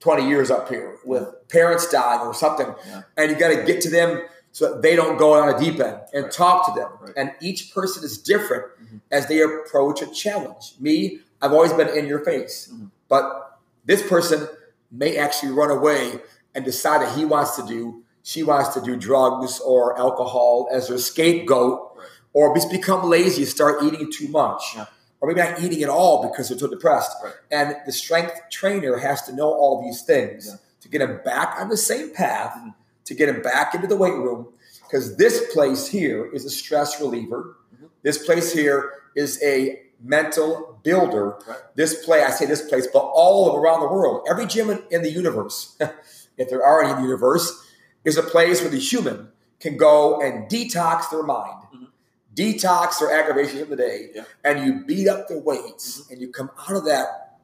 20 0.00 0.28
years 0.28 0.50
up 0.50 0.68
here 0.68 0.98
with 1.04 1.26
parents 1.48 1.88
dying 1.90 2.20
or 2.20 2.34
something. 2.34 2.74
And 3.16 3.30
you've 3.30 3.40
got 3.40 3.48
to 3.48 3.62
get 3.64 3.80
to 3.82 3.90
them 3.90 4.22
so 4.52 4.72
that 4.74 4.82
they 4.82 4.94
don't 4.94 5.16
go 5.16 5.32
on 5.34 5.48
a 5.52 5.58
deep 5.58 5.80
end 5.80 5.98
and 6.12 6.24
Right. 6.24 6.32
talk 6.32 6.66
to 6.72 6.80
them. 6.80 6.90
Right. 7.00 7.12
And 7.16 7.32
each 7.40 7.74
person 7.74 8.04
is 8.04 8.18
different 8.18 8.64
Mhm. 8.80 9.00
as 9.10 9.26
they 9.26 9.40
approach 9.40 10.00
a 10.00 10.06
challenge. 10.06 10.76
Me, 10.78 11.20
I've 11.42 11.52
always 11.52 11.72
been 11.72 11.88
in 11.88 12.06
your 12.06 12.20
face. 12.20 12.68
Mhm. 12.72 12.90
But 13.08 13.58
this 13.84 14.06
person 14.06 14.46
may 14.92 15.16
actually 15.16 15.50
run 15.52 15.70
away 15.72 16.20
and 16.54 16.64
decide 16.64 17.00
that 17.02 17.16
he 17.16 17.24
wants 17.24 17.56
to 17.56 17.62
do, 17.66 18.03
she 18.24 18.42
wants 18.42 18.70
to 18.70 18.80
do 18.80 18.96
drugs 18.96 19.60
or 19.60 19.96
alcohol 19.98 20.66
as 20.72 20.88
her 20.88 20.96
scapegoat, 20.98 21.92
Right. 21.96 22.06
or 22.32 22.54
just 22.54 22.70
become 22.70 23.08
lazy 23.08 23.42
and 23.42 23.50
start 23.50 23.82
eating 23.84 24.10
too 24.10 24.28
much. 24.28 24.62
Yeah. 24.74 24.86
Or 25.20 25.28
maybe 25.28 25.40
not 25.40 25.60
eating 25.62 25.82
at 25.82 25.90
all 25.90 26.22
because 26.26 26.48
they're 26.48 26.58
too 26.58 26.68
depressed. 26.68 27.12
Right. 27.22 27.34
And 27.50 27.76
the 27.86 27.92
strength 27.92 28.34
trainer 28.50 28.96
has 28.96 29.22
to 29.26 29.34
know 29.34 29.48
all 29.52 29.82
these 29.82 30.02
things 30.02 30.46
Yeah. 30.48 30.54
to 30.80 30.88
get 30.88 31.02
him 31.02 31.20
back 31.24 31.60
on 31.60 31.68
the 31.68 31.76
same 31.76 32.10
path, 32.14 32.54
Mhm. 32.56 32.74
to 33.04 33.14
get 33.14 33.28
him 33.28 33.42
back 33.42 33.74
into 33.74 33.86
the 33.86 33.96
weight 33.96 34.14
room. 34.14 34.48
Because 34.82 35.16
this 35.16 35.52
place 35.52 35.86
here 35.86 36.24
is 36.32 36.46
a 36.46 36.50
stress 36.50 36.98
reliever. 37.00 37.56
Mhm. 37.74 37.88
This 38.02 38.24
place 38.24 38.52
here 38.52 38.90
is 39.14 39.38
a 39.42 39.82
mental 40.02 40.78
builder. 40.82 41.36
Right. 41.46 41.58
This 41.74 42.02
place, 42.04 42.22
I 42.26 42.30
say 42.30 42.46
this 42.46 42.62
place, 42.62 42.86
but 42.90 43.00
all 43.00 43.50
of 43.50 43.62
around 43.62 43.80
the 43.80 43.88
world, 43.88 44.26
every 44.28 44.46
gym 44.46 44.70
in, 44.70 44.82
in 44.90 45.02
the 45.02 45.10
universe, 45.10 45.76
if 46.38 46.48
there 46.48 46.64
are 46.64 46.82
any 46.82 46.90
in 46.90 46.96
the 46.96 47.02
universe, 47.02 47.60
is 48.04 48.16
a 48.16 48.22
place 48.22 48.60
where 48.60 48.70
the 48.70 48.78
human 48.78 49.30
can 49.60 49.76
go 49.76 50.20
and 50.20 50.48
detox 50.50 51.10
their 51.10 51.22
mind, 51.22 51.62
Mhm. 51.74 51.88
detox 52.34 52.98
their 52.98 53.10
aggravations 53.10 53.62
of 53.62 53.68
the 53.68 53.76
day, 53.76 54.10
Yeah. 54.14 54.24
and 54.44 54.64
you 54.66 54.84
beat 54.84 55.08
up 55.08 55.28
the 55.28 55.38
weights, 55.38 56.08
and 56.10 56.20
you 56.20 56.30
come 56.30 56.50
out 56.58 56.76
of 56.76 56.84
that 56.84 57.38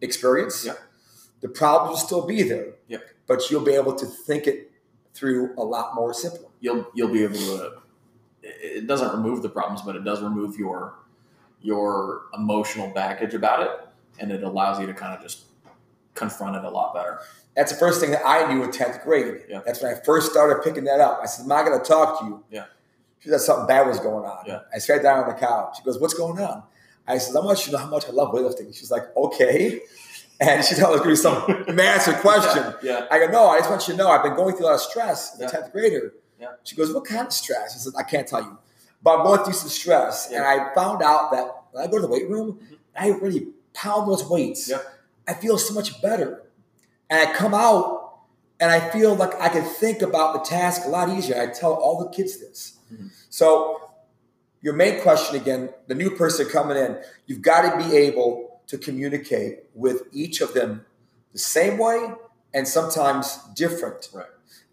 experience. 0.00 0.64
Yeah. 0.64 0.74
The 1.40 1.48
problems 1.48 2.00
will 2.00 2.06
still 2.06 2.26
be 2.26 2.42
there, 2.42 2.74
Yeah. 2.86 2.98
but 3.26 3.50
you'll 3.50 3.64
be 3.64 3.74
able 3.74 3.94
to 3.94 4.06
think 4.06 4.46
it 4.46 4.70
through 5.14 5.54
a 5.56 5.62
lot 5.64 5.94
more 5.94 6.12
simply. 6.12 6.48
You'll 6.60 6.86
you'll 6.94 7.12
be 7.12 7.22
able 7.24 7.36
to. 7.36 7.78
It 8.42 8.78
it 8.82 8.86
doesn't 8.86 9.12
remove 9.12 9.42
the 9.42 9.48
problems, 9.48 9.82
but 9.82 9.96
it 9.96 10.04
does 10.04 10.22
remove 10.22 10.58
your 10.58 10.94
your 11.60 12.22
emotional 12.34 12.88
baggage 12.92 13.32
about 13.32 13.62
it, 13.62 13.70
and 14.18 14.30
it 14.30 14.42
allows 14.42 14.78
you 14.80 14.86
to 14.86 14.92
kind 14.92 15.14
of 15.14 15.22
just 15.22 15.44
confront 16.14 16.56
it 16.56 16.64
a 16.64 16.70
lot 16.70 16.94
better. 16.94 17.20
That's 17.56 17.70
the 17.72 17.78
first 17.78 18.00
thing 18.00 18.10
that 18.10 18.22
I 18.26 18.52
knew 18.52 18.62
in 18.64 18.70
10th 18.70 19.02
grade. 19.04 19.42
Yeah. 19.48 19.60
That's 19.64 19.80
when 19.82 19.94
I 19.94 20.00
first 20.04 20.30
started 20.30 20.62
picking 20.64 20.84
that 20.84 21.00
up. 21.00 21.20
I 21.22 21.26
said, 21.26 21.44
Am 21.44 21.52
I 21.52 21.62
going 21.64 21.78
to 21.78 21.84
talk 21.84 22.20
to 22.20 22.26
you? 22.26 22.44
Yeah. 22.50 22.64
She 23.20 23.28
said 23.30 23.40
something 23.40 23.66
bad 23.66 23.86
was 23.86 24.00
going 24.00 24.24
on. 24.24 24.44
Yeah. 24.46 24.60
I 24.74 24.78
sat 24.78 25.02
down 25.02 25.20
on 25.20 25.28
the 25.28 25.34
couch. 25.34 25.76
She 25.78 25.82
goes, 25.84 25.98
What's 26.00 26.14
going 26.14 26.40
on? 26.40 26.62
I 27.06 27.18
said, 27.18 27.36
I 27.36 27.40
want 27.44 27.58
you 27.60 27.66
to 27.66 27.72
know 27.72 27.78
how 27.78 27.90
much 27.90 28.06
I 28.08 28.10
love 28.10 28.32
weightlifting. 28.34 28.74
She's 28.76 28.90
like, 28.90 29.04
Okay. 29.16 29.80
And 30.40 30.64
she 30.64 30.74
thought 30.74 30.88
it 30.92 31.06
was 31.06 31.16
going 31.16 31.44
to 31.44 31.56
be 31.62 31.66
some 31.68 31.76
massive 31.76 32.16
question. 32.16 32.74
Yeah. 32.82 33.06
I 33.08 33.20
go, 33.20 33.26
No, 33.28 33.46
I 33.50 33.58
just 33.58 33.70
want 33.70 33.86
you 33.86 33.94
to 33.94 33.98
know 33.98 34.08
I've 34.08 34.24
been 34.24 34.34
going 34.34 34.56
through 34.56 34.66
a 34.66 34.70
lot 34.70 34.74
of 34.74 34.80
stress 34.80 35.34
as 35.34 35.40
a 35.40 35.44
Yeah. 35.44 35.50
10th 35.62 35.70
grader. 35.72 36.12
Yeah. 36.40 36.48
She 36.64 36.74
goes, 36.74 36.92
What 36.92 37.04
kind 37.04 37.28
of 37.28 37.32
stress? 37.32 37.74
I 37.76 37.78
said, 37.78 37.92
I 37.96 38.02
can't 38.02 38.26
tell 38.26 38.42
you. 38.42 38.58
But 39.00 39.18
I'm 39.18 39.24
going 39.26 39.44
through 39.44 39.52
some 39.52 39.68
stress. 39.68 40.32
And 40.32 40.44
I 40.44 40.74
found 40.74 41.02
out 41.02 41.30
that 41.30 41.46
when 41.70 41.84
I 41.84 41.86
go 41.86 41.98
to 41.98 42.02
the 42.02 42.08
weight 42.08 42.28
room, 42.28 42.58
Mhm. 42.60 42.78
I 42.96 43.08
really 43.10 43.48
pound 43.74 44.10
those 44.10 44.24
weights. 44.28 44.70
I 45.26 45.34
feel 45.34 45.58
so 45.58 45.74
much 45.74 46.00
better. 46.02 46.42
And 47.10 47.28
I 47.28 47.32
come 47.32 47.54
out 47.54 48.18
and 48.60 48.70
I 48.70 48.90
feel 48.90 49.14
like 49.14 49.34
I 49.40 49.48
can 49.48 49.64
think 49.64 50.02
about 50.02 50.34
the 50.34 50.40
task 50.48 50.82
a 50.84 50.88
lot 50.88 51.08
easier. 51.08 51.40
I 51.40 51.46
tell 51.48 51.72
all 51.74 51.98
the 52.04 52.10
kids 52.10 52.38
this. 52.38 52.74
Mhm. 52.92 53.10
So, 53.30 53.80
your 54.62 54.74
main 54.74 55.00
question 55.02 55.36
again 55.36 55.70
the 55.88 55.94
new 55.94 56.10
person 56.10 56.46
coming 56.46 56.76
in, 56.76 56.96
you've 57.26 57.42
got 57.42 57.62
to 57.70 57.76
be 57.88 57.96
able 57.96 58.60
to 58.66 58.78
communicate 58.78 59.64
with 59.74 60.02
each 60.12 60.40
of 60.40 60.54
them 60.54 60.86
the 61.32 61.38
same 61.38 61.76
way 61.78 62.12
and 62.54 62.66
sometimes 62.66 63.38
different. 63.54 64.08
Right. 64.12 64.26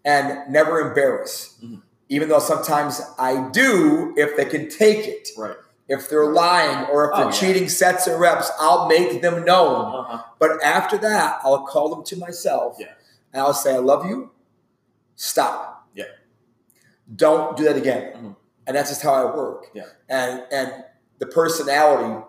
And 0.04 0.50
never 0.50 0.80
embarrass. 0.80 1.54
Mhm. 1.62 1.82
Even 2.08 2.28
though 2.28 2.38
sometimes 2.38 3.00
I 3.18 3.48
do 3.50 4.14
if 4.16 4.36
they 4.36 4.44
can 4.44 4.68
take 4.68 5.06
it. 5.06 5.28
Right. 5.36 5.56
If 5.88 6.08
they're 6.08 6.30
lying 6.30 6.86
or 6.86 7.10
if 7.10 7.16
they're 7.16 7.24
Oh, 7.26 7.28
yeah. 7.28 7.32
cheating 7.32 7.68
sets 7.68 8.06
and 8.06 8.18
reps, 8.20 8.50
I'll 8.58 8.86
make 8.86 9.20
them 9.20 9.44
known. 9.44 9.94
Uh-huh. 9.94 10.22
But 10.38 10.62
after 10.62 10.96
that, 10.98 11.40
I'll 11.42 11.66
call 11.66 11.88
them 11.94 12.04
to 12.04 12.16
myself 12.16 12.76
Yeah. 12.78 12.92
and 13.32 13.42
I'll 13.42 13.52
say, 13.54 13.74
I 13.74 13.78
love 13.78 14.06
you. 14.06 14.30
Stop. 15.16 15.88
Yeah. 15.94 16.04
Don't 17.14 17.56
do 17.56 17.64
that 17.64 17.76
again. 17.76 18.12
Mhm. 18.14 18.36
And 18.66 18.76
that's 18.76 18.90
just 18.90 19.02
how 19.02 19.12
I 19.12 19.24
work. 19.36 19.66
Yeah. 19.74 19.86
And 20.08 20.44
and 20.50 20.84
the 21.18 21.26
personality 21.26 22.24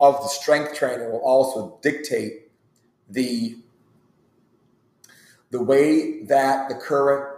of 0.00 0.22
the 0.22 0.28
strength 0.28 0.74
trainer 0.74 1.10
will 1.10 1.20
also 1.20 1.78
dictate 1.82 2.50
the 3.10 3.58
the 5.50 5.62
way 5.62 6.22
that 6.24 6.68
the 6.68 6.74
current 6.76 7.28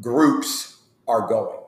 groups 0.00 0.76
are 1.06 1.26
going. 1.26 1.58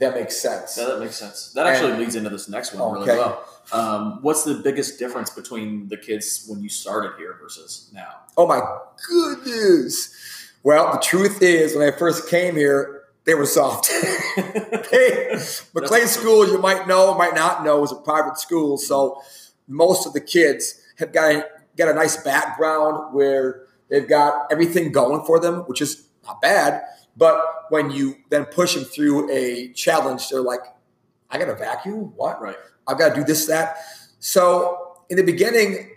That 0.00 0.14
makes 0.14 0.40
sense. 0.40 0.78
Yeah, 0.78 0.86
that 0.86 0.98
makes 0.98 1.16
sense. 1.16 1.52
That 1.52 1.66
actually 1.66 1.92
leads 1.92 2.16
into 2.16 2.30
this 2.30 2.48
next 2.48 2.74
one 2.74 2.92
really 2.94 3.06
well. 3.06 3.44
Um, 3.70 4.18
what's 4.22 4.44
the 4.44 4.54
biggest 4.54 4.98
difference 4.98 5.28
between 5.28 5.88
the 5.88 5.98
kids 5.98 6.46
when 6.48 6.62
you 6.62 6.70
started 6.70 7.12
here 7.18 7.36
versus 7.40 7.90
now? 7.92 8.16
Oh 8.36 8.46
my 8.46 8.60
goodness. 9.06 10.16
Well, 10.62 10.92
the 10.92 10.98
truth 10.98 11.42
is, 11.42 11.76
when 11.76 11.86
I 11.86 11.96
first 11.96 12.30
came 12.30 12.56
here, 12.56 13.02
they 13.24 13.34
were 13.34 13.44
soft. 13.44 13.88
hey, 14.90 15.38
Maclay 15.74 16.06
School, 16.06 16.48
you 16.48 16.58
might 16.58 16.88
know, 16.88 17.14
might 17.14 17.34
not 17.34 17.62
know, 17.62 17.82
is 17.84 17.92
a 17.92 17.96
private 17.96 18.38
school. 18.38 18.78
So 18.78 19.20
most 19.68 20.06
of 20.06 20.14
the 20.14 20.20
kids 20.20 20.80
have 20.98 21.12
got 21.12 21.34
a, 21.34 21.46
got 21.76 21.88
a 21.88 21.94
nice 21.94 22.16
background 22.22 23.14
where 23.14 23.66
they've 23.90 24.08
got 24.08 24.50
everything 24.50 24.92
going 24.92 25.24
for 25.26 25.38
them, 25.38 25.60
which 25.66 25.82
is 25.82 26.06
not 26.24 26.40
bad. 26.40 26.82
But 27.16 27.66
when 27.70 27.90
you 27.90 28.16
then 28.30 28.46
push 28.46 28.74
them 28.74 28.84
through 28.84 29.30
a 29.30 29.72
challenge, 29.72 30.28
they're 30.28 30.40
like, 30.40 30.60
I 31.30 31.38
got 31.38 31.46
to 31.46 31.54
vacuum? 31.54 32.12
What? 32.16 32.40
Right. 32.40 32.56
I've 32.86 32.98
got 32.98 33.10
to 33.10 33.14
do 33.14 33.24
this, 33.24 33.46
that. 33.46 33.76
So 34.18 35.02
in 35.08 35.16
the 35.16 35.22
beginning, 35.22 35.90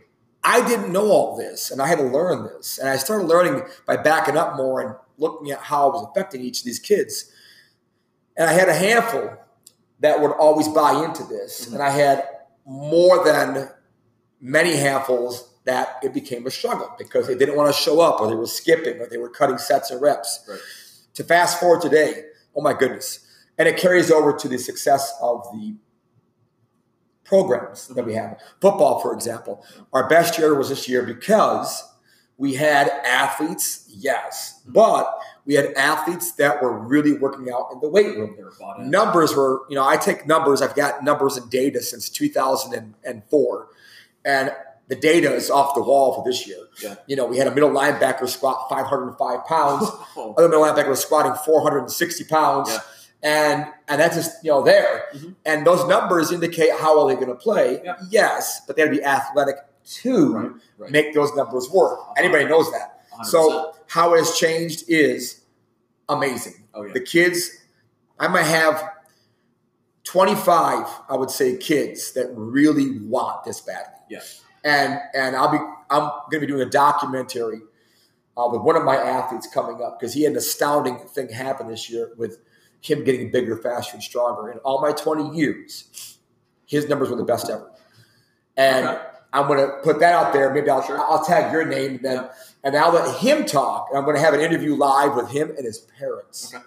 I 0.43 0.65
didn't 0.67 0.91
know 0.91 1.05
all 1.09 1.37
this 1.37 1.71
and 1.71 1.81
I 1.81 1.87
had 1.87 1.97
to 1.99 2.03
learn 2.03 2.43
this. 2.43 2.77
And 2.77 2.89
I 2.89 2.97
started 2.97 3.27
learning 3.27 3.63
by 3.87 3.97
backing 3.97 4.37
up 4.37 4.57
more 4.57 4.81
and 4.81 4.95
looking 5.17 5.51
at 5.51 5.59
how 5.59 5.89
it 5.89 5.93
was 5.93 6.07
affecting 6.11 6.41
each 6.41 6.59
of 6.59 6.65
these 6.65 6.79
kids. 6.79 7.31
And 8.35 8.49
I 8.49 8.53
had 8.53 8.67
a 8.67 8.73
handful 8.73 9.37
that 9.99 10.19
would 10.19 10.31
always 10.31 10.67
buy 10.67 11.05
into 11.05 11.23
this. 11.23 11.65
Mhm. 11.65 11.73
And 11.73 11.83
I 11.83 11.89
had 11.89 12.27
more 12.65 13.23
than 13.23 13.69
many 14.41 14.75
handfuls 14.75 15.49
that 15.65 15.99
it 16.03 16.13
became 16.13 16.45
a 16.45 16.51
struggle 16.51 16.93
because 16.97 17.27
they 17.27 17.35
didn't 17.35 17.55
want 17.55 17.73
to 17.73 17.81
show 17.81 18.01
up 18.01 18.19
or 18.19 18.27
they 18.27 18.35
were 18.35 18.45
skipping 18.45 18.99
or 18.99 19.07
they 19.07 19.17
were 19.17 19.29
cutting 19.29 19.57
sets 19.57 19.91
and 19.91 20.01
reps. 20.01 20.41
Right. 20.47 20.59
To 21.15 21.23
fast 21.23 21.59
forward 21.59 21.81
today, 21.81 22.23
oh 22.55 22.61
my 22.61 22.73
goodness. 22.73 23.25
And 23.57 23.67
it 23.67 23.77
carries 23.77 24.09
over 24.09 24.33
to 24.33 24.47
the 24.47 24.57
success 24.57 25.13
of 25.21 25.43
the 25.53 25.75
programs 27.23 27.87
that 27.87 28.05
we 28.05 28.13
have. 28.13 28.39
Football, 28.61 28.99
for 28.99 29.13
example. 29.13 29.65
Our 29.93 30.07
best 30.09 30.37
year 30.37 30.55
was 30.55 30.69
this 30.69 30.89
year 30.89 31.03
because 31.03 31.83
we 32.37 32.55
had 32.55 32.89
athletes, 33.05 33.85
yes, 33.89 34.61
but 34.67 35.19
we 35.45 35.53
had 35.53 35.73
athletes 35.73 36.33
that 36.33 36.61
were 36.61 36.77
really 36.77 37.13
working 37.13 37.51
out 37.51 37.69
in 37.71 37.79
the 37.79 37.89
weight 37.89 38.17
room. 38.17 38.35
Numbers 38.79 39.35
were, 39.35 39.61
you 39.69 39.75
know, 39.75 39.85
I 39.85 39.97
take 39.97 40.25
numbers, 40.25 40.61
I've 40.61 40.75
got 40.75 41.03
numbers 41.03 41.37
and 41.37 41.49
data 41.49 41.81
since 41.81 42.09
2004. 42.09 43.67
And 44.25 44.51
the 44.87 44.95
data 44.95 45.33
is 45.33 45.49
off 45.49 45.75
the 45.75 45.81
wall 45.81 46.13
for 46.13 46.23
this 46.29 46.45
year. 46.47 46.57
Yeah. 46.81 46.95
You 47.07 47.15
know, 47.15 47.25
we 47.25 47.37
had 47.37 47.47
a 47.47 47.53
middle 47.53 47.69
linebacker 47.69 48.27
squat 48.27 48.67
505 48.69 49.45
pounds, 49.45 49.87
Oh, 50.17 50.33
other 50.37 50.49
middle 50.49 50.63
linebacker 50.63 50.89
was 50.89 51.01
squatting 51.01 51.33
460 51.45 52.23
pounds. 52.25 52.69
Yeah. 52.69 52.79
And 53.25 53.65
and 53.87 54.01
that's 54.01 54.15
just, 54.15 54.43
you 54.43 54.51
know, 54.51 54.61
there. 54.63 55.05
Mhm. 55.15 55.35
And 55.45 55.65
those 55.65 55.87
numbers 55.87 56.31
indicate 56.33 56.71
how 56.77 56.97
well 56.97 57.07
they're 57.07 57.15
going 57.15 57.29
to 57.29 57.35
play. 57.35 57.81
Yeah. 57.83 57.95
Yes, 58.09 58.61
but 58.67 58.75
they 58.75 58.83
got 58.83 58.91
to 58.91 58.97
be 58.97 59.03
athletic 59.03 59.55
to 60.01 60.33
Right, 60.33 60.51
right. 60.77 60.91
make 60.91 61.13
those 61.13 61.33
numbers 61.35 61.69
work. 61.69 61.99
Anybody 62.17 62.45
knows 62.45 62.69
that. 62.71 62.99
100%. 63.19 63.25
So 63.25 63.75
how 63.87 64.13
it 64.15 64.17
has 64.19 64.35
changed 64.37 64.83
is 64.89 65.41
amazing. 66.09 66.65
oh, 66.73 66.83
yeah. 66.83 66.91
The 66.93 66.99
kids, 66.99 67.49
I 68.19 68.27
might 68.27 68.43
have 68.43 68.83
25, 70.03 70.85
I 71.09 71.15
would 71.15 71.31
say, 71.31 71.55
kids 71.57 72.11
that 72.13 72.27
really 72.35 72.99
want 72.99 73.45
this 73.45 73.61
badly. 73.61 73.93
Yeah. 74.09 74.19
And 74.63 74.99
and 75.13 75.35
I'll 75.35 75.51
be 75.51 75.57
I'm 75.89 76.09
gonna 76.31 76.39
be 76.41 76.47
doing 76.47 76.61
a 76.61 76.69
documentary 76.69 77.61
uh, 78.37 78.47
with 78.51 78.61
one 78.61 78.75
of 78.75 78.83
my 78.83 78.95
athletes 78.95 79.47
coming 79.53 79.81
up 79.83 79.99
because 79.99 80.13
he 80.13 80.23
had 80.23 80.31
an 80.31 80.37
astounding 80.37 80.97
thing 80.99 81.29
happen 81.29 81.67
this 81.67 81.89
year 81.89 82.11
with 82.17 82.39
him 82.81 83.03
getting 83.03 83.31
bigger, 83.31 83.57
faster, 83.57 83.93
and 83.93 84.03
stronger. 84.03 84.51
In 84.51 84.57
all 84.59 84.81
my 84.81 84.91
20 84.91 85.35
years, 85.37 86.17
his 86.65 86.89
numbers 86.89 87.09
were 87.09 87.15
the 87.15 87.23
best 87.23 87.49
ever. 87.49 87.71
And 88.57 88.87
Okay. 88.87 89.01
I'm 89.31 89.47
going 89.47 89.59
to 89.59 89.77
put 89.83 89.99
that 89.99 90.13
out 90.13 90.31
there. 90.31 90.53
Maybe 90.53 90.69
I'll, 90.69 90.83
Sure. 90.83 90.99
I'll 90.99 91.23
tag 91.25 91.51
your 91.51 91.65
name 91.65 91.91
and 91.95 91.99
then, 92.03 92.15
Yeah. 92.17 92.29
and 92.63 92.75
I'll 92.75 92.91
let 92.91 93.15
him 93.17 93.45
talk. 93.45 93.87
And 93.89 93.97
I'm 93.97 94.03
going 94.03 94.15
to 94.15 94.21
have 94.21 94.33
an 94.35 94.41
interview 94.41 94.75
live 94.75 95.15
with 95.15 95.29
him 95.29 95.49
and 95.57 95.65
his 95.65 95.79
parents 95.79 96.53
Okay. 96.53 96.63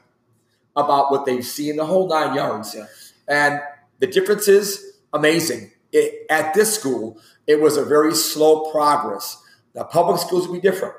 about 0.74 1.10
what 1.12 1.26
they've 1.26 1.44
seen, 1.46 1.76
the 1.76 1.84
whole 1.86 2.08
nine 2.08 2.34
yards. 2.34 2.74
Yeah. 2.74 2.86
And 3.28 3.60
the 4.00 4.06
difference 4.08 4.48
is 4.48 4.94
amazing. 5.12 5.70
It, 5.92 6.26
at 6.28 6.54
this 6.54 6.74
school, 6.74 7.20
it 7.46 7.60
was 7.60 7.76
a 7.76 7.84
very 7.84 8.14
slow 8.14 8.70
progress. 8.70 9.42
Now, 9.74 9.84
public 9.84 10.20
schools 10.20 10.46
will 10.46 10.54
be 10.54 10.60
different 10.60 10.94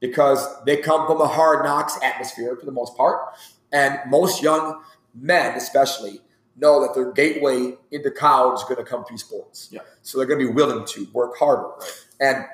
because 0.00 0.46
they 0.64 0.76
come 0.76 1.06
from 1.06 1.20
a 1.20 1.26
hard 1.26 1.64
knocks 1.64 1.98
atmosphere 2.02 2.56
for 2.56 2.66
the 2.66 2.72
most 2.72 2.96
part. 2.96 3.34
And 3.72 3.98
most 4.08 4.42
young 4.42 4.82
men, 5.14 5.56
especially, 5.56 6.20
know 6.56 6.80
that 6.82 6.94
their 6.94 7.12
gateway 7.12 7.74
into 7.90 8.10
college 8.10 8.60
is 8.60 8.64
going 8.64 8.76
to 8.76 8.84
come 8.84 9.04
through 9.04 9.18
sports. 9.18 9.68
Yeah. 9.72 9.80
So 10.02 10.18
they're 10.18 10.26
going 10.26 10.40
to 10.40 10.46
be 10.46 10.52
willing 10.52 10.84
to 10.86 11.08
work 11.12 11.36
harder. 11.38 11.70
And 12.20 12.44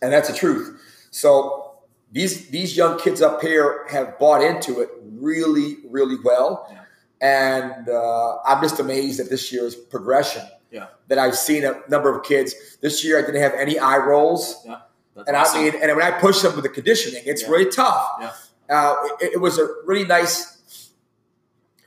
and 0.00 0.12
that's 0.12 0.28
the 0.28 0.34
truth. 0.34 0.80
So 1.10 1.74
these 2.10 2.48
these 2.48 2.76
young 2.76 2.98
kids 2.98 3.22
up 3.22 3.40
here 3.40 3.86
have 3.90 4.18
bought 4.18 4.42
into 4.42 4.80
it 4.80 4.90
really, 5.04 5.76
really 5.88 6.16
well. 6.24 6.66
Yeah. 6.70 6.78
And 7.20 7.88
uh, 7.88 8.38
I'm 8.44 8.60
just 8.62 8.80
amazed 8.80 9.20
at 9.20 9.30
this 9.30 9.52
year's 9.52 9.76
progression. 9.76 10.42
Yeah. 10.72 10.86
That 11.08 11.18
I've 11.18 11.36
seen 11.36 11.64
a 11.64 11.80
number 11.88 12.08
of 12.16 12.24
kids. 12.24 12.54
This 12.80 13.04
year 13.04 13.18
I 13.18 13.22
didn't 13.22 13.42
have 13.42 13.54
any 13.54 13.78
eye 13.78 13.98
rolls. 13.98 14.66
That's 15.14 15.28
And 15.28 15.36
awesome. 15.36 15.60
I 15.60 15.64
mean, 15.64 15.74
and 15.82 15.94
when 15.96 16.04
I 16.04 16.10
push 16.18 16.40
them 16.40 16.54
with 16.54 16.64
the 16.64 16.70
conditioning, 16.70 17.22
it's 17.26 17.42
Yeah. 17.42 17.50
really 17.50 17.70
tough. 17.70 18.08
Yeah. 18.20 18.32
Uh, 18.70 18.94
it, 19.20 19.34
it 19.34 19.40
was 19.40 19.58
a 19.58 19.68
really 19.84 20.06
nice. 20.06 20.90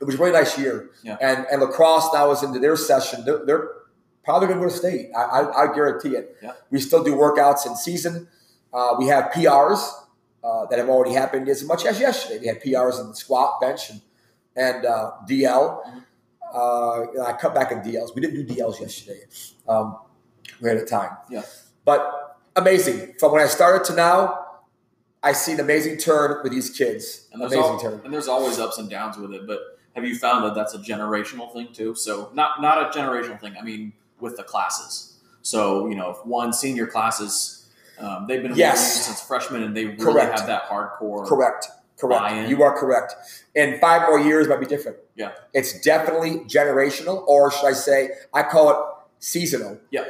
It 0.00 0.04
was 0.04 0.14
a 0.14 0.18
really 0.18 0.32
nice 0.32 0.56
year. 0.58 0.90
Yeah. 1.02 1.16
And 1.20 1.46
and 1.50 1.60
lacrosse 1.60 2.08
now 2.14 2.30
is 2.30 2.42
into 2.42 2.58
their 2.60 2.76
session. 2.76 3.24
They're, 3.24 3.44
they're 3.44 3.68
probably 4.24 4.48
going 4.48 4.60
to 4.60 4.66
go 4.66 4.70
to 4.72 4.76
state. 4.76 5.10
I, 5.16 5.22
I, 5.22 5.62
I 5.70 5.74
guarantee 5.74 6.10
it. 6.16 6.36
Yeah. 6.42 6.52
We 6.70 6.80
still 6.80 7.02
do 7.02 7.14
workouts 7.14 7.66
in 7.66 7.74
season. 7.76 8.28
Uh, 8.72 8.94
we 8.98 9.06
have 9.06 9.32
PRs 9.32 9.80
uh, 10.44 10.66
that 10.66 10.78
have 10.78 10.88
already 10.88 11.14
happened 11.14 11.48
as 11.48 11.64
much 11.64 11.84
as 11.86 11.98
yesterday. 11.98 12.38
We 12.40 12.46
had 12.46 12.62
PRs 12.62 13.00
in 13.00 13.08
the 13.08 13.16
squat, 13.16 13.60
bench, 13.60 13.90
and 13.90 14.00
and 14.54 14.84
uh, 14.86 15.12
DL. 15.28 15.82
Mhm. 15.84 16.02
Uh, 16.56 17.22
I 17.24 17.32
cut 17.34 17.54
back 17.54 17.70
on 17.70 17.82
DLs. 17.82 18.14
We 18.14 18.22
didn't 18.22 18.46
do 18.46 18.54
DLs 18.54 18.80
yesterday. 18.80 19.20
Um, 19.68 19.98
we 20.62 20.68
had 20.70 20.78
a 20.78 20.86
time. 20.86 21.10
Yeah. 21.30 21.42
But 21.84 22.38
amazing. 22.56 23.14
From 23.20 23.32
when 23.32 23.42
I 23.42 23.46
started 23.46 23.84
to 23.86 23.94
now, 23.94 24.42
I 25.22 25.32
see 25.32 25.52
an 25.52 25.60
amazing 25.60 25.98
turn 25.98 26.40
with 26.42 26.52
these 26.52 26.70
kids. 26.70 27.28
And 27.32 27.42
amazing 27.42 27.78
turn. 27.80 28.00
and 28.04 28.12
there's 28.14 28.28
always 28.28 28.58
ups 28.58 28.78
and 28.78 28.88
downs 28.88 29.18
with 29.18 29.34
it, 29.34 29.46
but 29.46 29.60
have 29.94 30.04
you 30.04 30.16
found 30.16 30.44
that 30.44 30.54
that's 30.54 30.74
a 30.74 30.78
generational 30.78 31.52
thing 31.52 31.68
too? 31.72 31.94
So 31.94 32.30
not 32.32 32.60
not 32.62 32.78
a 32.78 32.98
generational 32.98 33.40
thing. 33.40 33.54
I 33.58 33.62
mean, 33.62 33.92
with 34.20 34.36
the 34.36 34.42
classes. 34.42 35.18
So 35.42 35.88
you 35.88 35.94
know, 35.94 36.10
if 36.10 36.24
one 36.24 36.52
senior 36.52 36.86
classes, 36.86 37.66
um, 37.98 38.26
they've 38.28 38.42
been 38.42 38.54
Yes. 38.54 39.06
since 39.06 39.20
freshmen, 39.20 39.62
and 39.62 39.76
they 39.76 39.86
really 39.86 39.96
Correct. 39.98 40.38
have 40.38 40.46
that 40.48 40.64
hardcore. 40.68 41.26
Correct. 41.26 41.68
Correct. 41.98 42.20
buy-in. 42.22 42.50
You 42.50 42.62
are 42.62 42.78
correct. 42.78 43.14
And 43.54 43.80
five 43.80 44.02
more 44.02 44.20
years 44.20 44.48
might 44.48 44.60
be 44.60 44.66
different. 44.66 44.98
Yeah. 45.16 45.32
It's 45.54 45.80
definitely 45.80 46.40
generational, 46.40 47.26
or 47.26 47.50
should 47.50 47.66
I 47.66 47.72
say, 47.72 48.10
I 48.34 48.42
call 48.42 48.70
it 48.70 48.76
seasonal. 49.18 49.80
Yeah. 49.90 50.04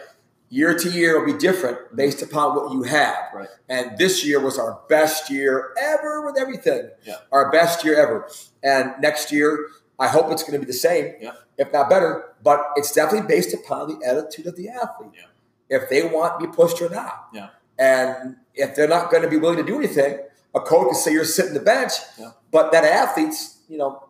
Year 0.49 0.77
to 0.79 0.91
year 0.91 1.19
will 1.19 1.33
be 1.33 1.39
different 1.39 1.95
based 1.97 2.23
upon 2.23 2.55
what 2.57 2.73
you 2.73 2.83
have. 2.85 3.17
Right. 3.35 3.49
And 3.69 3.99
this 3.99 4.25
year 4.25 4.41
was 4.41 4.59
our 4.59 4.81
best 4.89 5.31
year 5.31 5.73
ever 5.81 6.25
with 6.25 6.39
everything. 6.39 6.91
Yeah. 7.05 7.17
Our 7.33 7.51
best 7.51 7.85
year 7.85 8.01
ever. 8.01 8.29
And 8.63 8.93
next 9.01 9.33
year, 9.33 9.69
I 9.99 10.09
hope 10.09 10.31
it's 10.31 10.43
going 10.43 10.53
to 10.55 10.59
be 10.61 10.67
the 10.67 10.73
same, 10.79 11.15
Yeah. 11.21 11.33
if 11.59 11.73
not 11.73 11.89
better. 11.91 12.35
But 12.43 12.65
it's 12.77 12.93
definitely 12.93 13.27
based 13.27 13.55
upon 13.55 13.89
the 13.89 14.07
attitude 14.07 14.47
of 14.47 14.57
the 14.57 14.69
athlete. 14.69 15.11
Yeah. 15.15 15.77
If 15.79 15.89
they 15.89 16.05
want 16.07 16.39
to 16.41 16.47
be 16.47 16.53
pushed 16.53 16.81
or 16.81 16.91
not. 16.91 17.27
Yeah. 17.33 17.49
And 17.79 18.37
if 18.55 18.75
they're 18.77 18.89
not 18.89 19.11
going 19.11 19.23
to 19.23 19.29
be 19.29 19.37
willing 19.37 19.59
to 19.59 19.65
do 19.65 19.77
anything, 19.79 20.21
a 20.55 20.61
coach 20.61 20.87
can 20.87 20.95
say 20.95 21.13
you're 21.13 21.25
sitting 21.25 21.55
the 21.55 21.61
bench, 21.61 21.93
Yeah. 22.19 22.31
but 22.51 22.73
that 22.73 22.85
athlete's, 22.85 23.59
you 23.69 23.77
know, 23.79 24.06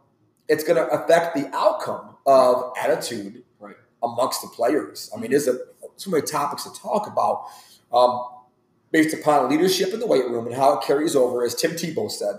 it's 0.49 0.65
going 0.65 0.77
to 0.77 0.87
affect 0.89 1.35
the 1.37 1.49
outcome 1.55 2.17
of 2.27 2.73
attitude 2.81 3.43
Right. 3.59 3.77
amongst 4.03 4.43
the 4.43 4.49
players. 4.49 5.11
I 5.17 5.21
mean, 5.21 5.31
there's 5.31 5.49
a, 5.49 5.59
so 5.97 6.11
many 6.11 6.23
topics 6.25 6.65
to 6.65 6.73
talk 6.81 7.07
about 7.07 7.47
um, 7.93 8.25
based 8.91 9.15
upon 9.15 9.51
leadership 9.51 9.93
in 9.93 10.01
the 10.01 10.07
weight 10.07 10.25
room 10.29 10.47
and 10.47 10.55
how 10.55 10.79
it 10.79 10.85
carries 10.85 11.17
over, 11.17 11.45
as 11.45 11.55
Tim 11.55 11.73
Tebow 11.73 12.11
said. 12.11 12.37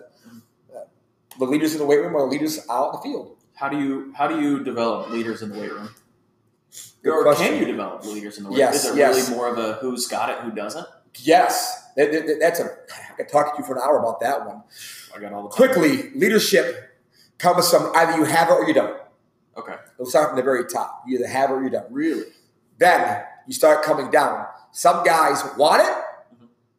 uh, 0.76 0.82
The 1.40 1.46
leaders 1.46 1.74
in 1.74 1.80
the 1.80 1.86
weight 1.86 2.00
room 2.02 2.16
are 2.16 2.28
leaders 2.28 2.60
out 2.70 2.90
in 2.90 2.92
the 2.98 3.02
field. 3.04 3.36
How 3.56 3.70
do 3.70 3.80
you 3.80 4.14
how 4.16 4.28
do 4.28 4.40
you 4.40 4.64
develop 4.64 5.10
leaders 5.10 5.42
in 5.42 5.50
the 5.50 5.60
weight 5.60 5.72
room? 5.72 5.90
Good 7.04 7.12
or 7.12 7.24
question. 7.24 7.48
can 7.48 7.58
you 7.60 7.66
develop 7.66 8.06
leaders 8.06 8.38
in 8.38 8.44
the 8.44 8.52
weight 8.52 8.60
Yes, 8.60 8.86
room? 8.86 8.94
Is 8.94 8.98
it 8.98 9.00
yes. 9.00 9.16
really 9.16 9.36
more 9.36 9.48
of 9.52 9.58
a 9.58 9.74
who's 9.76 10.08
got 10.08 10.30
it, 10.30 10.38
who 10.40 10.52
doesn't? 10.52 10.86
Yes, 11.16 11.84
that- 11.96 12.12
that- 12.12 12.38
that's 12.40 12.60
a. 12.60 12.66
I 12.66 13.14
could 13.18 13.30
talk 13.30 13.56
to 13.56 13.62
you 13.62 13.66
for 13.68 13.74
an 13.76 13.82
hour 13.84 13.98
about 13.98 14.20
that 14.20 14.46
one. 14.46 14.62
I 15.16 15.20
got 15.20 15.34
all 15.34 15.44
the. 15.44 15.50
Quickly, 15.50 16.12
leadership 16.14 16.87
comes 17.38 17.70
from 17.70 17.92
either 17.96 18.18
you 18.18 18.24
have 18.26 18.50
it 18.50 18.54
or 18.54 18.68
you 18.68 18.74
don't. 18.74 19.00
Okay. 19.58 19.76
It'll 19.96 20.06
start 20.10 20.30
from 20.30 20.38
the 20.38 20.44
very 20.44 20.66
top. 20.66 21.04
You 21.08 21.18
either 21.18 21.28
have 21.28 21.50
it 21.50 21.54
or 21.54 21.64
you 21.64 21.70
don't. 21.70 21.92
Really? 21.92 22.26
Then 22.78 23.24
you 23.48 23.54
start 23.54 23.84
coming 23.84 24.12
down. 24.12 24.46
Some 24.72 25.04
guys 25.04 25.44
want 25.58 25.82
it, 25.82 25.94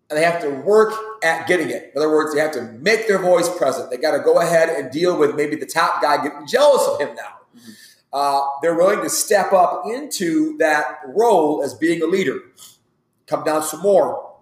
and 0.09 0.16
they 0.18 0.24
have 0.24 0.40
to 0.42 0.50
work 0.50 0.94
at 1.24 1.48
getting 1.48 1.70
it. 1.70 1.92
In 1.94 1.98
other 2.00 2.11
words, 2.11 2.34
they 2.34 2.40
have 2.40 2.52
to 2.52 2.62
make 2.62 3.09
their 3.09 3.18
voice 3.18 3.48
present. 3.56 3.90
They 3.90 3.96
got 3.96 4.16
to 4.16 4.22
go 4.22 4.40
ahead 4.40 4.68
and 4.68 4.90
deal 4.90 5.18
with 5.18 5.34
maybe 5.34 5.56
the 5.56 5.66
top 5.66 6.00
guy 6.00 6.22
getting 6.22 6.46
jealous 6.46 6.86
of 6.86 7.00
him 7.00 7.16
now. 7.16 7.34
Mhm. 7.56 7.74
Uh, 8.12 8.40
they're 8.62 8.76
willing 8.76 9.02
to 9.02 9.11
step 9.11 9.52
up 9.52 9.82
into 9.86 10.56
that 10.59 11.00
role 11.06 11.62
as 11.62 11.74
being 11.74 12.02
a 12.02 12.06
leader. 12.06 12.38
Come 13.26 13.42
down 13.44 13.62
some 13.62 13.80
more. 13.80 14.36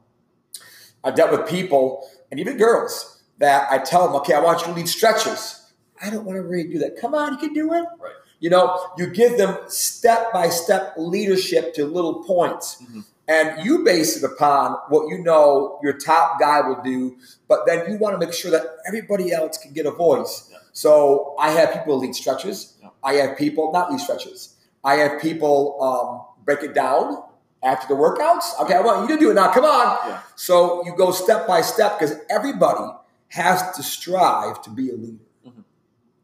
I've 1.02 1.14
dealt 1.14 1.30
with 1.30 1.48
people 1.48 2.08
and 2.30 2.38
even 2.38 2.56
girls 2.58 3.22
that 3.38 3.70
I 3.70 3.78
tell 3.78 4.06
them, 4.06 4.16
okay, 4.16 4.34
I 4.34 4.40
want 4.40 4.60
you 4.60 4.66
to 4.66 4.72
lead 4.72 4.88
stretches. 4.88 5.65
I 6.02 6.10
don't 6.10 6.24
want 6.24 6.36
to 6.36 6.42
really 6.42 6.68
do 6.68 6.78
that. 6.80 7.00
Come 7.00 7.14
on, 7.14 7.32
you 7.32 7.38
can 7.38 7.52
do 7.52 7.72
it. 7.72 7.84
Right. 8.00 8.12
You 8.38 8.50
know, 8.50 8.78
you 8.98 9.06
give 9.08 9.38
them 9.38 9.56
step 9.68 10.32
by 10.32 10.48
step 10.50 10.94
leadership 10.96 11.74
to 11.74 11.86
little 11.86 12.22
points. 12.24 12.82
Mhm. 12.82 13.04
And 13.28 13.64
you 13.64 13.82
base 13.82 14.16
it 14.16 14.22
upon 14.22 14.76
what 14.88 15.08
you 15.08 15.18
know 15.18 15.80
your 15.82 15.94
top 15.94 16.38
guy 16.38 16.60
will 16.60 16.80
do, 16.84 17.16
but 17.48 17.66
then 17.66 17.90
you 17.90 17.98
want 17.98 18.18
to 18.18 18.24
make 18.24 18.32
sure 18.34 18.52
that 18.52 18.76
everybody 18.86 19.32
else 19.32 19.58
can 19.58 19.72
get 19.72 19.84
a 19.84 19.90
voice. 19.90 20.48
Yeah. 20.50 20.58
So 20.72 21.34
I 21.38 21.50
have 21.50 21.72
people 21.72 21.98
lead 21.98 22.14
stretches. 22.14 22.74
Yeah. 22.80 22.90
I 23.02 23.14
have 23.14 23.36
people 23.36 23.72
not 23.72 23.90
lead 23.90 24.00
stretches. 24.00 24.50
I 24.84 24.96
have 24.96 25.20
people 25.20 25.82
um, 25.82 26.44
break 26.44 26.62
it 26.62 26.72
down 26.74 27.20
after 27.64 27.88
the 27.88 27.94
workouts. 28.00 28.44
Okay, 28.60 28.74
I 28.74 28.80
want 28.80 29.08
you 29.08 29.16
to 29.16 29.20
do 29.20 29.30
it 29.32 29.34
now. 29.34 29.50
Come 29.50 29.64
on. 29.64 29.98
Yeah. 30.08 30.20
So 30.36 30.84
you 30.84 30.94
go 30.96 31.10
step 31.10 31.48
by 31.48 31.62
step 31.62 31.98
because 31.98 32.14
everybody 32.30 32.84
has 33.28 33.74
to 33.76 33.82
strive 33.82 34.62
to 34.62 34.70
be 34.70 34.90
a 34.90 34.94
leader. 34.94 35.24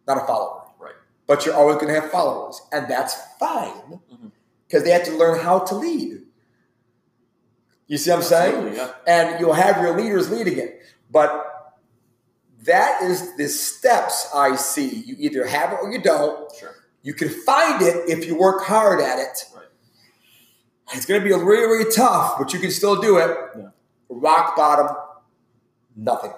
Not 0.07 0.22
a 0.22 0.26
follower. 0.26 0.62
Right. 0.78 0.94
But 1.26 1.46
you're 1.46 1.55
always 1.55 1.76
going 1.76 1.88
to 1.88 2.00
have 2.00 2.11
followers, 2.11 2.61
and 2.72 2.88
that's 2.88 3.16
fine. 3.38 4.00
Because 4.66 4.84
they 4.84 4.90
have 4.90 5.05
to 5.05 5.16
learn 5.16 5.38
how 5.38 5.61
to 5.61 5.74
lead. 5.74 6.22
You 7.86 7.98
see 7.98 8.11
what 8.11 8.16
I'm 8.16 8.22
saying? 8.22 8.74
Yeah. 8.74 8.92
And 9.07 9.40
you'll 9.40 9.53
have 9.53 9.82
your 9.82 9.96
leaders 9.96 10.30
leading 10.30 10.59
it. 10.59 10.80
But 11.11 11.53
that 12.62 13.03
is 13.03 13.36
the 13.36 13.48
steps 13.48 14.30
I 14.34 14.57
see. 14.57 14.88
You 14.88 15.16
either 15.18 15.46
have 15.46 15.72
it 15.72 15.78
or 15.82 15.92
you 15.92 16.00
don't. 16.00 16.50
Sure. 16.57 16.74
You 17.03 17.12
can 17.12 17.28
find 17.28 17.82
it 17.82 18.09
if 18.09 18.26
you 18.26 18.38
work 18.38 18.62
hard 18.62 19.00
at 19.00 19.18
it. 19.18 19.44
Right. 19.55 19.66
It's 20.94 21.05
going 21.05 21.20
to 21.20 21.24
be 21.24 21.34
really, 21.34 21.66
really 21.66 21.92
tough, 21.92 22.38
but 22.38 22.53
you 22.53 22.61
can 22.61 22.70
still 22.70 23.00
do 23.00 23.18
it. 23.18 23.36
Yeah. 23.59 23.68
Rock 24.09 24.57
bottom, 24.57 24.96
nothing. 25.96 26.32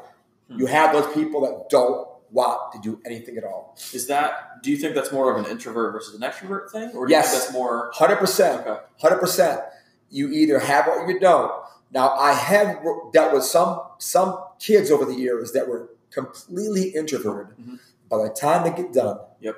Hmm. 0.50 0.58
You 0.58 0.66
have 0.66 0.92
those 0.92 1.12
people 1.14 1.42
that 1.42 1.68
don't 1.68 2.08
want 2.34 2.72
to 2.72 2.78
do 2.80 3.00
anything 3.06 3.36
at 3.38 3.44
all. 3.44 3.76
Is 3.94 4.06
that? 4.08 4.62
Do 4.62 4.70
you 4.70 4.76
think 4.76 4.94
that's 4.94 5.12
more 5.12 5.34
of 5.34 5.42
an 5.44 5.50
introvert 5.50 5.92
versus 5.92 6.14
an 6.14 6.20
extrovert 6.20 6.70
thing, 6.70 6.90
or 6.94 7.06
do 7.06 7.12
Yes. 7.12 7.26
you 7.26 7.30
think 7.32 7.42
that's 7.44 7.52
more? 7.54 7.90
100%. 7.94 8.80
100%. 9.00 9.62
You 10.10 10.28
either 10.30 10.58
have 10.58 10.86
it 10.88 10.90
or 10.90 11.10
you 11.10 11.18
don't. 11.20 11.52
Now, 11.92 12.10
I 12.10 12.32
have 12.32 12.78
dealt 13.12 13.32
with 13.32 13.44
some 13.44 13.80
some 13.98 14.38
kids 14.58 14.90
over 14.90 15.04
the 15.04 15.14
years 15.14 15.52
that 15.52 15.68
were 15.68 15.90
completely 16.10 16.88
introverted. 16.90 17.56
Mhm. 17.56 17.78
By 18.08 18.18
the 18.24 18.28
time 18.30 18.64
they 18.64 18.70
get 18.82 18.92
done, 18.92 19.18
Yep. 19.40 19.56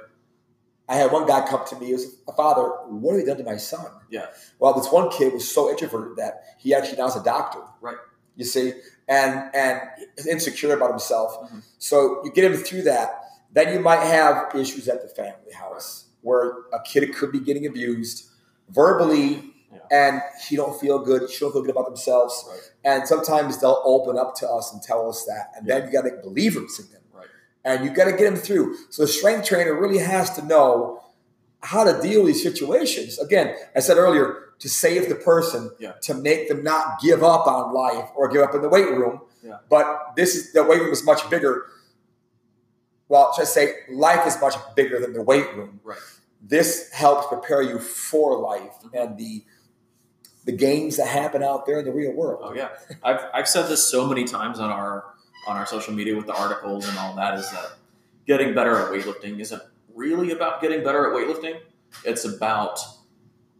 I 0.89 0.95
had 0.97 1.11
one 1.11 1.27
guy 1.27 1.45
come 1.47 1.65
to 1.67 1.77
me. 1.77 1.87
He 1.87 1.93
was 1.95 2.07
a 2.29 2.33
father. 2.33 2.63
What 2.89 3.13
have 3.13 3.21
you 3.21 3.27
done 3.27 3.39
to 3.39 3.45
my 3.45 3.57
son? 3.57 3.87
Yeah. 4.09 4.27
Well, 4.61 4.73
this 4.75 4.91
one 4.93 5.11
kid 5.11 5.33
was 5.33 5.51
so 5.51 5.69
introverted 5.71 6.17
that 6.17 6.45
he 6.59 6.75
actually 6.75 6.99
now 6.99 7.07
is 7.07 7.17
a 7.17 7.23
doctor. 7.23 7.61
Right. 7.81 7.97
You 8.37 8.45
see, 8.45 8.75
and 9.09 9.51
and 9.55 9.81
insecure 10.29 10.75
about 10.77 10.91
himself. 10.91 11.39
Mhm. 11.51 11.63
So 11.79 12.23
you 12.25 12.31
get 12.33 12.45
him 12.45 12.55
through 12.57 12.83
that. 12.83 13.23
Then 13.53 13.73
you 13.73 13.81
might 13.81 14.01
have 14.03 14.55
issues 14.55 14.89
at 14.89 15.03
the 15.03 15.09
family 15.09 15.53
house 15.53 16.05
where 16.23 16.53
a 16.73 16.81
kid 16.85 17.15
could 17.15 17.33
be 17.33 17.41
getting 17.41 17.67
abused 17.67 18.27
verbally, 18.69 19.55
Yeah. 19.73 19.79
and 19.91 20.23
he 20.49 20.57
don't 20.57 20.79
feel 20.81 20.99
good. 20.99 21.31
She 21.31 21.41
don't 21.41 21.53
feel 21.53 21.63
good 21.63 21.71
about 21.71 21.87
themselves. 21.87 22.45
Right. 22.49 22.61
And 22.85 23.09
sometimes 23.09 23.59
they'll 23.61 23.81
open 23.85 24.19
up 24.19 24.35
to 24.37 24.49
us 24.51 24.73
and 24.73 24.83
tell 24.83 25.09
us 25.09 25.25
that, 25.25 25.53
and 25.57 25.67
then 25.67 25.87
you 25.87 25.93
got 25.93 26.03
to 26.03 26.11
make 26.13 26.23
believers 26.23 26.79
in 26.79 26.91
them 26.93 27.03
Right. 27.15 27.27
and 27.65 27.85
you 27.85 27.91
got 27.95 28.05
to 28.07 28.13
get 28.13 28.25
them 28.25 28.37
through. 28.37 28.77
So 28.91 29.03
the 29.03 29.09
strength 29.09 29.47
trainer 29.47 29.75
really 29.75 29.99
has 29.99 30.31
to 30.37 30.45
know 30.45 31.01
how 31.63 31.85
to 31.85 32.01
deal 32.01 32.23
with 32.23 32.35
these 32.35 32.43
situations. 32.43 33.19
Again, 33.19 33.55
I 33.75 33.81
said 33.81 33.97
earlier 33.97 34.53
to 34.59 34.69
save 34.69 35.09
the 35.09 35.15
person, 35.15 35.71
Yeah. 35.79 35.93
to 36.03 36.15
make 36.15 36.49
them 36.49 36.63
not 36.63 37.01
give 37.01 37.23
up 37.23 37.47
on 37.47 37.75
life 37.75 38.09
or 38.15 38.29
give 38.29 38.43
up 38.43 38.55
in 38.55 38.63
the 38.63 38.69
weight 38.69 38.91
room. 38.91 39.21
Yeah. 39.43 39.59
But 39.69 40.13
this 40.17 40.35
is 40.35 40.53
the 40.53 40.63
weight 40.65 40.81
room 40.81 40.93
is 40.93 41.05
much 41.05 41.29
bigger. 41.29 41.67
Well, 43.09 43.33
just 43.37 43.55
say 43.55 43.75
life 43.91 44.27
is 44.27 44.41
much 44.41 44.55
bigger 44.75 44.99
than 45.01 45.13
the 45.13 45.23
weight 45.23 45.55
room. 45.55 45.81
Right. 45.85 45.99
This 46.43 46.91
helps 46.93 47.27
prepare 47.29 47.63
you 47.63 47.79
for 47.79 48.39
life 48.39 48.73
Mhm. 48.85 48.91
and 49.03 49.19
the 49.19 49.45
the 50.45 50.53
games 50.53 50.97
that 50.97 51.09
happen 51.09 51.43
out 51.43 51.67
there 51.67 51.81
in 51.81 51.85
the 51.85 51.91
real 51.93 52.13
world. 52.13 52.41
Oh 52.45 52.55
yeah, 52.55 52.69
I've 53.03 53.21
I've 53.35 53.49
said 53.49 53.67
this 53.69 53.83
so 53.83 54.07
many 54.07 54.25
times 54.25 54.61
on 54.61 54.71
our 54.71 55.05
on 55.49 55.57
our 55.57 55.67
social 55.67 55.93
media 55.93 56.17
with 56.17 56.27
the 56.27 56.35
articles 56.35 56.89
and 56.89 56.97
all 56.99 57.15
that 57.17 57.35
is 57.39 57.51
that 57.51 57.73
getting 58.29 58.55
better 58.55 58.77
at 58.77 58.91
weightlifting 58.93 59.41
isn't 59.41 59.63
really 59.97 60.31
about 60.31 60.61
getting 60.61 60.85
better 60.85 61.07
at 61.07 61.13
weightlifting. 61.17 61.59
It's 62.05 62.25
about 62.25 62.79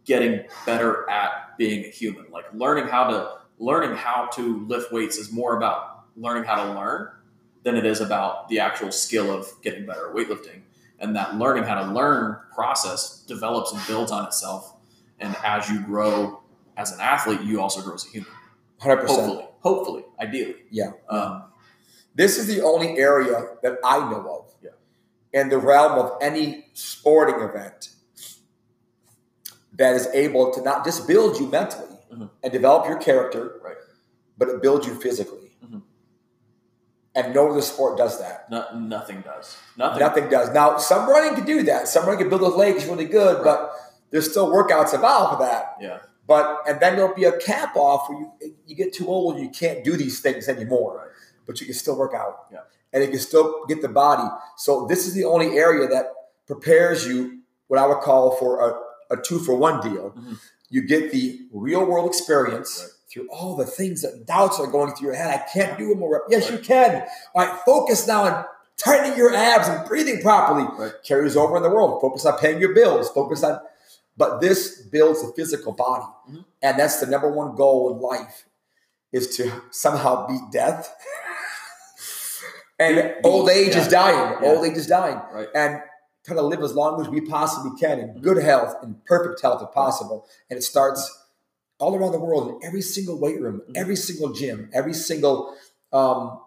getting 0.05 0.45
better 0.65 1.09
at 1.09 1.57
being 1.57 1.83
a 1.83 1.89
human. 1.89 2.25
Like 2.31 2.45
learning 2.53 2.87
how 2.87 3.09
to 3.09 3.37
learning 3.59 3.97
how 3.97 4.27
to 4.33 4.65
lift 4.67 4.91
weights 4.93 5.17
is 5.17 5.31
more 5.31 5.57
about 5.57 6.05
learning 6.15 6.43
how 6.43 6.63
to 6.63 6.73
learn 6.73 7.09
than 7.63 7.75
it 7.75 7.85
is 7.85 7.99
about 7.99 8.47
the 8.49 8.59
actual 8.59 8.91
skill 8.91 9.31
of 9.31 9.47
getting 9.63 9.85
better 9.85 10.09
at 10.09 10.15
weightlifting. 10.15 10.61
And 10.99 11.15
that 11.15 11.35
learning 11.35 11.63
how 11.63 11.83
to 11.83 11.91
learn 11.91 12.37
process 12.53 13.23
develops 13.27 13.71
and 13.73 13.85
builds 13.87 14.11
on 14.11 14.25
itself. 14.25 14.75
And 15.19 15.35
as 15.43 15.69
you 15.69 15.81
grow 15.81 16.41
as 16.77 16.91
an 16.91 16.99
athlete, 17.01 17.41
you 17.41 17.59
also 17.59 17.81
grow 17.81 17.95
as 17.95 18.05
a 18.05 18.09
human. 18.09 18.31
100%. 18.81 19.07
Hopefully, 19.07 19.45
hopefully, 19.61 20.03
ideally. 20.19 20.55
Yeah. 20.69 20.91
Um, 21.09 21.43
This 22.15 22.37
is 22.37 22.47
the 22.47 22.61
only 22.63 22.97
area 22.97 23.57
that 23.61 23.77
I 23.83 23.99
know 23.99 24.27
of. 24.39 24.46
In 25.37 25.49
the 25.49 25.57
realm 25.57 25.93
of 25.93 26.17
any 26.21 26.67
sporting 26.73 27.39
event 27.41 27.89
that 29.73 29.95
is 29.95 30.07
able 30.07 30.51
to 30.53 30.61
not 30.61 30.83
just 30.83 31.07
build 31.07 31.39
you 31.39 31.47
mentally 31.47 31.87
Mhm. 32.11 32.29
and 32.43 32.51
develop 32.53 32.87
your 32.87 32.97
character, 32.97 33.59
Right. 33.63 33.77
but 34.37 34.49
it 34.49 34.61
builds 34.61 34.87
you 34.87 34.95
physically. 34.95 35.57
Mhm. 35.63 35.83
And 37.15 37.33
no 37.33 37.49
other 37.51 37.61
sport 37.61 37.97
does 37.97 38.19
that. 38.19 38.49
no, 38.49 38.65
nothing 38.75 39.21
does. 39.21 39.57
Nothing. 39.75 39.99
Nothing 39.99 40.29
does. 40.29 40.49
Now, 40.51 40.77
some 40.77 41.09
running 41.09 41.35
can 41.35 41.45
do 41.45 41.63
that. 41.63 41.87
Some 41.87 42.03
running 42.05 42.19
can 42.19 42.29
build 42.29 42.41
those 42.41 42.55
legs 42.55 42.85
really 42.85 43.05
good, 43.05 43.35
Right. 43.37 43.43
but 43.43 43.73
there's 44.09 44.29
still 44.29 44.49
workouts 44.51 44.93
involved 44.93 45.33
for 45.37 45.43
that. 45.43 45.75
Yeah. 45.81 45.99
But 46.25 46.61
and 46.67 46.79
then 46.79 46.95
there'll 46.95 47.13
be 47.15 47.23
a 47.25 47.37
cap 47.37 47.75
off 47.75 48.09
where 48.09 48.19
you 48.19 48.31
you 48.65 48.75
get 48.75 48.93
too 48.93 49.07
old 49.07 49.35
and 49.35 49.43
you 49.43 49.49
can't 49.49 49.83
do 49.83 49.95
these 49.95 50.19
things 50.19 50.47
anymore. 50.49 50.97
Right. 50.97 51.07
But 51.45 51.59
you 51.61 51.65
can 51.65 51.75
still 51.75 51.95
work 51.97 52.13
out. 52.13 52.45
Yeah. 52.51 52.59
And 52.93 53.03
you 53.03 53.09
can 53.09 53.19
still 53.19 53.65
get 53.67 53.81
the 53.81 53.89
body. 53.89 54.27
So 54.55 54.85
this 54.87 55.05
is 55.07 55.13
the 55.13 55.25
only 55.25 55.57
area 55.57 55.87
that 55.87 56.05
prepares 56.47 57.05
you 57.07 57.39
what 57.67 57.79
I 57.79 57.85
would 57.85 57.99
call 57.99 58.31
for 58.37 58.69
a, 59.09 59.13
a 59.17 59.21
two 59.21 59.39
for 59.39 59.55
one 59.55 59.81
deal. 59.81 60.11
Mhm. 60.17 60.37
You 60.69 60.81
get 60.87 61.11
the 61.11 61.41
real 61.53 61.85
world 61.85 62.07
experience 62.07 62.79
Right. 62.81 62.89
through 63.09 63.27
all 63.29 63.55
the 63.55 63.65
things 63.65 64.01
that 64.01 64.25
doubts 64.25 64.59
are 64.59 64.67
going 64.67 64.93
through 64.93 65.07
your 65.07 65.15
head. 65.17 65.33
I 65.33 65.49
can't 65.51 65.77
do 65.77 65.91
it 65.91 65.97
more. 65.97 66.23
Yes, 66.29 66.49
you 66.49 66.59
can. 66.59 67.05
All 67.35 67.45
right, 67.45 67.59
focus 67.65 68.07
now 68.07 68.23
on 68.23 68.45
tightening 68.77 69.17
your 69.17 69.33
abs 69.33 69.67
and 69.67 69.85
breathing 69.87 70.21
properly. 70.21 70.65
Right. 70.77 70.93
Carries 71.03 71.35
over 71.35 71.57
in 71.57 71.63
the 71.63 71.69
world. 71.69 71.99
Focus 72.01 72.25
on 72.25 72.37
paying 72.37 72.59
your 72.59 72.73
bills. 72.73 73.09
Focus 73.09 73.43
on 73.43 73.59
but 74.19 74.41
this 74.41 74.81
builds 74.81 75.21
the 75.21 75.31
physical 75.33 75.73
body. 75.73 76.05
Mhm. 76.31 76.45
And 76.63 76.79
that's 76.79 76.99
the 76.99 77.05
number 77.05 77.29
one 77.31 77.55
goal 77.55 77.91
in 77.93 77.99
life 78.01 78.45
is 79.11 79.35
to 79.37 79.51
somehow 79.71 80.25
beat 80.27 80.41
death. 80.51 80.95
and 82.79 83.15
old 83.23 83.49
age 83.49 83.75
yeah. 83.75 83.81
is 83.81 83.87
dying. 83.87 84.43
Old 84.43 84.65
age 84.65 84.77
is 84.77 84.87
dying. 84.87 85.19
Right. 85.31 85.47
And 85.55 85.81
try 86.25 86.35
to 86.35 86.41
live 86.41 86.61
as 86.61 86.73
long 86.73 86.99
as 87.01 87.07
we 87.09 87.21
possibly 87.21 87.71
can 87.79 87.99
in 87.99 88.21
good 88.21 88.37
health 88.43 88.75
and 88.81 89.03
perfect 89.05 89.41
health 89.41 89.61
if 89.63 89.73
possible. 89.73 90.27
And 90.49 90.57
it 90.57 90.61
starts 90.63 91.09
all 91.79 91.95
around 91.95 92.11
the 92.11 92.19
world 92.19 92.49
in 92.49 92.59
every 92.67 92.81
single 92.81 93.19
weight 93.19 93.39
room, 93.39 93.61
Mhm. 93.69 93.77
every 93.77 93.95
single 93.95 94.29
gym, 94.33 94.69
every 94.73 94.93
single 94.93 95.55
um, 95.93 96.41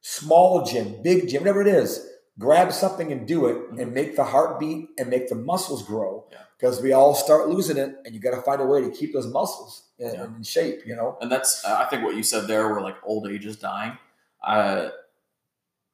small 0.00 0.62
gym, 0.64 1.02
big 1.02 1.28
gym, 1.28 1.42
whatever 1.42 1.60
it 1.60 1.66
is. 1.68 2.08
Grab 2.38 2.72
something 2.72 3.12
and 3.12 3.28
do 3.28 3.46
it 3.46 3.58
and 3.78 3.92
make 3.92 4.16
the 4.16 4.24
heart 4.24 4.58
beat 4.58 4.88
and 4.98 5.10
make 5.10 5.28
the 5.28 5.34
muscles 5.34 5.82
grow. 5.82 6.24
Yeah. 6.32 6.38
Because 6.58 6.80
we 6.80 6.92
all 6.92 7.14
start 7.14 7.48
losing 7.48 7.76
it, 7.76 7.94
and 8.04 8.14
you 8.14 8.20
got 8.20 8.30
to 8.34 8.40
find 8.40 8.60
a 8.60 8.64
way 8.64 8.80
to 8.80 8.90
keep 8.90 9.12
those 9.12 9.26
muscles 9.26 9.82
in, 9.98 10.14
Yeah. 10.14 10.24
in 10.24 10.42
shape. 10.42 10.86
You 10.86 10.96
know, 10.96 11.18
And 11.20 11.30
that's, 11.30 11.62
uh, 11.64 11.76
I 11.78 11.84
think, 11.90 12.02
what 12.04 12.14
you 12.16 12.22
said 12.22 12.46
there, 12.46 12.68
where 12.68 12.80
like 12.80 12.96
old 13.04 13.28
age 13.28 13.44
is 13.44 13.56
dying. 13.56 13.98
Uh, 14.42 14.88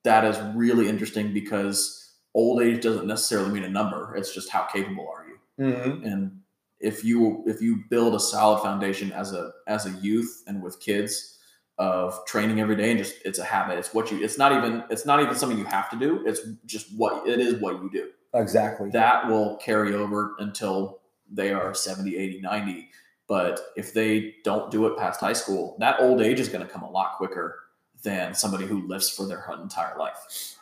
that 0.05 0.25
is 0.25 0.39
really 0.55 0.89
interesting 0.89 1.33
because 1.33 2.13
old 2.35 2.63
age 2.63 2.83
doesn't 2.83 3.07
necessarily 3.07 3.51
mean 3.51 3.65
a 3.65 3.69
number. 3.69 4.15
It's 4.17 4.35
just 4.35 4.51
how 4.51 4.65
capable 4.65 5.09
are 5.09 5.27
you. 5.27 5.65
mm-hmm. 5.65 6.05
and 6.05 6.41
if 6.81 7.05
you 7.05 7.43
if 7.47 7.61
you 7.61 7.83
build 7.91 8.15
a 8.15 8.21
solid 8.21 8.63
foundation 8.63 9.13
as 9.13 9.33
a 9.33 9.51
as 9.67 9.87
a 9.87 9.91
youth 10.01 10.45
and 10.47 10.63
with 10.63 10.81
kids 10.81 11.39
of 11.79 12.25
training 12.27 12.61
every 12.61 12.77
day 12.77 12.91
and 12.91 12.99
just 12.99 13.15
it's 13.25 13.39
a 13.39 13.45
habit 13.45 13.79
it's 13.79 13.95
what 13.95 14.11
you 14.11 14.23
it's 14.23 14.39
not 14.39 14.53
even 14.53 14.83
it's 14.91 15.07
not 15.07 15.21
even 15.21 15.35
something 15.35 15.59
you 15.59 15.65
have 15.65 15.89
to 15.91 15.97
do 15.97 16.25
it's 16.27 16.41
just 16.67 16.87
what 16.97 17.27
it 17.27 17.41
is 17.41 17.61
what 17.61 17.81
you 17.83 17.91
do 17.91 18.09
exactly. 18.35 18.91
that 18.91 19.29
will 19.29 19.57
carry 19.57 19.95
over 19.95 20.35
until 20.39 21.01
they 21.31 21.53
are 21.53 21.75
70 21.75 22.17
80 22.17 22.41
90 22.41 22.89
but 23.29 23.61
if 23.77 23.93
they 23.93 24.35
don't 24.43 24.71
do 24.71 24.87
it 24.87 24.97
past 24.97 25.21
high 25.21 25.33
school 25.33 25.77
that 25.79 26.01
old 26.01 26.21
age 26.21 26.41
is 26.41 26.49
going 26.49 26.65
to 26.65 26.73
come 26.73 26.83
a 26.83 26.91
lot 26.91 27.17
quicker 27.17 27.57
than 28.03 28.35
somebody 28.35 28.67
who 28.67 28.87
lifts 28.87 29.11
for 29.11 29.27
their 29.27 29.45
entire 29.61 29.99
life 29.99 30.57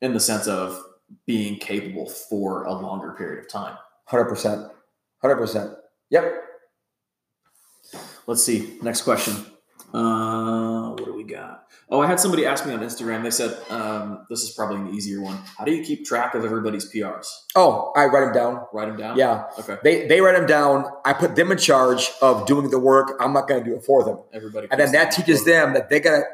in 0.00 0.12
the 0.14 0.20
sense 0.20 0.46
of 0.48 0.82
being 1.26 1.58
capable 1.58 2.08
for 2.08 2.64
a 2.64 2.72
longer 2.72 3.12
period 3.12 3.44
of 3.44 3.50
time 3.50 3.76
Hundred 4.06 4.24
percent. 4.26 4.70
Hundred 5.22 5.36
percent. 5.36 5.72
Yep. 6.10 6.34
Let's 8.26 8.42
see. 8.44 8.78
Next 8.82 9.02
question. 9.02 9.34
Uh, 9.94 10.90
what 10.90 11.04
do 11.04 11.14
we 11.14 11.24
got? 11.24 11.64
Oh, 11.90 12.00
I 12.00 12.06
had 12.06 12.18
somebody 12.18 12.46
ask 12.46 12.64
me 12.66 12.72
on 12.72 12.80
Instagram. 12.80 13.22
They 13.22 13.30
said, 13.30 13.58
um, 13.70 14.26
"This 14.30 14.42
is 14.42 14.50
probably 14.52 14.76
an 14.76 14.94
easier 14.94 15.20
one. 15.20 15.38
How 15.58 15.64
do 15.64 15.72
you 15.72 15.84
keep 15.84 16.06
track 16.06 16.34
of 16.34 16.44
everybody's 16.44 16.90
PRs? 16.90 17.26
Oh, 17.54 17.92
I 17.94 18.06
write 18.06 18.24
them 18.24 18.32
down. 18.32 18.66
Write 18.72 18.86
them 18.86 18.96
down. 18.96 19.16
Yeah, 19.18 19.44
Okay. 19.58 19.76
they 19.84 20.06
they 20.06 20.20
write 20.22 20.36
them 20.36 20.46
down. 20.46 20.86
I 21.04 21.12
put 21.12 21.36
them 21.36 21.52
in 21.52 21.58
charge 21.58 22.10
of 22.22 22.46
doing 22.46 22.70
the 22.70 22.78
work. 22.78 23.12
I'm 23.20 23.32
not 23.34 23.48
going 23.48 23.62
to 23.62 23.70
do 23.70 23.76
it 23.76 23.84
for 23.84 24.02
them. 24.04 24.18
Everybody. 24.32 24.68
And 24.70 24.80
then 24.80 24.92
that 24.92 25.12
teaches 25.12 25.44
them 25.44 25.74
that 25.74 25.90
they 25.90 26.00
got 26.00 26.16
to 26.16 26.24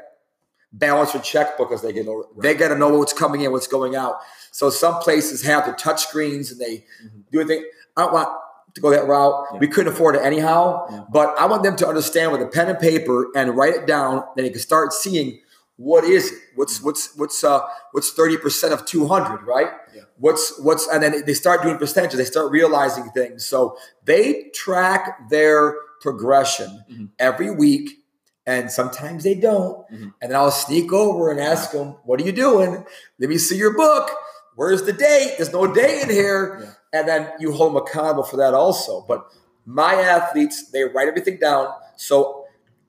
balance 0.72 1.12
their 1.12 1.22
checkbook 1.22 1.72
as 1.72 1.82
they 1.82 1.92
get 1.92 2.06
older. 2.08 2.28
They 2.38 2.54
got 2.54 2.68
to 2.68 2.76
know 2.76 2.98
what's 2.98 3.12
coming 3.12 3.40
in, 3.42 3.52
what's 3.52 3.66
going 3.66 3.96
out. 3.96 4.16
So 4.50 4.70
some 4.70 4.96
places 5.00 5.42
have 5.42 5.66
the 5.66 5.72
touch 5.72 6.02
screens 6.06 6.50
and 6.52 6.60
they 6.60 6.84
Mhm. 7.04 7.22
do 7.32 7.40
anything. 7.40 7.64
I 7.96 8.02
don't 8.02 8.12
want 8.12 8.28
to 8.74 8.80
go 8.80 8.90
that 8.90 9.06
route. 9.06 9.46
Yeah. 9.54 9.58
We 9.60 9.68
couldn't 9.68 9.92
afford 9.92 10.16
it 10.16 10.22
anyhow. 10.22 10.86
Yeah. 10.90 11.00
But 11.10 11.34
I 11.38 11.46
want 11.46 11.62
them 11.62 11.74
to 11.76 11.88
understand 11.88 12.32
with 12.32 12.42
a 12.42 12.46
pen 12.46 12.68
and 12.68 12.78
paper 12.78 13.28
and 13.34 13.56
write 13.56 13.74
it 13.74 13.86
down. 13.86 14.24
Then 14.36 14.44
they 14.44 14.50
can 14.50 14.60
start 14.60 14.92
seeing 14.92 15.40
what 15.76 16.04
is 16.04 16.32
it? 16.32 16.38
What's 16.56 16.82
what's 16.82 17.16
what's 17.16 17.42
uh 17.44 17.60
what's 17.92 18.10
thirty 18.10 18.36
percent 18.36 18.72
of 18.74 18.84
two 18.84 19.06
hundred, 19.06 19.46
right? 19.46 19.70
Yeah. 19.94 20.02
What's 20.18 20.58
what's 20.60 20.86
and 20.88 21.02
then 21.02 21.22
they 21.24 21.34
start 21.34 21.62
doing 21.62 21.78
percentages. 21.78 22.18
They 22.18 22.24
start 22.24 22.50
realizing 22.50 23.08
things. 23.10 23.46
So 23.46 23.78
they 24.04 24.50
track 24.54 25.30
their 25.30 25.76
progression 26.00 26.84
Mhm. 26.92 27.08
every 27.18 27.50
week, 27.50 28.02
and 28.48 28.70
sometimes 28.72 29.24
they 29.24 29.34
don't. 29.34 29.76
Mhm. 29.92 30.12
And 30.22 30.30
then 30.32 30.34
I'll 30.36 30.50
sneak 30.50 30.90
over 30.92 31.30
and 31.30 31.38
ask 31.38 31.70
them, 31.72 31.96
"What 32.04 32.18
are 32.20 32.24
you 32.24 32.32
doing? 32.32 32.84
Let 33.20 33.28
me 33.28 33.36
see 33.38 33.56
your 33.56 33.74
book. 33.76 34.10
Where's 34.56 34.82
the 34.84 34.92
date? 34.92 35.34
There's 35.36 35.52
no 35.52 35.66
date 35.72 36.02
in 36.04 36.10
here." 36.10 36.58
Yeah. 36.62 36.70
And 37.00 37.08
then 37.08 37.32
you 37.38 37.52
hold 37.52 37.74
them 37.74 37.82
accountable 37.82 38.22
for 38.22 38.38
that 38.38 38.54
also. 38.54 39.04
But 39.06 39.26
my 39.66 39.94
athletes, 39.94 40.70
they 40.70 40.84
write 40.84 41.08
everything 41.08 41.36
down. 41.38 41.68
So 41.96 42.44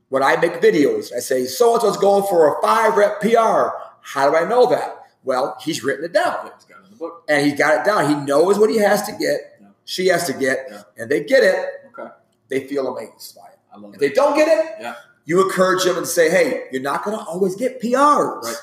when 0.07 0.23
I 0.23 0.37
make 0.37 0.61
videos, 0.61 1.13
I 1.13 1.19
say, 1.19 1.45
so 1.45 1.73
and 1.73 1.81
so's 1.81 1.97
going 1.97 2.23
for 2.23 2.47
a 2.57 2.61
five 2.61 2.95
rep 2.95 3.19
PR. 3.19 3.73
How 4.01 4.29
do 4.29 4.35
I 4.37 4.45
know 4.47 4.65
that? 4.67 4.95
Well, 5.25 5.57
he's 5.59 5.83
written 5.83 6.05
it 6.05 6.13
down 6.13 6.37
Yeah, 6.45 6.51
it's 6.55 6.65
got 6.65 6.79
it 6.79 6.85
in 6.85 6.91
the 6.91 6.95
book. 6.97 7.23
and 7.27 7.45
he 7.45 7.51
got 7.51 7.71
it 7.81 7.83
down. 7.85 8.07
He 8.07 8.15
knows 8.15 8.57
what 8.57 8.69
he 8.69 8.77
has 8.77 9.03
to 9.07 9.11
get, 9.11 9.57
Yeah. 9.61 9.67
she 9.83 10.07
has 10.07 10.25
to 10.27 10.33
get, 10.33 10.71
and 10.97 11.11
they 11.11 11.23
get 11.25 11.43
it. 11.43 11.59
Okay. 11.89 12.09
They 12.47 12.61
feel 12.61 12.87
amazed 12.87 13.35
by 13.35 13.47
it. 13.51 13.59
I 13.71 13.77
love 13.77 13.93
If 13.93 13.97
it. 13.97 13.99
they 13.99 14.09
don't 14.19 14.35
get 14.35 14.47
it, 14.47 14.65
Yeah. 14.79 14.95
You 15.29 15.43
encourage 15.43 15.83
them 15.83 15.95
and 15.95 16.07
say, 16.07 16.27
hey, 16.31 16.63
you're 16.71 16.81
not 16.81 17.03
going 17.03 17.15
to 17.15 17.23
always 17.23 17.55
get 17.55 17.79
PRs, 17.79 18.43
Right. 18.43 18.55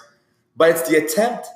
but 0.56 0.70
it's 0.70 0.88
the 0.88 0.96
attempt 0.96 1.46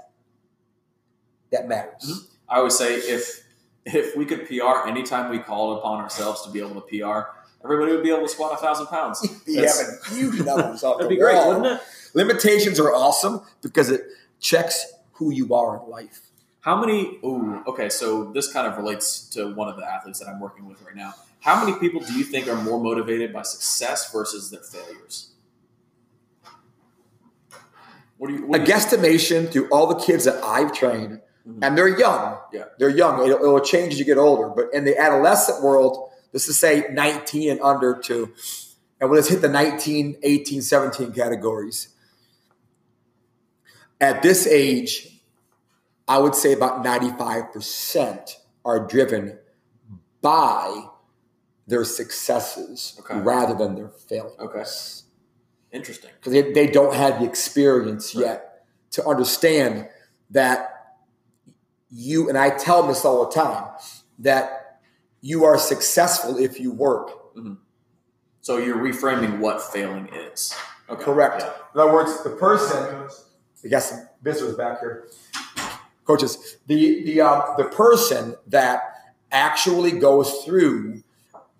that 1.51 1.67
matters. 1.69 2.05
Mhm. 2.07 2.27
I 2.49 2.57
always 2.59 2.77
say 2.79 2.95
if 2.95 3.45
if 3.87 4.15
we 4.17 4.25
could 4.25 4.47
PR 4.47 4.87
anytime 4.87 5.31
we 5.31 5.39
called 5.41 5.79
upon 5.79 6.01
ourselves 6.01 6.43
to 6.43 6.51
be 6.51 6.61
able 6.61 6.81
to 6.81 6.83
PR, 6.83 7.31
everybody 7.65 7.91
would 7.93 8.03
be 8.05 8.11
able 8.11 8.23
to 8.23 8.29
squat 8.29 8.53
a 8.53 8.57
thousand 8.59 8.87
pounds. 8.87 9.21
Be 9.47 9.55
That's- 9.57 9.81
having 9.81 10.17
huge 10.17 10.45
numbers 10.45 10.85
off 10.85 10.99
That'd 10.99 11.09
be 11.09 11.17
great, 11.17 11.35
wall. 11.35 11.49
wouldn't 11.61 11.67
it? 11.67 11.87
Limitations 12.15 12.79
are 12.79 12.95
awesome 12.95 13.41
because 13.63 13.91
it 13.91 14.03
checks 14.39 14.85
who 15.15 15.31
you 15.33 15.53
are 15.55 15.83
in 15.83 15.91
life. 15.91 16.21
How 16.61 16.77
many? 16.79 17.19
Ooh, 17.25 17.63
okay. 17.67 17.89
So 17.89 18.25
this 18.33 18.53
kind 18.53 18.67
of 18.67 18.77
relates 18.77 19.23
to 19.31 19.53
one 19.55 19.69
of 19.69 19.77
the 19.77 19.85
athletes 19.85 20.19
that 20.21 20.29
I'm 20.29 20.39
working 20.41 20.69
with 20.69 20.81
right 20.83 20.95
now. 20.95 21.15
How 21.41 21.65
many 21.65 21.79
people 21.79 22.01
do 22.01 22.13
you 22.15 22.25
think 22.25 22.49
are 22.49 22.57
more 22.63 22.79
motivated 22.81 23.33
by 23.33 23.43
success 23.43 24.13
versus 24.13 24.51
their 24.51 24.61
failures? 24.61 25.31
What 28.19 28.29
do 28.29 28.35
you? 28.35 28.53
a 28.53 28.59
do 28.59 28.65
you 28.65 28.69
guesstimation 28.69 29.51
through 29.51 29.69
all 29.71 29.87
the 29.87 29.95
kids 29.95 30.25
that 30.25 30.43
I've 30.45 30.73
trained, 30.73 31.23
Mhm. 31.49 31.59
and 31.63 31.79
they're 31.79 31.89
young. 31.89 32.39
Yeah. 32.53 32.65
They're 32.79 32.91
young. 32.91 33.23
It'll, 33.23 33.43
it'll 33.43 33.61
change 33.61 33.95
as 33.95 33.99
you 33.99 34.05
get 34.05 34.19
older. 34.19 34.51
But 34.51 34.75
in 34.75 34.85
the 34.85 34.99
adolescent 34.99 35.63
world, 35.63 36.11
this 36.33 36.47
is 36.47 36.59
say 36.59 36.87
19 36.91 37.51
and 37.51 37.61
under 37.63 37.99
to, 38.05 38.33
and 39.01 39.11
let's 39.11 39.29
hit 39.29 39.41
the 39.41 39.49
19, 39.49 40.19
18, 40.23 40.61
17 40.61 41.13
categories. 41.13 41.89
At 43.99 44.23
this 44.23 44.47
age, 44.47 45.23
I 46.07 46.19
would 46.19 46.35
say 46.35 46.53
about 46.53 46.83
95% 46.85 48.37
are 48.65 48.87
driven 48.87 49.39
by 50.21 50.90
their 51.71 51.85
successes 51.85 52.97
Okay. 53.01 53.19
rather 53.21 53.55
than 53.55 53.75
their 53.77 53.89
failures 53.89 54.35
Okay. 54.41 54.65
Interesting. 55.73 56.11
because 56.19 56.33
they, 56.33 56.53
they 56.53 56.67
don't 56.67 56.95
have 56.95 57.21
the 57.21 57.27
experience 57.27 58.15
Right. 58.15 58.25
yet 58.27 58.65
to 58.91 59.07
understand 59.07 59.89
that 60.31 60.97
you 61.89 62.29
and 62.29 62.37
I 62.37 62.51
tell 62.51 62.83
them 62.83 62.89
this 62.91 63.05
all 63.05 63.25
the 63.27 63.33
time 63.33 63.69
that 64.19 64.81
you 65.21 65.45
are 65.45 65.59
successful 65.59 66.37
if 66.39 66.59
you 66.61 66.73
work. 66.73 67.11
So 68.43 68.57
you're 68.57 68.77
reframing 68.79 69.39
what 69.39 69.61
failing 69.63 70.09
is. 70.09 70.55
Okay. 70.89 71.05
Correct. 71.05 71.43
Yeah. 71.43 71.53
In 71.75 71.81
other 71.81 71.93
words, 71.93 72.23
the 72.25 72.31
person. 72.31 73.09
I 73.65 73.69
guess 73.69 73.91
some 73.91 74.09
visitors 74.23 74.57
back 74.57 74.81
here, 74.81 75.07
coaches. 76.05 76.57
The 76.67 77.05
the 77.05 77.21
uh, 77.21 77.57
the 77.59 77.65
person 77.65 78.35
that 78.47 78.81
actually 79.31 79.93
goes 79.93 80.43
through 80.45 81.03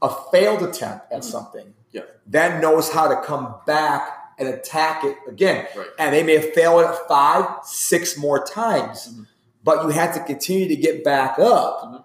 a 0.03 0.11
failed 0.31 0.63
attempt 0.63 1.13
at 1.13 1.21
Mhm. 1.21 1.25
something, 1.25 1.75
Yeah. 1.91 2.03
then 2.27 2.61
knows 2.61 2.91
how 2.91 3.09
to 3.09 3.17
come 3.23 3.57
back 3.67 4.17
and 4.39 4.49
attack 4.49 5.05
it 5.05 5.17
again. 5.29 5.67
Right. 5.77 5.89
and 5.99 6.15
they 6.15 6.23
may 6.23 6.37
have 6.39 6.55
failed 6.55 6.81
it 6.83 6.97
five, 7.07 7.45
six 7.65 8.17
more 8.17 8.43
times, 8.43 9.09
Mhm. 9.13 9.27
but 9.63 9.83
you 9.85 9.91
have 9.91 10.15
to 10.15 10.21
continue 10.21 10.67
to 10.69 10.77
get 10.77 11.05
back 11.05 11.39
up 11.39 11.83
Mhm. 11.83 12.05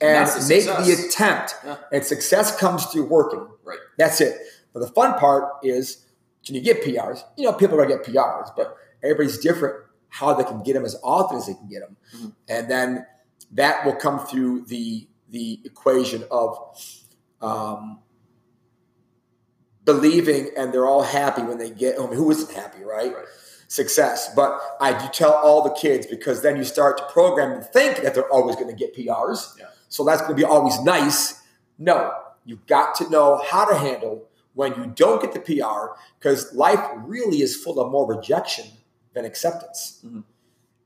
and 0.00 0.26
the 0.26 0.48
make 0.48 0.64
the 0.64 1.06
attempt. 1.06 1.54
Yeah. 1.64 1.76
And 1.92 2.04
success 2.04 2.56
comes 2.56 2.86
through 2.86 3.04
working. 3.04 3.46
Right. 3.64 3.78
That's 3.98 4.20
it. 4.22 4.40
But 4.72 4.80
the 4.80 4.88
fun 4.88 5.18
part 5.18 5.52
is, 5.62 5.98
can 6.46 6.54
you 6.54 6.62
get 6.62 6.82
PRs? 6.82 7.24
You 7.36 7.44
know, 7.44 7.52
people 7.52 7.78
are 7.78 7.84
going 7.84 7.90
to 7.90 7.96
get 7.96 8.04
PRs, 8.06 8.50
but 8.56 8.74
everybody's 9.02 9.38
different 9.38 9.76
how 10.08 10.32
they 10.32 10.44
can 10.44 10.62
get 10.62 10.72
them 10.74 10.84
as 10.86 10.96
often 11.02 11.36
as 11.36 11.46
they 11.46 11.54
can 11.54 11.68
get 11.68 11.80
them. 11.80 11.96
Mhm. 12.14 12.32
And 12.48 12.70
then 12.70 13.06
that 13.52 13.84
will 13.84 13.96
come 13.96 14.24
through 14.26 14.64
the 14.66 15.08
the 15.28 15.60
equation 15.64 16.24
of 16.30 16.56
um, 17.40 18.00
believing 19.84 20.50
and 20.56 20.72
they're 20.72 20.86
all 20.86 21.02
happy 21.02 21.42
when 21.42 21.58
they 21.58 21.70
get 21.70 21.96
home. 21.96 22.12
Who 22.12 22.30
isn't 22.30 22.54
happy, 22.54 22.82
right? 22.82 23.14
Right. 23.14 23.24
Success. 23.68 24.32
But 24.34 24.60
I 24.80 24.92
do 24.92 25.08
tell 25.12 25.32
all 25.32 25.62
the 25.62 25.70
kids 25.70 26.06
because 26.06 26.42
then 26.42 26.56
you 26.56 26.64
start 26.64 26.98
to 26.98 27.04
program 27.04 27.50
them 27.50 27.60
to 27.60 27.66
think 27.66 27.98
that 28.02 28.14
they're 28.14 28.30
always 28.30 28.56
going 28.56 28.68
to 28.68 28.74
get 28.74 28.94
PRs. 28.94 29.58
Yeah. 29.58 29.66
So 29.88 30.04
that's 30.04 30.20
going 30.20 30.32
to 30.32 30.36
be 30.36 30.44
always 30.44 30.80
nice. 30.80 31.42
No, 31.78 32.12
you've 32.44 32.66
got 32.66 32.94
to 32.96 33.10
know 33.10 33.42
how 33.48 33.64
to 33.64 33.76
handle 33.76 34.28
when 34.54 34.74
you 34.74 34.86
don't 34.94 35.20
get 35.20 35.32
the 35.32 35.40
PR 35.40 35.98
because 36.18 36.52
life 36.54 36.80
really 37.04 37.42
is 37.42 37.56
full 37.56 37.78
of 37.78 37.90
more 37.92 38.06
rejection 38.06 38.66
than 39.14 39.24
acceptance. 39.24 40.00
Mhm. 40.04 40.24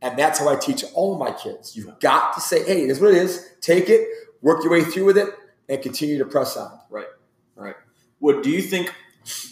And 0.03 0.19
that's 0.19 0.39
how 0.39 0.49
I 0.49 0.57
teach 0.57 0.85
all 0.95 1.17
my 1.19 1.31
kids. 1.31 1.77
You've 1.77 1.99
got 2.01 2.33
to 2.35 2.41
say, 2.41 2.65
hey, 2.65 2.85
it 2.85 2.91
is 2.91 3.01
what 3.01 3.11
it 3.11 3.19
is. 3.19 3.47
Take 3.61 3.89
it, 3.89 4.09
work 4.41 4.63
your 4.65 4.73
way 4.73 4.83
through 4.83 5.05
with 5.05 5.19
it, 5.19 5.29
and 5.71 5.81
continue 5.83 6.19
to 6.19 6.25
press 6.27 6.57
on. 6.57 6.79
Right. 6.91 7.07
Right. 7.55 7.77
What 8.19 8.43
do 8.43 8.51
you 8.51 8.61
think? 8.61 8.93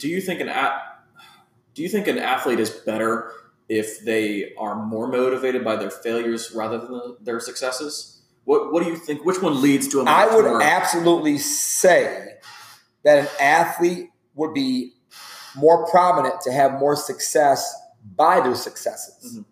Do 0.01 0.09
you 0.09 0.21
think 0.21 0.41
an 0.41 0.49
at, 0.49 0.73
Do 1.75 1.83
you 1.83 1.89
think 1.89 2.09
an 2.09 2.19
athlete 2.19 2.59
is 2.61 2.71
better 2.71 3.33
if 3.69 4.01
they 4.05 4.53
are 4.59 4.75
more 4.75 5.07
motivated 5.07 5.63
by 5.65 5.77
their 5.77 5.91
failures 5.91 6.53
rather 6.53 6.79
than 6.79 7.17
their 7.23 7.39
successes? 7.41 8.21
What 8.45 8.73
What 8.73 8.83
do 8.83 8.91
you 8.91 8.97
think? 8.97 9.25
Which 9.25 9.41
one 9.41 9.63
leads 9.63 9.89
to 9.89 10.01
a 10.01 10.05
I 10.05 10.27
would 10.35 10.45
more- 10.45 10.63
absolutely 10.63 11.39
say 11.39 12.35
that 13.05 13.19
an 13.19 13.29
athlete 13.41 14.11
would 14.35 14.53
be 14.55 14.95
more 15.57 15.87
prominent 15.87 16.41
to 16.43 16.53
have 16.53 16.73
more 16.81 16.97
success 16.97 17.63
by 18.17 18.41
their 18.41 18.55
successes 18.55 19.37
Mhm. 19.39 19.45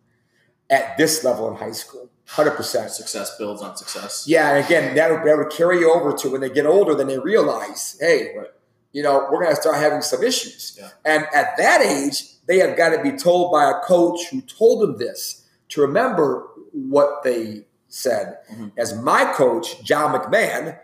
at 0.70 0.96
this 0.96 1.22
level 1.24 1.48
in 1.48 1.56
high 1.56 1.72
school. 1.72 2.08
100%. 2.28 2.90
success 2.90 3.36
builds 3.38 3.62
on 3.62 3.76
success. 3.76 4.24
Yeah, 4.26 4.54
and 4.56 4.64
again, 4.64 4.94
that 4.96 5.10
would, 5.10 5.22
that 5.24 5.36
would 5.36 5.50
carry 5.50 5.84
over 5.84 6.12
to 6.16 6.30
when 6.30 6.40
they 6.40 6.50
get 6.50 6.66
older, 6.66 6.94
then 6.94 7.06
they 7.06 7.18
realize, 7.18 7.96
hey, 8.00 8.34
Right. 8.36 8.48
you 8.92 9.02
know, 9.02 9.28
we're 9.30 9.42
going 9.42 9.54
to 9.54 9.60
start 9.60 9.76
having 9.76 10.02
some 10.02 10.22
issues. 10.22 10.76
Yeah. 10.78 10.88
And 11.04 11.26
at 11.34 11.56
that 11.58 11.82
age, 11.82 12.24
they 12.46 12.58
have 12.58 12.76
got 12.76 12.90
to 12.90 13.02
be 13.02 13.12
told 13.16 13.52
by 13.52 13.70
a 13.70 13.74
coach 13.80 14.26
who 14.30 14.40
told 14.40 14.82
them 14.82 14.98
this 14.98 15.44
to 15.70 15.80
remember 15.80 16.46
what 16.72 17.22
they 17.22 17.66
said. 17.88 18.38
Mhm. 18.52 18.72
As 18.76 18.94
my 18.94 19.32
coach, 19.32 19.82
John 19.82 20.12
McMahon, 20.18 20.78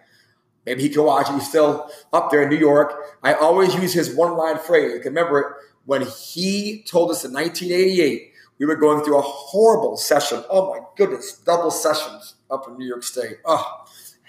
maybe 0.64 0.82
he 0.82 0.88
can 0.88 1.03
watch 1.05 1.28
it, 1.28 1.34
he's 1.34 1.49
still 1.49 1.90
up 2.12 2.30
there 2.30 2.43
in 2.43 2.49
New 2.49 2.57
York. 2.57 2.95
I 3.22 3.34
always 3.34 3.74
use 3.74 3.93
his 3.93 4.14
one 4.14 4.36
line 4.36 4.59
phrase. 4.59 4.93
I 4.95 5.03
can 5.03 5.12
remember 5.14 5.40
it 5.40 5.47
when 5.84 6.03
he 6.03 6.84
told 6.88 7.11
us 7.11 7.24
in 7.24 7.32
1988, 7.32 8.32
we 8.59 8.66
were 8.66 8.76
going 8.76 9.05
through 9.05 9.18
a 9.18 9.22
horrible 9.22 9.96
session. 9.96 10.44
Oh 10.50 10.70
my 10.72 10.80
goodness, 10.96 11.38
double 11.38 11.70
sessions 11.70 12.34
up 12.50 12.66
in 12.68 12.76
New 12.78 12.86
York 12.86 13.03
State. 13.03 13.38
Oh, 13.44 13.84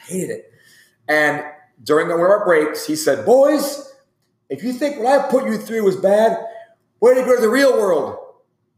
hated 0.08 0.30
it. 0.32 0.52
And 1.08 1.44
during 1.84 2.08
one 2.08 2.18
of 2.20 2.26
our 2.26 2.46
breaks, 2.46 2.86
he 2.86 2.96
said, 2.96 3.26
Boys, 3.26 3.94
if 4.50 4.64
you 4.64 4.74
think 4.74 5.00
what 5.02 5.20
I 5.20 5.28
put 5.30 5.46
you 5.46 5.58
through 5.58 5.84
was 5.84 5.96
bad, 5.98 6.38
where 7.00 7.14
do 7.14 7.20
you 7.22 7.26
go 7.26 7.36
to 7.36 7.42
the 7.42 7.50
real 7.50 7.74
world? 7.74 8.18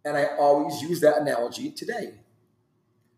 And 0.04 0.16
I 0.18 0.26
always 0.38 0.82
use 0.82 1.02
that 1.02 1.18
analogy 1.18 1.72
today 1.72 2.14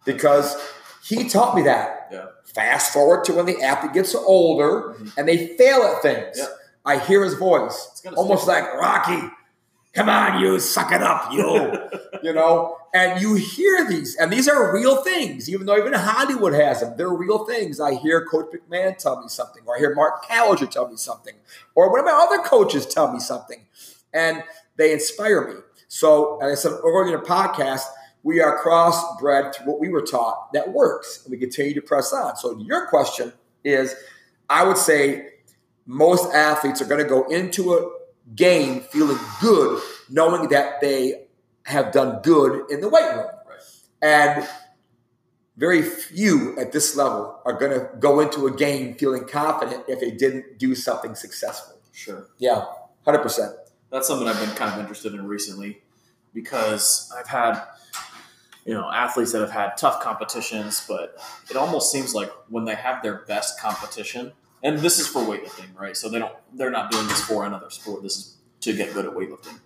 because 0.05 0.55
he 1.03 1.27
taught 1.29 1.55
me 1.55 1.63
that. 1.63 2.07
Yeah. 2.11 2.25
Fast 2.53 2.93
forward 2.93 3.25
to 3.25 3.33
when 3.33 3.45
the 3.45 3.61
athlete 3.61 3.93
gets 3.93 4.15
older 4.15 4.93
Mhm. 4.97 5.17
and 5.17 5.27
they 5.27 5.55
fail 5.57 5.81
at 5.83 6.01
things. 6.01 6.37
Yeah. 6.37 6.45
I 6.85 6.97
hear 6.99 7.23
his 7.23 7.33
voice, 7.33 8.01
It's 8.05 8.15
almost 8.15 8.43
stick. 8.43 8.55
like 8.63 8.73
Rocky. 8.75 9.29
Come 9.97 10.09
on, 10.09 10.39
you 10.39 10.59
suck 10.59 10.91
it 10.91 11.01
up, 11.01 11.33
you. 11.33 11.73
you 12.23 12.31
know, 12.31 12.77
and 12.93 13.19
you 13.19 13.33
hear 13.33 13.83
these, 13.89 14.15
and 14.15 14.31
these 14.31 14.47
are 14.47 14.71
real 14.71 15.03
things, 15.03 15.49
even 15.49 15.65
though 15.65 15.75
even 15.75 15.91
Hollywood 15.91 16.53
has 16.53 16.81
them. 16.81 16.93
They're 16.95 17.09
real 17.09 17.45
things. 17.45 17.79
I 17.79 17.95
hear 17.95 18.23
Coach 18.23 18.51
McMahon 18.53 18.95
tell 18.99 19.19
me 19.19 19.27
something, 19.27 19.63
or 19.65 19.75
I 19.75 19.79
hear 19.79 19.95
Mark 19.95 20.23
Callinger 20.23 20.69
tell 20.69 20.87
me 20.87 20.97
something, 20.97 21.33
or 21.73 21.89
one 21.89 21.99
of 21.99 22.05
my 22.05 22.11
other 22.11 22.43
coaches 22.43 22.85
tell 22.85 23.11
me 23.11 23.19
something, 23.19 23.65
and 24.13 24.43
they 24.75 24.93
inspire 24.93 25.47
me. 25.47 25.55
So, 25.87 26.37
as 26.43 26.51
I 26.51 26.55
said 26.61 26.77
earlier 26.83 27.15
in 27.15 27.19
the 27.19 27.27
podcast, 27.27 27.85
we 28.21 28.39
are 28.39 28.63
crossbred 28.63 29.53
to 29.53 29.63
what 29.63 29.79
we 29.79 29.89
were 29.89 30.03
taught 30.03 30.53
that 30.53 30.73
works, 30.73 31.23
and 31.23 31.31
we 31.31 31.39
continue 31.39 31.73
to 31.73 31.81
press 31.81 32.13
on. 32.13 32.35
So, 32.35 32.55
your 32.59 32.85
question 32.85 33.33
is, 33.63 33.95
I 34.47 34.63
would 34.63 34.77
say 34.77 35.29
most 35.87 36.31
athletes 36.35 36.83
are 36.83 36.85
going 36.85 37.01
to 37.01 37.09
go 37.09 37.23
into 37.29 37.73
a 37.73 37.89
game 38.35 38.81
feeling 38.81 39.17
good, 39.41 39.81
knowing 40.09 40.49
that 40.49 40.81
they 40.81 41.27
have 41.63 41.91
done 41.91 42.21
good 42.21 42.69
in 42.71 42.81
the 42.81 42.89
weight 42.89 43.15
room. 43.15 43.27
Right. 43.47 43.59
And 44.01 44.47
very 45.57 45.81
few 45.81 46.57
at 46.59 46.71
this 46.71 46.95
level 46.95 47.39
are 47.45 47.53
going 47.53 47.71
to 47.71 47.89
go 47.99 48.19
into 48.19 48.47
a 48.47 48.51
game 48.51 48.95
feeling 48.95 49.27
confident 49.27 49.83
if 49.87 49.99
they 49.99 50.11
didn't 50.11 50.59
do 50.59 50.75
something 50.75 51.15
successful. 51.15 51.79
Sure. 51.91 52.27
Yeah, 52.37 52.65
100%. 53.05 53.55
That's 53.91 54.07
something 54.07 54.27
I've 54.27 54.39
been 54.39 54.55
kind 54.55 54.73
of 54.73 54.79
interested 54.79 55.13
in 55.13 55.27
recently 55.27 55.81
because 56.33 57.11
I've 57.17 57.27
had, 57.27 57.59
you 58.65 58.73
know, 58.73 58.87
athletes 58.91 59.31
that 59.31 59.41
have 59.41 59.49
had 59.49 59.77
tough 59.77 60.01
competitions, 60.01 60.85
but 60.87 61.17
it 61.49 61.57
almost 61.57 61.91
seems 61.91 62.13
like 62.13 62.31
when 62.49 62.65
they 62.65 62.75
have 62.75 63.01
their 63.01 63.25
best 63.25 63.59
competition, 63.59 64.33
and 64.63 64.79
this 64.79 64.99
is 64.99 65.07
for 65.07 65.21
weightlifting, 65.21 65.75
right? 65.77 65.95
So 65.95 66.09
they 66.09 66.19
don't, 66.19 66.33
they're 66.53 66.71
not 66.71 66.91
doing 66.91 67.07
this 67.07 67.21
for 67.21 67.45
another 67.45 67.69
sport. 67.69 68.03
This 68.03 68.17
is 68.17 68.37
to 68.61 68.73
get 68.73 68.93
good 68.93 69.05
at 69.05 69.13
weightlifting. 69.13 69.59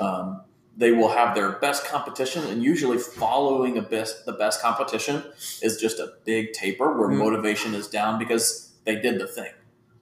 Um, 0.00 0.42
they 0.76 0.92
will 0.92 1.08
have 1.10 1.34
their 1.34 1.52
best 1.52 1.84
competition, 1.84 2.44
and 2.44 2.62
usually 2.62 2.96
following 2.98 3.76
a 3.76 3.82
best 3.82 4.24
the 4.24 4.32
best 4.32 4.62
competition 4.62 5.22
is 5.62 5.78
just 5.80 5.98
a 5.98 6.12
big 6.24 6.52
taper 6.52 6.96
where 6.98 7.08
Mm. 7.08 7.18
motivation 7.18 7.74
is 7.74 7.88
down 7.88 8.18
because 8.18 8.72
they 8.84 8.96
did 8.96 9.20
the 9.20 9.26
thing. 9.26 9.52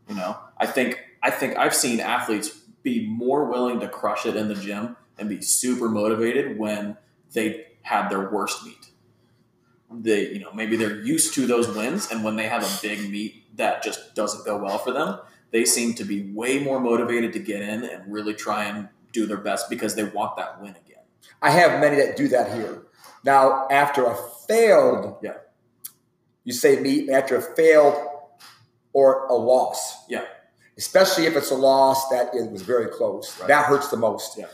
You 0.08 0.14
know, 0.14 0.36
I 0.58 0.66
think 0.66 1.00
I 1.22 1.30
think 1.30 1.58
I've 1.58 1.74
seen 1.74 2.00
athletes 2.00 2.50
be 2.82 3.06
more 3.06 3.46
willing 3.46 3.80
to 3.80 3.88
crush 3.88 4.24
it 4.24 4.36
in 4.36 4.48
the 4.48 4.54
gym 4.54 4.96
and 5.18 5.28
be 5.28 5.40
super 5.40 5.88
motivated 5.88 6.58
when 6.58 6.96
they 7.32 7.66
had 7.82 8.08
their 8.08 8.30
worst 8.30 8.64
meet. 8.64 8.90
They, 9.90 10.28
you 10.28 10.38
know, 10.38 10.52
maybe 10.52 10.76
they're 10.76 11.00
used 11.00 11.34
to 11.34 11.46
those 11.46 11.66
wins, 11.74 12.10
and 12.10 12.22
when 12.22 12.36
they 12.36 12.46
have 12.46 12.62
a 12.62 12.78
big 12.82 13.10
meet 13.10 13.37
that 13.58 13.82
just 13.82 14.14
doesn't 14.14 14.44
go 14.44 14.56
well 14.56 14.78
for 14.78 14.92
them, 14.92 15.20
they 15.50 15.64
seem 15.64 15.94
to 15.94 16.04
be 16.04 16.32
way 16.32 16.58
more 16.58 16.80
motivated 16.80 17.32
to 17.34 17.38
get 17.38 17.60
in 17.62 17.84
and 17.84 18.12
really 18.12 18.34
try 18.34 18.64
and 18.64 18.88
do 19.12 19.26
their 19.26 19.36
best 19.38 19.68
because 19.70 19.94
they 19.94 20.04
want 20.04 20.36
that 20.36 20.60
win 20.60 20.70
again. 20.70 21.02
I 21.42 21.50
have 21.50 21.80
many 21.80 21.96
that 21.96 22.16
do 22.16 22.28
that 22.28 22.52
here. 22.54 22.86
Now, 23.24 23.66
after 23.70 24.04
a 24.06 24.16
failed, 24.46 25.18
Yeah. 25.22 25.38
you 26.44 26.52
say 26.52 26.80
meet 26.80 27.10
after 27.10 27.36
a 27.36 27.42
failed 27.42 27.94
or 28.92 29.26
a 29.26 29.34
loss. 29.34 30.06
Yeah. 30.08 30.24
Especially 30.76 31.26
if 31.26 31.36
it's 31.36 31.50
a 31.50 31.56
loss 31.56 32.08
that 32.10 32.34
it 32.34 32.50
was 32.50 32.62
very 32.62 32.86
close. 32.86 33.38
Right. 33.38 33.48
That 33.48 33.66
hurts 33.66 33.88
the 33.90 33.96
most. 33.96 34.38
Yeah. 34.38 34.46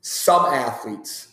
Some 0.00 0.46
athletes 0.46 1.28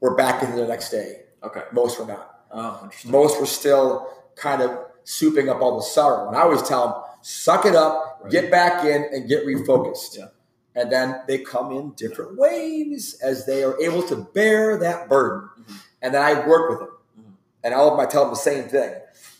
were 0.00 0.14
back 0.14 0.42
in 0.42 0.56
the 0.56 0.66
next 0.66 0.90
day. 0.90 1.24
Okay. 1.42 1.62
Most 1.72 1.98
were 2.00 2.06
not. 2.06 2.35
Oh. 2.52 2.88
Most 3.04 3.40
were 3.40 3.46
still 3.46 4.08
kind 4.36 4.62
of 4.62 4.70
souping 5.04 5.48
up 5.48 5.60
all 5.60 5.76
the 5.76 5.82
sorrow. 5.82 6.28
And 6.28 6.36
I 6.36 6.40
always 6.42 6.62
tell 6.62 6.88
them, 6.88 6.94
suck 7.22 7.64
it 7.66 7.74
up, 7.74 8.20
Right. 8.22 8.30
get 8.32 8.50
back 8.50 8.84
in, 8.84 9.04
and 9.12 9.28
get 9.28 9.46
refocused. 9.46 10.16
Yeah. 10.18 10.28
And 10.74 10.90
then 10.92 11.22
they 11.26 11.38
come 11.38 11.72
in 11.72 11.92
different 11.92 12.36
ways 12.36 13.18
as 13.22 13.46
they 13.46 13.62
are 13.64 13.80
able 13.80 14.02
to 14.04 14.16
bear 14.16 14.76
that 14.78 15.08
burden. 15.08 15.48
Mhm. 15.60 15.74
And 16.02 16.14
then 16.14 16.22
I 16.22 16.46
work 16.46 16.70
with 16.70 16.78
them. 16.80 16.90
Mhm. 17.18 17.32
And 17.64 17.74
all 17.74 17.88
of 17.88 17.92
them, 17.96 18.00
I 18.00 18.06
tell 18.06 18.22
them 18.24 18.30
the 18.30 18.36
same 18.40 18.68
thing. 18.68 18.94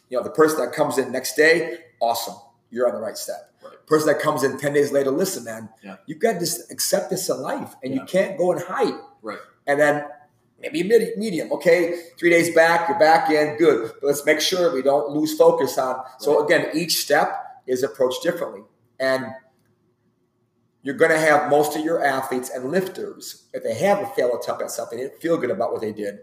You 0.09 0.19
know, 0.19 0.23
the 0.25 0.31
person 0.31 0.59
that 0.61 0.73
comes 0.73 0.99
in 0.99 1.11
next 1.13 1.35
day, 1.37 1.79
awesome, 2.01 2.37
you're 2.71 2.89
on 2.89 2.95
the 2.95 3.01
right 3.01 3.19
step. 3.19 3.51
Right. 3.63 3.75
Person 3.87 4.07
that 4.09 4.21
comes 4.21 4.45
in 4.45 4.57
10 4.57 4.73
days 4.73 4.93
later, 4.93 5.11
listen, 5.11 5.45
man, 5.45 5.69
Yeah. 5.83 5.97
you've 6.07 6.21
got 6.21 6.39
to 6.41 6.49
accept 6.71 7.11
this 7.11 7.29
in 7.29 7.41
life 7.43 7.75
and 7.83 7.93
you 7.95 8.05
can't 8.05 8.39
go 8.39 8.53
and 8.53 8.61
hide. 8.63 8.95
Right. 9.23 9.39
And 9.67 9.81
then 9.81 10.05
maybe 10.59 10.83
medium, 11.17 11.53
okay, 11.53 12.01
three 12.19 12.31
days 12.31 12.55
back, 12.55 12.89
you're 12.89 12.99
back 12.99 13.31
in, 13.31 13.57
good. 13.57 13.93
But 14.01 14.07
let's 14.07 14.25
make 14.25 14.41
sure 14.41 14.73
we 14.75 14.83
don't 14.83 15.11
lose 15.11 15.37
focus 15.37 15.77
on. 15.79 16.03
So 16.19 16.45
again, 16.45 16.69
each 16.75 16.97
step 16.99 17.63
is 17.67 17.83
approached 17.83 18.23
differently. 18.23 18.63
And 18.99 19.27
you're 20.83 20.95
going 20.95 21.11
to 21.11 21.19
have 21.19 21.51
most 21.51 21.77
of 21.77 21.85
your 21.85 22.03
athletes 22.05 22.49
and 22.51 22.71
lifters, 22.71 23.47
if 23.53 23.63
they 23.63 23.75
have 23.75 23.99
a 23.99 24.07
fail 24.15 24.37
attempt 24.37 24.63
at 24.63 24.71
something, 24.71 24.97
they 24.99 25.05
didn't 25.05 25.21
feel 25.21 25.37
good 25.37 25.51
about 25.51 25.73
what 25.73 25.81
they 25.81 25.93
did, 25.93 26.21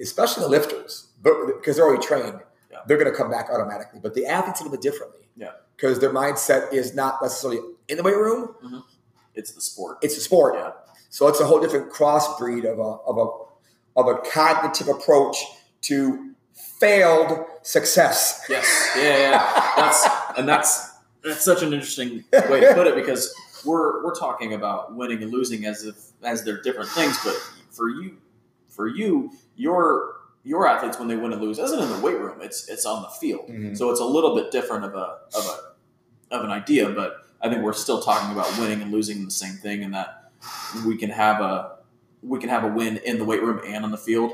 especially 0.00 0.42
the 0.42 0.48
lifters, 0.48 1.08
because 1.22 1.76
they're 1.76 1.86
already 1.86 2.04
trained, 2.04 2.40
Yeah. 2.70 2.78
they're 2.86 2.98
going 2.98 3.10
to 3.10 3.16
come 3.16 3.30
back 3.30 3.48
automatically. 3.50 4.00
But 4.02 4.14
the 4.14 4.26
athletes 4.26 4.60
a 4.60 4.64
little 4.64 4.76
bit 4.76 4.82
differently. 4.82 5.20
Yeah. 5.36 5.52
Because 5.76 5.98
their 6.00 6.10
mindset 6.10 6.72
is 6.72 6.94
not 6.94 7.22
necessarily 7.22 7.60
in 7.88 7.96
the 7.96 8.02
weight 8.02 8.16
room, 8.16 8.54
mm-hmm. 8.62 8.78
It's 9.36 9.52
the 9.52 9.60
sport. 9.60 9.98
it's 10.02 10.14
the 10.14 10.20
sport. 10.20 10.54
Yeah. 10.56 10.70
So 11.14 11.28
it's 11.28 11.38
a 11.38 11.46
whole 11.46 11.60
different 11.60 11.92
crossbreed 11.92 12.64
of 12.64 12.80
a 12.80 12.82
of 12.82 13.18
a 13.18 14.00
of 14.00 14.08
a 14.08 14.18
cognitive 14.28 14.88
approach 14.88 15.36
to 15.82 16.32
failed 16.80 17.38
success. 17.62 18.44
Yes. 18.48 18.66
Yeah, 18.96 19.18
yeah. 19.18 19.72
That's 19.76 20.08
and 20.36 20.48
that's 20.48 20.90
that's 21.22 21.44
such 21.44 21.62
an 21.62 21.72
interesting 21.72 22.24
way 22.50 22.58
to 22.62 22.74
put 22.74 22.88
it 22.88 22.96
because 22.96 23.32
we're 23.64 24.02
we're 24.04 24.16
talking 24.16 24.54
about 24.54 24.96
winning 24.96 25.22
and 25.22 25.30
losing 25.30 25.66
as 25.66 25.84
if 25.84 25.94
as 26.24 26.42
they're 26.42 26.60
different 26.62 26.90
things, 26.90 27.16
but 27.22 27.34
for 27.70 27.88
you 27.90 28.16
for 28.68 28.88
you, 28.88 29.30
your 29.54 30.16
your 30.42 30.66
athletes 30.66 30.98
when 30.98 31.06
they 31.06 31.14
win 31.14 31.32
and 31.32 31.40
lose 31.40 31.60
isn't 31.60 31.78
in 31.78 31.90
the 31.92 32.00
weight 32.00 32.18
room. 32.18 32.38
It's 32.42 32.68
it's 32.68 32.84
on 32.84 33.02
the 33.02 33.08
field. 33.20 33.48
Mhm. 33.48 33.78
So 33.78 33.92
it's 33.92 34.00
a 34.00 34.04
little 34.04 34.34
bit 34.34 34.50
different 34.50 34.84
of 34.84 34.96
a 34.96 35.18
of 35.32 35.46
a 35.46 36.34
of 36.34 36.44
an 36.44 36.50
idea, 36.50 36.88
but 36.88 37.18
I 37.40 37.48
think 37.48 37.62
we're 37.62 37.72
still 37.72 38.02
talking 38.02 38.32
about 38.32 38.58
winning 38.58 38.82
and 38.82 38.90
losing 38.90 39.24
the 39.24 39.30
same 39.30 39.54
thing 39.54 39.84
and 39.84 39.94
that 39.94 40.23
we 40.86 40.96
can 40.96 41.10
have 41.10 41.40
a 41.40 41.78
we 42.22 42.38
can 42.40 42.48
have 42.48 42.64
a 42.64 42.68
win 42.68 42.96
in 42.98 43.18
the 43.18 43.24
weight 43.24 43.42
room 43.42 43.60
and 43.66 43.84
on 43.84 43.90
the 43.90 43.98
field, 43.98 44.32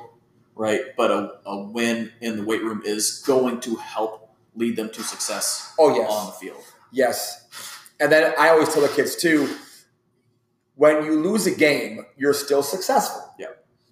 right? 0.54 0.80
But 0.96 1.10
a, 1.10 1.38
a 1.44 1.62
win 1.62 2.12
in 2.20 2.36
the 2.36 2.44
weight 2.44 2.62
room 2.62 2.82
is 2.84 3.22
going 3.26 3.60
to 3.62 3.76
help 3.76 4.36
lead 4.54 4.76
them 4.76 4.90
to 4.90 5.02
success 5.02 5.74
Oh 5.78 5.94
yes. 5.94 6.10
on 6.10 6.26
the 6.26 6.32
field. 6.32 6.62
Yes. 6.92 7.48
And 7.98 8.10
then 8.10 8.32
I 8.38 8.48
always 8.50 8.72
tell 8.72 8.82
the 8.82 8.88
kids 8.88 9.16
too, 9.16 9.48
when 10.74 11.04
you 11.04 11.20
lose 11.20 11.46
a 11.46 11.54
game, 11.54 12.06
you're 12.16 12.32
still 12.34 12.62
successful. 12.62 13.34
Yeah. 13.38 13.48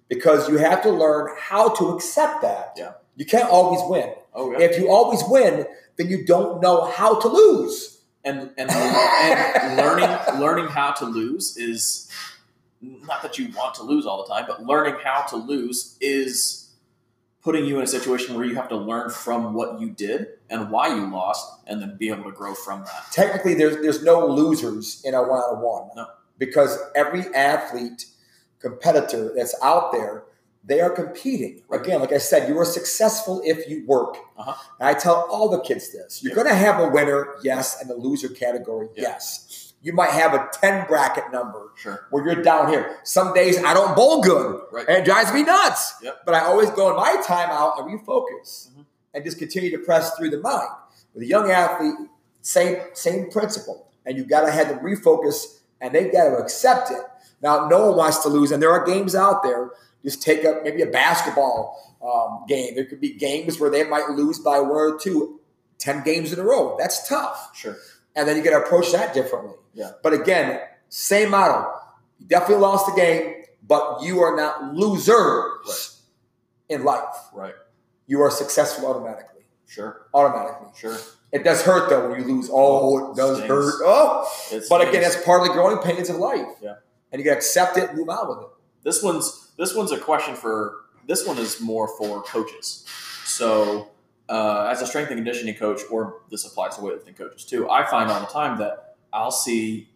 Because 0.07 0.49
you 0.49 0.57
have 0.57 0.81
to 0.83 0.89
learn 0.89 1.29
how 1.37 1.69
to 1.75 1.89
accept 1.89 2.41
that. 2.41 2.73
Yeah. 2.77 2.93
You 3.15 3.25
can't 3.25 3.49
always 3.49 3.81
win. 3.85 4.13
Oh 4.33 4.51
yeah. 4.51 4.59
If 4.61 4.79
you 4.79 4.89
always 4.89 5.21
win, 5.27 5.65
then 5.97 6.07
you 6.07 6.25
don't 6.25 6.61
know 6.61 6.85
how 6.85 7.19
to 7.19 7.27
lose. 7.27 7.98
And 8.23 8.51
and, 8.57 8.69
and 8.69 9.77
learning 9.77 10.39
learning 10.39 10.67
how 10.67 10.91
to 10.91 11.05
lose 11.05 11.57
is 11.57 12.09
not 12.81 13.21
that 13.21 13.37
you 13.37 13.51
want 13.55 13.75
to 13.75 13.83
lose 13.83 14.05
all 14.05 14.23
the 14.23 14.33
time, 14.33 14.45
but 14.47 14.65
learning 14.65 14.95
how 15.03 15.21
to 15.23 15.35
lose 15.35 15.97
is 15.99 16.69
putting 17.41 17.65
you 17.65 17.77
in 17.77 17.83
a 17.83 17.87
situation 17.87 18.35
where 18.35 18.45
you 18.45 18.55
have 18.55 18.69
to 18.69 18.77
learn 18.77 19.09
from 19.09 19.53
what 19.53 19.79
you 19.79 19.89
did 19.89 20.27
and 20.49 20.69
why 20.71 20.87
you 20.87 21.09
lost, 21.09 21.59
and 21.67 21.81
then 21.81 21.95
be 21.97 22.09
able 22.09 22.23
to 22.23 22.31
grow 22.31 22.53
from 22.53 22.83
that. 22.85 23.05
Technically, 23.11 23.53
there's 23.53 23.77
there's 23.81 24.03
no 24.03 24.27
losers 24.27 25.01
in 25.05 25.13
a 25.13 25.21
one-on-one. 25.21 26.07
Because 26.37 26.79
every 26.95 27.25
athlete, 27.35 28.05
competitor 28.59 29.33
that's 29.35 29.53
out 29.61 29.91
there, 29.91 30.23
they 30.69 30.79
are 30.81 30.89
competing. 30.89 31.61
Again, 31.71 31.99
like 31.99 32.13
I 32.13 32.19
said, 32.19 32.47
you 32.47 32.57
are 32.59 32.65
successful 32.65 33.41
if 33.43 33.67
you 33.67 33.83
work. 33.87 34.15
Uh-huh. 34.37 34.53
And 34.79 34.87
I 34.87 34.93
tell 34.93 35.27
all 35.31 35.49
the 35.49 35.59
kids 35.59 35.91
this. 35.91 36.21
You're 36.23 36.31
Yeah. 36.31 36.35
going 36.43 36.47
to 36.47 36.53
have 36.55 36.79
a 36.79 36.87
winner, 36.89 37.35
yes, 37.43 37.81
and 37.81 37.89
a 37.89 37.95
loser 37.95 38.29
category, 38.29 38.89
Yeah. 38.95 39.09
yes. 39.09 39.73
You 39.81 39.93
might 39.93 40.11
have 40.11 40.33
a 40.33 40.47
10 40.53 40.85
bracket 40.87 41.31
number 41.31 41.71
Sure. 41.75 42.05
where 42.11 42.23
you're 42.25 42.43
down 42.43 42.69
here. 42.69 42.97
Some 43.03 43.33
days 43.33 43.61
I 43.63 43.73
don't 43.73 43.95
bowl 43.95 44.21
good, 44.21 44.61
Right. 44.71 44.85
and 44.87 44.97
it 44.97 45.05
drives 45.05 45.33
me 45.33 45.43
nuts. 45.43 45.93
Yep. 46.01 46.17
But 46.25 46.35
I 46.35 46.41
always 46.45 46.69
go 46.71 46.89
in 46.91 46.95
my 46.97 47.15
timeout 47.25 47.79
and 47.79 47.87
refocus 47.89 48.69
Mhm. 48.77 48.85
and 49.13 49.23
just 49.25 49.39
continue 49.39 49.71
to 49.71 49.79
press 49.83 50.15
through 50.15 50.29
the 50.29 50.39
mind. 50.39 50.69
With 51.13 51.23
a 51.23 51.27
young 51.27 51.49
athlete, 51.49 51.95
same 52.41 52.77
same 52.93 53.31
principle. 53.31 53.87
And 54.05 54.17
you 54.17 54.23
got 54.25 54.41
to 54.41 54.51
have 54.51 54.67
them 54.69 54.79
refocus 54.79 55.59
and 55.81 55.93
they've 55.95 56.11
got 56.11 56.25
to 56.29 56.37
accept 56.37 56.91
it. 56.91 57.01
Now, 57.41 57.67
no 57.67 57.87
one 57.87 57.95
wants 57.97 58.17
to 58.19 58.27
lose, 58.29 58.51
and 58.51 58.61
there 58.61 58.71
are 58.71 58.83
games 58.83 59.15
out 59.15 59.43
there. 59.43 59.71
Just 60.03 60.21
take 60.21 60.45
up 60.45 60.63
maybe 60.63 60.81
a 60.81 60.85
basketball 60.87 61.97
um, 62.01 62.45
game. 62.47 62.75
There 62.75 62.85
could 62.85 63.01
be 63.01 63.13
games 63.13 63.59
where 63.59 63.69
they 63.69 63.83
might 63.83 64.09
lose 64.09 64.39
by 64.39 64.59
one 64.59 64.71
or 64.71 64.99
two, 64.99 65.39
10 65.79 66.03
games 66.03 66.31
in 66.31 66.39
a 66.39 66.43
row. 66.43 66.75
That's 66.79 67.07
tough. 67.07 67.51
Sure. 67.55 67.75
And 68.15 68.27
then 68.27 68.37
you 68.37 68.43
got 68.43 68.57
to 68.57 68.63
approach 68.65 68.91
that 68.91 69.13
differently. 69.13 69.55
Yeah. 69.73 69.91
But 70.01 70.13
again, 70.13 70.59
same 70.89 71.31
model. 71.31 71.69
You 72.19 72.27
definitely 72.27 72.61
lost 72.61 72.85
the 72.87 72.93
game, 72.93 73.43
but 73.65 74.01
you 74.01 74.19
are 74.21 74.35
not 74.35 74.73
losers 74.73 76.01
in 76.69 76.83
life. 76.83 77.03
Right. 77.33 77.53
You 78.07 78.21
are 78.21 78.31
successful 78.31 78.87
automatically. 78.87 79.43
Sure. 79.67 80.07
Automatically. 80.13 80.69
Sure. 80.77 80.97
It 81.31 81.43
does 81.43 81.61
hurt 81.61 81.89
though 81.89 82.09
when 82.09 82.21
you 82.21 82.25
lose. 82.35 82.49
Oh, 82.51 83.11
it 83.11 83.15
does 83.15 83.37
Stings. 83.37 83.49
hurt. 83.49 83.73
Oh, 83.85 84.27
but 84.69 84.87
again, 84.87 85.01
that's 85.01 85.23
part 85.23 85.41
of 85.41 85.47
the 85.47 85.53
growing 85.53 85.77
pains 85.77 86.09
of 86.09 86.15
life. 86.15 86.47
Yeah. 86.61 86.75
And 87.11 87.19
you 87.19 87.25
got 87.25 87.31
to 87.31 87.37
accept 87.37 87.77
it 87.77 87.89
and 87.89 87.97
move 87.99 88.09
on 88.09 88.27
with 88.29 88.39
it. 88.39 88.47
this 88.83 89.03
one's 89.03 89.48
this 89.59 89.75
one's 89.75 89.91
a 89.91 89.99
question 89.99 90.35
for 90.35 90.85
this 91.05 91.27
one 91.27 91.37
is 91.37 91.59
more 91.59 91.87
for 91.97 92.23
coaches. 92.23 92.85
So, 93.25 93.89
uh, 94.29 94.69
as 94.71 94.81
a 94.81 94.87
strength 94.87 95.09
and 95.09 95.17
conditioning 95.17 95.55
coach, 95.55 95.81
or 95.91 96.21
this 96.31 96.45
applies 96.45 96.75
to 96.77 96.81
weightlifting 96.81 97.17
coaches 97.17 97.45
too, 97.45 97.69
I 97.69 97.85
find 97.85 98.09
all 98.09 98.21
the 98.21 98.27
time 98.27 98.57
that 98.59 98.95
I'll 99.11 99.31
see 99.31 99.89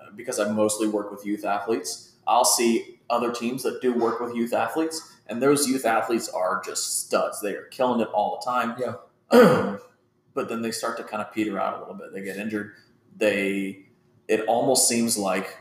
uh, 0.00 0.10
because 0.16 0.40
I 0.40 0.50
mostly 0.50 0.88
work 0.88 1.10
with 1.10 1.26
youth 1.26 1.44
athletes. 1.44 2.12
I'll 2.26 2.44
see 2.44 3.00
other 3.10 3.32
teams 3.32 3.62
that 3.64 3.82
do 3.82 3.92
work 3.92 4.20
with 4.20 4.34
youth 4.34 4.54
athletes, 4.54 5.16
and 5.26 5.42
those 5.42 5.68
youth 5.68 5.84
athletes 5.84 6.28
are 6.28 6.62
just 6.64 7.06
studs. 7.06 7.40
They 7.40 7.54
are 7.54 7.64
killing 7.64 8.00
it 8.00 8.08
all 8.08 8.40
the 8.40 8.50
time. 8.50 8.76
Yeah. 8.78 8.94
Um, 9.30 9.80
but 10.34 10.48
then 10.48 10.62
they 10.62 10.70
start 10.70 10.96
to 10.96 11.04
kind 11.04 11.22
of 11.22 11.32
peter 11.32 11.58
out 11.58 11.76
a 11.76 11.80
little 11.80 11.94
bit. 11.94 12.12
They 12.14 12.22
get 12.22 12.36
injured. 12.36 12.72
They 13.16 13.86
it 14.28 14.46
almost 14.46 14.88
seems 14.88 15.18
like 15.18 15.58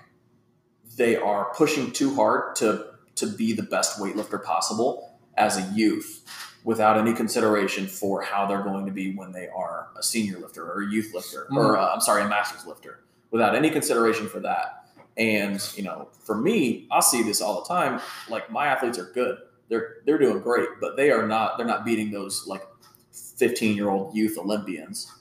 they 0.96 1.16
are 1.16 1.52
pushing 1.56 1.92
too 1.92 2.16
hard 2.16 2.56
to 2.58 2.89
to 3.20 3.28
be 3.28 3.54
the 3.54 3.64
best 3.64 4.00
weightlifter 4.00 4.44
possible 4.44 5.20
as 5.38 5.58
a 5.58 5.74
youth 5.74 6.26
without 6.64 6.98
any 6.98 7.14
consideration 7.14 7.88
for 7.88 8.22
how 8.22 8.46
they're 8.46 8.64
going 8.64 8.86
to 8.86 8.92
be 8.92 9.16
when 9.16 9.32
they 9.32 9.48
are 9.48 9.90
a 9.98 10.04
senior 10.04 10.38
lifter 10.40 10.70
or 10.70 10.82
a 10.82 10.90
youth 10.90 11.14
lifter 11.14 11.48
or 11.52 11.78
uh, 11.78 11.94
I'm 11.94 12.02
sorry, 12.02 12.24
a 12.24 12.28
master's 12.28 12.66
lifter 12.66 13.04
without 13.32 13.56
any 13.56 13.70
consideration 13.70 14.28
for 14.28 14.40
that. 14.42 14.86
And 15.18 15.62
you 15.76 15.84
know, 15.84 16.10
for 16.24 16.36
me, 16.36 16.88
I 16.92 17.02
see 17.02 17.24
this 17.24 17.42
all 17.42 17.62
the 17.62 17.68
time. 17.68 18.02
Like 18.30 18.50
my 18.52 18.68
athletes 18.68 18.98
are 18.98 19.12
good; 19.14 19.38
they're 19.68 19.98
they're 20.06 20.18
doing 20.18 20.40
great, 20.40 20.70
but 20.80 20.96
they 20.96 21.12
are 21.12 21.28
not. 21.28 21.58
They're 21.58 21.68
not 21.68 21.84
beating 21.86 22.12
those 22.12 22.48
like 22.48 22.64
15 23.12 23.76
year 23.76 23.90
old 23.90 24.16
youth 24.16 24.38
Olympians. 24.38 25.12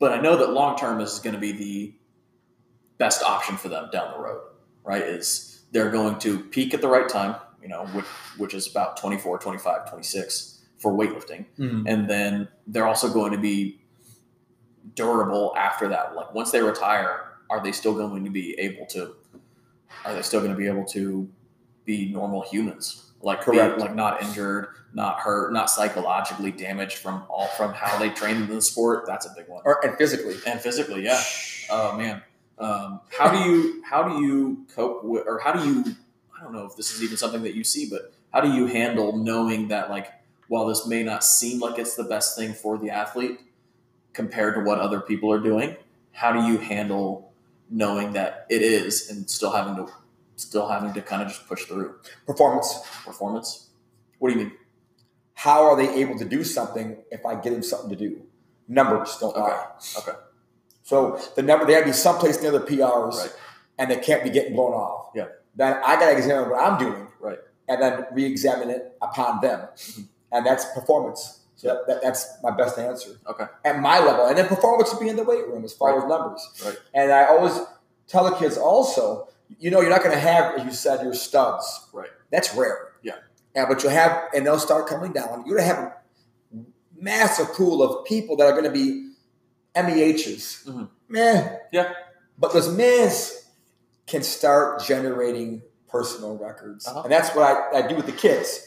But 0.00 0.12
I 0.12 0.20
know 0.20 0.36
that 0.36 0.50
long 0.50 0.76
term 0.76 0.98
this 0.98 1.12
is 1.12 1.18
going 1.20 1.34
to 1.34 1.40
be 1.40 1.52
the 1.52 1.94
best 2.98 3.22
option 3.22 3.56
for 3.56 3.68
them 3.68 3.88
down 3.92 4.12
the 4.12 4.18
road. 4.18 4.42
Right? 4.82 5.02
Is 5.02 5.53
they're 5.74 5.90
going 5.90 6.18
to 6.20 6.38
peak 6.38 6.72
at 6.72 6.80
the 6.80 6.88
right 6.88 7.08
time 7.10 7.34
you 7.64 7.70
know, 7.70 7.86
which, 7.86 8.04
which 8.36 8.54
is 8.54 8.70
about 8.70 8.98
24, 8.98 9.38
25, 9.38 9.88
26 9.88 10.60
for 10.76 10.92
weightlifting. 10.92 11.46
Mhm. 11.58 11.84
And 11.90 12.08
then 12.08 12.48
they're 12.66 12.86
also 12.86 13.10
going 13.10 13.32
to 13.32 13.38
be 13.38 13.80
durable 14.94 15.54
after 15.56 15.88
that. 15.88 16.14
Like 16.14 16.34
once 16.34 16.50
they 16.50 16.60
retire, 16.60 17.22
are 17.48 17.62
they 17.62 17.72
still 17.72 17.94
going 17.94 18.22
to 18.24 18.30
be 18.30 18.54
able 18.58 18.84
to, 18.88 19.16
are 20.04 20.14
they 20.14 20.20
still 20.20 20.40
going 20.40 20.52
to 20.52 20.58
be 20.58 20.66
able 20.66 20.84
to 20.88 21.26
be 21.86 22.12
normal 22.12 22.42
humans? 22.42 23.12
Like, 23.22 23.40
be, 23.40 23.52
Correct. 23.52 23.78
like 23.78 23.94
not 23.94 24.22
injured, 24.22 24.68
not 24.92 25.20
hurt, 25.20 25.50
not 25.54 25.70
psychologically 25.70 26.50
damaged 26.50 26.98
from 26.98 27.24
all 27.30 27.46
from 27.46 27.72
how 27.72 27.98
they 27.98 28.10
trained 28.10 28.42
in 28.42 28.54
the 28.54 28.60
sport. 28.60 29.04
That's 29.06 29.24
a 29.24 29.32
big 29.34 29.48
one. 29.48 29.62
Or, 29.64 29.82
and 29.82 29.96
physically. 29.96 30.36
And 30.46 30.60
physically, 30.60 31.04
yeah. 31.04 31.22
Oh 31.70 31.96
man, 31.96 32.22
um, 32.58 33.00
how 33.16 33.30
do 33.30 33.38
you 33.50 33.82
how 33.84 34.02
do 34.08 34.24
you 34.24 34.66
cope 34.74 35.04
with, 35.04 35.26
or 35.26 35.38
how 35.40 35.52
do 35.52 35.66
you? 35.68 35.84
I 36.38 36.42
don't 36.42 36.52
know 36.52 36.66
if 36.66 36.76
this 36.76 36.94
is 36.94 37.02
even 37.02 37.16
something 37.16 37.42
that 37.42 37.54
you 37.54 37.64
see, 37.64 37.88
but 37.88 38.12
how 38.32 38.40
do 38.40 38.52
you 38.52 38.66
handle 38.66 39.16
knowing 39.16 39.68
that 39.68 39.90
like 39.90 40.08
while 40.48 40.66
this 40.66 40.86
may 40.86 41.02
not 41.02 41.24
seem 41.24 41.60
like 41.60 41.78
it's 41.78 41.94
the 41.96 42.04
best 42.04 42.36
thing 42.36 42.52
for 42.52 42.76
the 42.78 42.90
athlete 42.90 43.40
compared 44.12 44.54
to 44.54 44.60
what 44.60 44.78
other 44.78 45.00
people 45.00 45.32
are 45.32 45.40
doing, 45.40 45.76
how 46.12 46.32
do 46.32 46.46
you 46.46 46.58
handle 46.58 47.32
knowing 47.70 48.12
that 48.12 48.46
it 48.50 48.62
is 48.62 49.08
and 49.10 49.28
still 49.28 49.50
having 49.52 49.74
to 49.76 49.90
still 50.36 50.68
having 50.68 50.92
to 50.92 51.00
kind 51.00 51.22
of 51.22 51.28
just 51.28 51.46
push 51.48 51.64
through 51.64 51.94
Performance. 52.26 52.80
performance? 53.04 53.68
What 54.18 54.32
do 54.32 54.38
you 54.38 54.44
mean? 54.46 54.52
How 55.34 55.64
are 55.64 55.76
they 55.76 55.92
able 56.00 56.18
to 56.18 56.24
do 56.24 56.44
something 56.44 56.96
if 57.10 57.24
I 57.26 57.34
give 57.40 57.52
them 57.52 57.62
something 57.62 57.90
to 57.90 57.96
do? 57.96 58.22
Numbers 58.68 59.16
don't 59.18 59.30
Okay. 59.36 59.40
lie. 59.40 59.66
Okay. 59.98 60.12
So 60.84 61.18
the 61.34 61.42
number 61.42 61.64
they 61.66 61.72
have 61.72 61.82
to 61.84 61.88
be 61.88 61.92
someplace 61.92 62.40
near 62.40 62.52
the 62.52 62.60
PRs 62.60 63.16
Right. 63.18 63.32
and 63.78 63.90
they 63.90 63.96
can't 63.96 64.22
be 64.22 64.30
getting 64.30 64.54
blown 64.54 64.72
off. 64.72 65.08
Yeah. 65.14 65.26
Then 65.56 65.80
I 65.84 65.96
gotta 65.96 66.12
examine 66.16 66.50
what 66.50 66.60
I'm 66.62 66.78
doing. 66.78 67.08
Right. 67.20 67.38
And 67.68 67.80
then 67.82 68.06
re-examine 68.12 68.68
it 68.70 68.96
upon 69.00 69.40
them. 69.40 69.66
Mhm. 69.76 70.08
And 70.30 70.44
that's 70.46 70.66
performance. 70.74 71.40
So 71.56 71.68
that, 71.68 71.86
that, 71.86 72.02
that's 72.02 72.26
my 72.42 72.50
best 72.50 72.78
answer. 72.78 73.12
Okay. 73.26 73.44
At 73.64 73.80
my 73.80 73.98
level. 73.98 74.26
And 74.26 74.36
then 74.36 74.46
performance 74.46 74.92
would 74.92 75.00
be 75.00 75.08
in 75.08 75.16
the 75.16 75.24
weight 75.24 75.46
room 75.48 75.64
as 75.64 75.72
far 75.72 75.90
Right. 75.94 76.02
as 76.04 76.08
numbers. 76.08 76.48
Right. 76.64 76.78
And 76.92 77.10
I 77.10 77.24
always 77.26 77.58
tell 78.06 78.24
the 78.24 78.36
kids 78.36 78.58
also, 78.58 79.28
you 79.58 79.70
know, 79.70 79.80
you're 79.80 79.90
not 79.90 80.02
gonna 80.02 80.16
have, 80.18 80.56
as 80.58 80.64
you 80.66 80.72
said, 80.72 81.02
your 81.02 81.14
studs. 81.14 81.88
Right. 81.94 82.10
That's 82.30 82.54
rare. 82.54 82.88
Yeah. 83.02 83.14
And 83.54 83.68
but 83.68 83.82
you'll 83.82 83.92
have 83.92 84.24
and 84.34 84.44
they'll 84.44 84.58
start 84.58 84.86
coming 84.86 85.12
down. 85.12 85.44
You're 85.46 85.56
gonna 85.56 85.68
have 85.74 85.78
a 85.78 85.94
massive 87.00 87.54
pool 87.54 87.82
of 87.82 88.04
people 88.04 88.36
that 88.36 88.46
are 88.46 88.54
gonna 88.54 88.70
be 88.70 89.12
MEHs. 89.76 90.64
Mhm. 90.66 90.88
Meh. 91.08 91.56
Yeah. 91.72 91.92
But 92.38 92.52
those 92.52 92.68
mehs 92.68 93.32
can 94.06 94.22
start 94.22 94.82
generating 94.84 95.62
personal 95.88 96.36
records. 96.36 96.86
Uh-huh. 96.86 97.02
And 97.02 97.12
that's 97.12 97.34
what 97.34 97.44
I, 97.74 97.78
I 97.78 97.86
do 97.86 97.94
with 97.96 98.06
the 98.06 98.12
kids. 98.12 98.60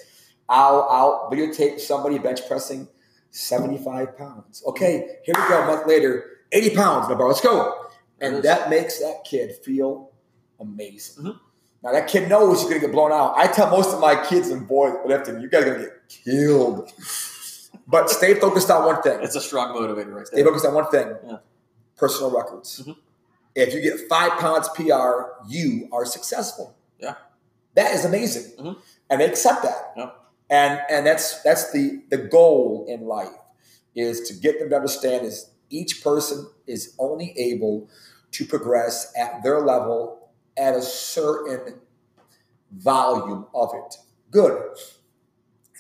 I'll 0.50 0.88
I'll 0.90 1.30
videotape 1.32 1.80
somebody 1.80 2.18
bench 2.20 2.48
pressing 2.48 2.88
75 3.32 4.18
pounds. 4.18 4.64
Okay, 4.66 5.18
here 5.24 5.36
we 5.38 5.48
go, 5.50 5.62
a 5.64 5.66
month 5.68 5.86
later, 5.88 6.24
80 6.54 6.76
pounds, 6.76 7.10
my 7.10 7.16
bro, 7.16 7.28
let's 7.28 7.42
go. 7.42 7.74
And 8.22 8.42
that 8.44 8.70
makes 8.70 9.00
that 9.00 9.26
kid 9.26 9.52
feel 9.64 10.12
amazing. 10.60 11.26
Mhm. 11.26 11.40
Now 11.84 11.92
that 11.92 12.08
kid 12.08 12.30
knows 12.30 12.62
he's 12.62 12.70
gonna 12.70 12.80
get 12.80 12.92
blown 12.94 13.12
out. 13.12 13.38
I 13.38 13.48
tell 13.48 13.70
most 13.70 13.94
of 13.94 14.00
my 14.00 14.16
kids 14.26 14.48
and 14.50 14.68
boys 14.68 14.94
lifting, 15.06 15.40
you 15.42 15.50
guys 15.50 15.64
are 15.66 15.74
gonna 15.74 15.84
get 15.84 16.10
killed. 16.10 16.92
But 17.88 18.10
stay 18.10 18.34
focused 18.34 18.70
on 18.70 18.86
one 18.86 19.02
thing. 19.02 19.20
It's 19.22 19.36
a 19.36 19.42
strong 19.42 19.74
motivator 19.76 20.14
right 20.14 20.28
Stay 20.28 20.38
there. 20.38 20.46
focused 20.46 20.66
on 20.66 20.74
one 20.74 20.90
thing. 20.90 21.16
Yeah. 21.26 21.38
Personal 21.96 22.32
records. 22.32 22.82
Mhm. 22.86 22.98
If 23.56 23.74
you 23.74 23.82
get 23.82 24.08
five 24.10 24.34
pounds 24.40 24.70
PR, 24.76 25.32
you 25.48 25.88
are 25.92 26.06
successful. 26.06 26.76
Yeah. 27.00 27.16
That 27.76 27.94
is 27.96 28.06
amazing. 28.06 28.52
Mhm. 28.58 28.78
And 29.10 29.22
they 29.22 29.26
accept 29.26 29.64
that. 29.64 29.94
Yeah. 29.96 30.12
And 30.50 30.82
and 30.90 31.06
that's 31.06 31.42
that's 31.44 31.72
the 31.72 32.04
the 32.10 32.18
goal 32.18 32.86
in 32.88 33.06
life 33.08 33.34
is 33.96 34.28
to 34.28 34.34
get 34.34 34.60
them 34.60 34.70
to 34.70 34.76
understand 34.76 35.26
is 35.26 35.50
each 35.70 36.04
person 36.04 36.48
is 36.68 36.94
only 37.00 37.34
able 37.38 37.90
to 38.32 38.46
progress 38.46 39.12
at 39.18 39.42
their 39.44 39.60
level 39.62 40.30
at 40.58 40.76
a 40.76 40.82
certain 40.82 41.80
volume 42.72 43.48
of 43.54 43.72
it. 43.74 43.98
Good. 44.32 44.62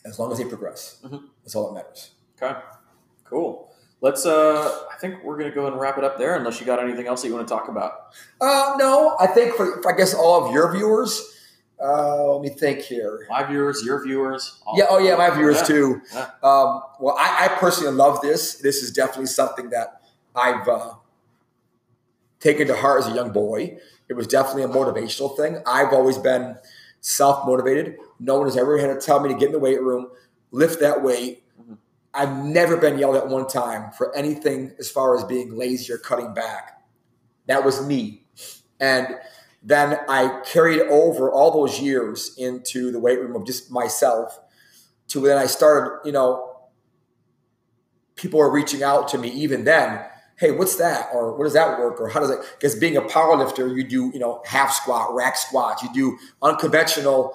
As 0.07 0.19
long 0.19 0.31
as 0.31 0.37
they 0.37 0.45
progress. 0.45 0.99
Mhm. 1.03 1.23
That's 1.43 1.55
all 1.55 1.67
that 1.73 1.83
matters. 1.83 2.11
Okay, 2.41 2.57
cool. 3.25 3.71
Let's. 4.01 4.25
Uh, 4.25 4.85
I 4.93 4.97
think 4.99 5.23
we're 5.23 5.37
gonna 5.37 5.51
go 5.53 5.67
and 5.67 5.79
wrap 5.79 5.97
it 5.97 6.03
up 6.03 6.17
there, 6.17 6.35
unless 6.35 6.59
you 6.59 6.65
got 6.65 6.79
anything 6.81 7.07
else 7.07 7.21
that 7.23 7.27
you 7.29 7.33
want 7.35 7.47
to 7.47 7.53
talk 7.53 7.67
about. 7.67 8.13
Uh, 8.39 8.75
no, 8.77 9.15
I 9.19 9.27
think 9.27 9.55
for, 9.55 9.81
for 9.81 9.91
I 9.93 9.97
guess 9.97 10.13
all 10.13 10.45
of 10.45 10.53
your 10.53 10.71
viewers. 10.71 11.33
Uh, 11.83 12.33
let 12.33 12.41
me 12.41 12.49
think 12.49 12.79
here. 12.79 13.27
My 13.29 13.43
viewers, 13.43 13.83
your 13.85 14.03
viewers. 14.03 14.59
all- 14.65 14.77
Yeah, 14.77 14.85
oh 14.89 14.97
yeah, 14.97 15.15
my 15.15 15.29
viewers 15.29 15.57
Yeah. 15.57 15.63
too. 15.63 16.01
Yeah. 16.13 16.21
Um, 16.41 16.81
well, 16.99 17.15
I, 17.19 17.45
I 17.45 17.47
personally 17.59 17.93
love 17.93 18.19
this. 18.21 18.55
This 18.55 18.81
is 18.81 18.91
definitely 18.91 19.27
something 19.27 19.69
that 19.69 20.01
I've 20.35 20.67
uh, 20.67 20.93
taken 22.39 22.67
to 22.67 22.75
heart 22.75 23.03
as 23.03 23.11
a 23.11 23.15
young 23.15 23.31
boy. 23.31 23.77
It 24.09 24.13
was 24.13 24.25
definitely 24.27 24.63
a 24.63 24.67
motivational 24.69 25.35
thing. 25.37 25.61
I've 25.67 25.93
always 25.93 26.17
been 26.17 26.55
self 27.01 27.45
motivated. 27.45 27.97
No 28.19 28.37
one 28.37 28.47
has 28.47 28.57
ever 28.57 28.77
had 28.77 28.87
to 28.87 29.05
tell 29.05 29.19
me 29.19 29.29
to 29.29 29.35
get 29.35 29.47
in 29.47 29.51
the 29.51 29.59
weight 29.59 29.81
room, 29.81 30.09
lift 30.51 30.79
that 30.79 31.03
weight. 31.03 31.43
Mhm. 31.59 31.77
I've 32.13 32.43
never 32.43 32.77
been 32.77 32.97
yelled 32.97 33.15
at 33.15 33.27
one 33.27 33.47
time 33.47 33.91
for 33.91 34.15
anything 34.15 34.73
as 34.79 34.89
far 34.89 35.15
as 35.15 35.23
being 35.23 35.55
lazy 35.55 35.91
or 35.93 35.97
cutting 35.97 36.33
back. 36.33 36.81
That 37.47 37.63
was 37.63 37.85
me. 37.85 38.25
And 38.79 39.17
then 39.63 39.99
I 40.07 40.41
carried 40.45 40.81
over 40.81 41.31
all 41.31 41.51
those 41.51 41.79
years 41.79 42.33
into 42.37 42.91
the 42.91 42.99
weight 42.99 43.19
room 43.19 43.35
of 43.35 43.45
just 43.45 43.71
myself 43.71 44.39
to 45.09 45.21
when 45.21 45.37
I 45.37 45.45
started, 45.45 45.99
you 46.05 46.11
know, 46.11 46.57
people 48.15 48.39
are 48.39 48.51
reaching 48.51 48.83
out 48.83 49.07
to 49.09 49.17
me 49.17 49.29
even 49.29 49.63
then. 49.63 50.01
Hey, 50.37 50.51
what's 50.51 50.75
that? 50.75 51.09
Or 51.13 51.35
what 51.35 51.45
does 51.45 51.53
that 51.53 51.79
work? 51.79 51.99
Or 51.99 52.09
how 52.09 52.19
does 52.19 52.29
it? 52.29 52.39
Because 52.59 52.75
being 52.75 52.97
a 52.97 53.01
power 53.01 53.35
lifter, 53.35 53.67
you 53.67 53.83
do, 53.83 54.11
you 54.13 54.19
know, 54.19 54.41
half 54.45 54.73
squat, 54.73 55.13
rack 55.15 55.35
squats. 55.35 55.81
You 55.81 55.91
do 55.93 56.17
unconventional 56.41 57.33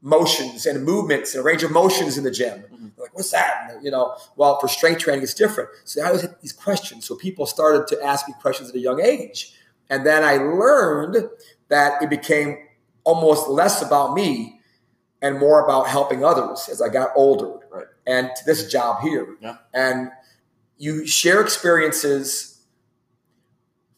motions 0.00 0.64
and 0.66 0.84
movements 0.84 1.34
and 1.34 1.40
a 1.40 1.44
range 1.44 1.62
of 1.62 1.70
motions 1.70 2.16
in 2.16 2.24
the 2.24 2.30
gym. 2.30 2.62
Mhm. 2.72 2.92
Like, 2.96 3.14
what's 3.14 3.30
that? 3.30 3.70
And, 3.70 3.84
you 3.84 3.90
know, 3.90 4.16
well, 4.36 4.58
for 4.60 4.68
strength 4.68 5.00
training, 5.00 5.22
it's 5.22 5.34
different. 5.34 5.70
So 5.84 6.00
I 6.02 6.06
always 6.06 6.22
had 6.22 6.36
these 6.40 6.52
questions. 6.52 7.06
So 7.06 7.16
people 7.16 7.46
started 7.46 7.88
to 7.88 8.02
ask 8.02 8.28
me 8.28 8.34
questions 8.40 8.68
at 8.70 8.76
a 8.76 8.78
young 8.78 9.00
age. 9.00 9.54
And 9.90 10.06
then 10.06 10.22
I 10.22 10.36
learned 10.36 11.28
that 11.68 12.02
it 12.02 12.10
became 12.10 12.58
almost 13.04 13.48
less 13.48 13.82
about 13.82 14.14
me 14.14 14.60
and 15.20 15.38
more 15.38 15.64
about 15.64 15.88
helping 15.88 16.24
others 16.24 16.68
as 16.70 16.80
I 16.80 16.88
got 16.88 17.10
older. 17.16 17.58
Right. 17.70 17.86
And 18.06 18.30
to 18.36 18.44
this 18.44 18.70
job 18.70 19.00
here. 19.00 19.36
Yeah. 19.40 19.56
And 19.74 20.10
you 20.76 21.06
share 21.06 21.40
experiences 21.40 22.60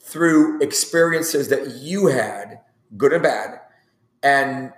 through 0.01 0.61
experiences 0.61 1.49
that 1.49 1.75
you 1.75 2.07
had, 2.07 2.61
good 2.97 3.13
and 3.13 3.23
bad. 3.23 3.61
And 4.23 4.73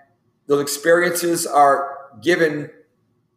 those 0.52 0.60
experiences 0.62 1.46
are 1.46 2.10
given 2.20 2.70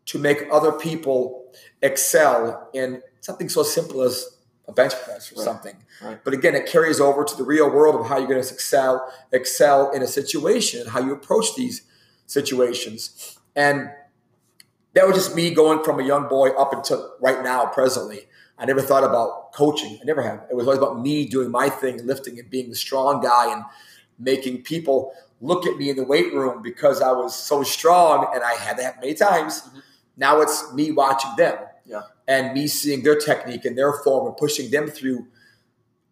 to 0.06 0.20
make 0.20 0.46
other 0.52 0.74
people 0.74 1.46
excel 1.82 2.70
in 2.74 3.02
something 3.22 3.48
so 3.48 3.64
simple 3.64 4.02
as 4.02 4.38
a 4.68 4.74
bench 4.74 4.94
press 5.04 5.32
or 5.32 5.36
Right. 5.36 5.46
something. 5.46 5.78
Right. 6.04 6.20
But 6.24 6.34
again, 6.34 6.56
it 6.56 6.66
carries 6.66 7.00
over 7.00 7.24
to 7.24 7.36
the 7.38 7.44
real 7.44 7.70
world 7.70 7.96
of 7.96 8.08
how 8.08 8.18
you're 8.18 8.28
going 8.28 8.42
to 8.44 8.54
excel, 8.54 9.12
excel 9.32 9.92
in 9.92 10.02
a 10.02 10.08
situation, 10.08 10.88
how 10.88 11.00
you 11.00 11.14
approach 11.14 11.56
these 11.56 11.84
situations. 12.26 13.38
And 13.56 13.92
that 14.94 15.08
was 15.08 15.16
just 15.16 15.36
me 15.36 15.54
going 15.54 15.84
from 15.84 16.00
a 16.00 16.04
young 16.04 16.28
boy 16.28 16.50
up 16.50 16.74
until 16.74 17.14
right 17.22 17.42
now, 17.44 17.66
presently. 17.68 18.28
I 18.58 18.66
never 18.66 18.82
thought 18.82 19.04
about 19.04 19.54
coaching. 19.54 20.00
I 20.02 20.06
never 20.06 20.22
have. 20.22 20.44
It 20.52 20.56
was 20.56 20.66
always 20.68 20.80
about 20.80 21.00
me 21.02 21.26
doing 21.26 21.50
my 21.50 21.70
thing, 21.70 22.06
lifting 22.06 22.40
and 22.40 22.50
being 22.50 22.70
the 22.70 22.76
strong 22.76 23.22
guy 23.22 23.54
and 23.54 23.64
making 24.20 24.64
people 24.64 25.14
look 25.42 25.66
at 25.68 25.78
me 25.78 25.90
in 25.90 25.96
the 25.98 26.04
weight 26.04 26.34
room 26.34 26.62
because 26.62 27.02
I 27.02 27.12
was 27.12 27.36
so 27.36 27.64
strong 27.64 28.28
and 28.34 28.44
I 28.44 28.54
had 28.54 28.78
that 28.78 29.00
many 29.02 29.14
times. 29.14 29.62
Mhm. 29.62 29.82
Now 30.18 30.42
it's 30.42 30.72
me 30.74 30.92
watching 30.92 31.32
them. 31.38 31.58
Yeah. 31.86 32.02
And 32.28 32.54
me 32.54 32.68
seeing 32.68 33.04
their 33.04 33.16
technique 33.20 33.66
and 33.66 33.78
their 33.78 33.94
form 33.94 34.28
and 34.28 34.38
pushing 34.38 34.72
them 34.72 34.88
through 34.88 35.28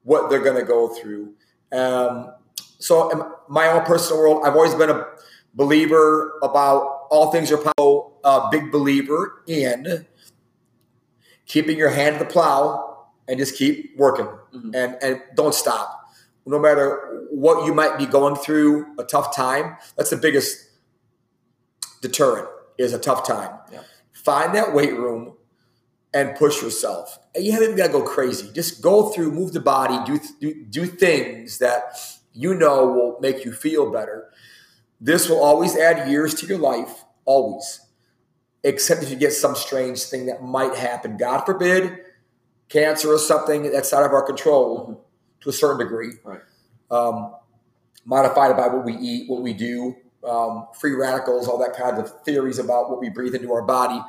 what 0.04 0.30
they're 0.30 0.42
going 0.44 0.58
to 0.58 0.64
go 0.66 0.90
through. 0.90 1.34
Um, 1.72 2.34
So, 2.80 3.10
in 3.12 3.24
my 3.48 3.68
own 3.70 3.86
personal 3.86 4.20
world, 4.20 4.42
I've 4.46 4.56
always 4.56 4.76
been 4.76 4.90
a 4.90 5.08
believer 5.54 6.38
about 6.44 7.08
all 7.10 7.32
things 7.32 7.50
are 7.50 7.58
possible. 7.58 8.20
A 8.26 8.50
big 8.52 8.74
believer 8.74 9.42
in 9.48 10.06
keeping 11.46 11.78
your 11.78 11.90
hand 11.90 12.20
to 12.20 12.26
the 12.26 12.30
plow 12.30 13.06
and 13.30 13.38
just 13.40 13.56
keep 13.56 13.98
working 13.98 14.28
Mhm. 14.54 14.76
and 14.76 14.98
and 15.02 15.22
don't 15.36 15.54
stop. 15.56 16.03
No 16.46 16.60
matter 16.60 17.26
what 17.32 17.66
you 17.66 17.74
might 17.74 17.98
be 17.98 18.06
going 18.06 18.36
through, 18.36 18.96
a 19.00 19.04
tough 19.04 19.36
time. 19.36 19.78
That's 19.96 20.10
the 20.10 20.18
biggest 20.18 20.70
deterrent 22.02 22.48
is 22.78 22.94
a 22.94 23.00
tough 23.00 23.26
time. 23.26 23.58
Yeah. 23.72 23.82
Find 24.12 24.54
that 24.56 24.74
weight 24.74 24.94
room 24.94 25.36
and 26.14 26.36
push 26.36 26.62
yourself. 26.62 27.18
And 27.34 27.44
you 27.44 27.52
haven't 27.52 27.76
got 27.76 27.88
to 27.88 27.94
go 27.94 28.04
crazy. 28.04 28.52
Just 28.54 28.82
go 28.82 29.10
through, 29.10 29.32
move 29.32 29.54
the 29.54 29.60
body, 29.60 30.00
do, 30.06 30.20
do 30.40 30.66
do 30.66 30.86
things 30.86 31.58
that 31.58 31.98
you 32.34 32.54
know 32.54 32.88
will 32.88 33.20
make 33.20 33.46
you 33.46 33.52
feel 33.52 33.92
better. 33.92 34.30
This 35.02 35.28
will 35.28 35.44
always 35.44 35.76
add 35.76 36.10
years 36.10 36.34
to 36.36 36.46
your 36.46 36.60
life, 36.60 37.04
always. 37.26 37.82
Except 38.64 39.04
if 39.04 39.10
you 39.10 39.16
get 39.16 39.34
some 39.34 39.56
strange 39.56 40.04
thing 40.04 40.28
that 40.28 40.42
might 40.42 40.76
happen. 40.76 41.18
God 41.18 41.42
forbid, 41.42 42.00
cancer 42.70 43.12
or 43.14 43.20
something 43.20 43.72
that's 43.72 43.92
out 43.92 44.06
of 44.06 44.12
our 44.12 44.24
control 44.24 44.80
mm-hmm. 44.80 44.94
To 45.44 45.50
a 45.50 45.54
certain 45.54 45.78
degree. 45.80 46.14
Right. 46.24 46.42
Um, 46.90 47.36
modified 48.06 48.56
by 48.58 48.68
what 48.68 48.86
we 48.86 48.96
eat, 48.96 49.30
what 49.30 49.42
we 49.42 49.54
do, 49.54 49.96
um, 50.28 50.68
free 50.80 50.94
radicals, 50.94 51.48
all 51.48 51.58
that 51.60 51.74
kind 51.76 51.98
of 51.98 52.12
theories 52.24 52.60
about 52.60 52.90
what 52.90 53.00
we 53.00 53.10
breathe 53.10 53.36
into 53.36 53.52
our 53.54 53.62
body. 53.62 54.02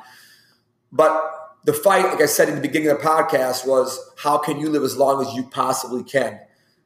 But 0.91 1.31
the 1.65 1.73
fight, 1.73 2.05
like 2.05 2.21
I 2.21 2.25
said 2.25 2.47
in 2.49 2.55
the 2.55 2.61
beginning 2.61 2.89
of 2.89 2.99
the 2.99 3.03
podcast, 3.03 3.67
was 3.67 3.99
how 4.17 4.37
can 4.37 4.59
you 4.59 4.69
live 4.69 4.83
as 4.83 4.97
long 4.97 5.25
as 5.25 5.33
you 5.33 5.43
possibly 5.43 6.03
can? 6.03 6.39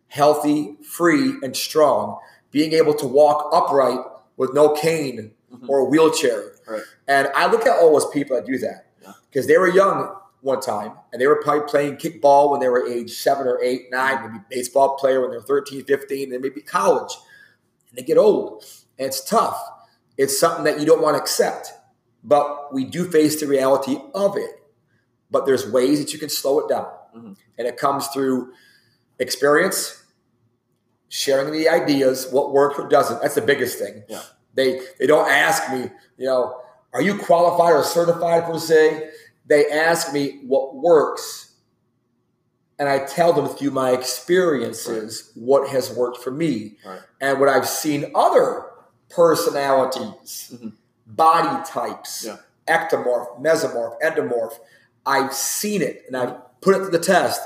Healthy, 0.07 0.77
free, 0.83 1.33
and 1.43 1.55
strong. 1.55 2.19
Being 2.51 2.73
able 2.73 2.93
to 2.95 3.05
walk 3.05 3.49
upright 3.53 3.99
with 4.37 4.53
no 4.53 4.69
cane 4.73 5.33
Mhm. 5.53 5.67
or 5.69 5.79
a 5.79 5.85
wheelchair. 5.85 6.53
Right. 6.67 6.81
And 7.07 7.29
I 7.35 7.51
look 7.51 7.65
at 7.65 7.77
all 7.79 7.91
those 7.93 8.09
people 8.09 8.35
that 8.35 8.45
do 8.45 8.57
that 8.59 8.85
Yeah. 9.01 9.13
because 9.29 9.47
they 9.47 9.57
were 9.57 9.67
young 9.67 10.15
one 10.41 10.61
time 10.61 10.93
and 11.11 11.21
they 11.21 11.27
were 11.27 11.41
probably 11.41 11.67
playing 11.67 11.97
kickball 11.97 12.51
when 12.51 12.59
they 12.59 12.69
were 12.69 12.87
age 12.87 13.11
seven 13.11 13.47
or 13.47 13.61
eight, 13.61 13.87
nine, 13.91 14.21
maybe 14.21 14.43
baseball 14.49 14.95
player 14.97 15.21
when 15.21 15.31
they're 15.31 15.41
13, 15.41 15.83
15, 15.83 16.29
then 16.29 16.41
maybe 16.41 16.61
college. 16.61 17.13
And 17.89 17.97
they 17.97 18.03
get 18.03 18.17
old 18.17 18.63
and 18.97 19.07
it's 19.07 19.23
tough. 19.23 19.61
It's 20.17 20.39
something 20.39 20.63
that 20.65 20.79
you 20.79 20.85
don't 20.85 21.01
want 21.01 21.15
to 21.17 21.21
accept, 21.21 21.71
but 22.23 22.73
we 22.73 22.85
do 22.85 23.09
face 23.09 23.39
the 23.39 23.47
reality 23.47 23.97
of 24.13 24.37
it. 24.37 24.51
But 25.31 25.45
there's 25.45 25.69
ways 25.69 25.99
that 25.99 26.13
you 26.13 26.19
can 26.19 26.29
slow 26.29 26.59
it 26.59 26.69
down. 26.69 26.87
Mhm. 27.15 27.37
And 27.57 27.67
it 27.67 27.77
comes 27.77 28.07
through 28.07 28.51
experience, 29.19 30.03
sharing 31.09 31.51
the 31.51 31.69
ideas, 31.69 32.27
what 32.31 32.51
works, 32.53 32.77
what 32.77 32.89
doesn't. 32.89 33.21
That's 33.21 33.35
the 33.35 33.41
biggest 33.41 33.77
thing. 33.77 34.03
Yeah. 34.07 34.21
They 34.53 34.81
they 34.99 35.07
don't 35.07 35.29
ask 35.29 35.71
me, 35.71 35.89
you 36.17 36.25
know, 36.25 36.61
are 36.93 37.01
you 37.01 37.17
qualified 37.17 37.73
or 37.73 37.83
certified 37.83 38.45
per 38.45 38.57
se? 38.57 39.09
They 39.49 39.69
ask 39.69 40.13
me 40.13 40.39
what 40.47 40.75
works. 40.75 41.47
And 42.77 42.87
I 42.87 42.99
tell 43.05 43.33
them 43.33 43.47
through 43.49 43.71
my 43.71 43.91
experiences 43.91 45.31
what 45.35 45.67
has 45.69 45.91
worked 45.91 46.19
for 46.23 46.31
me. 46.31 46.77
Right. 46.85 47.01
And 47.19 47.39
what 47.39 47.49
I've 47.49 47.67
seen 47.67 48.11
other 48.15 48.65
personalities, 49.09 50.51
Mhm. 50.53 50.73
body 51.07 51.63
types, 51.67 52.23
Yeah. 52.25 52.37
ectomorph, 52.67 53.41
mesomorph, 53.41 53.99
endomorph. 54.01 54.53
I've 55.05 55.33
seen 55.33 55.81
it 55.81 56.03
and 56.07 56.15
I've 56.15 56.35
put 56.61 56.75
it 56.75 56.79
to 56.79 56.89
the 56.89 56.99
test. 56.99 57.41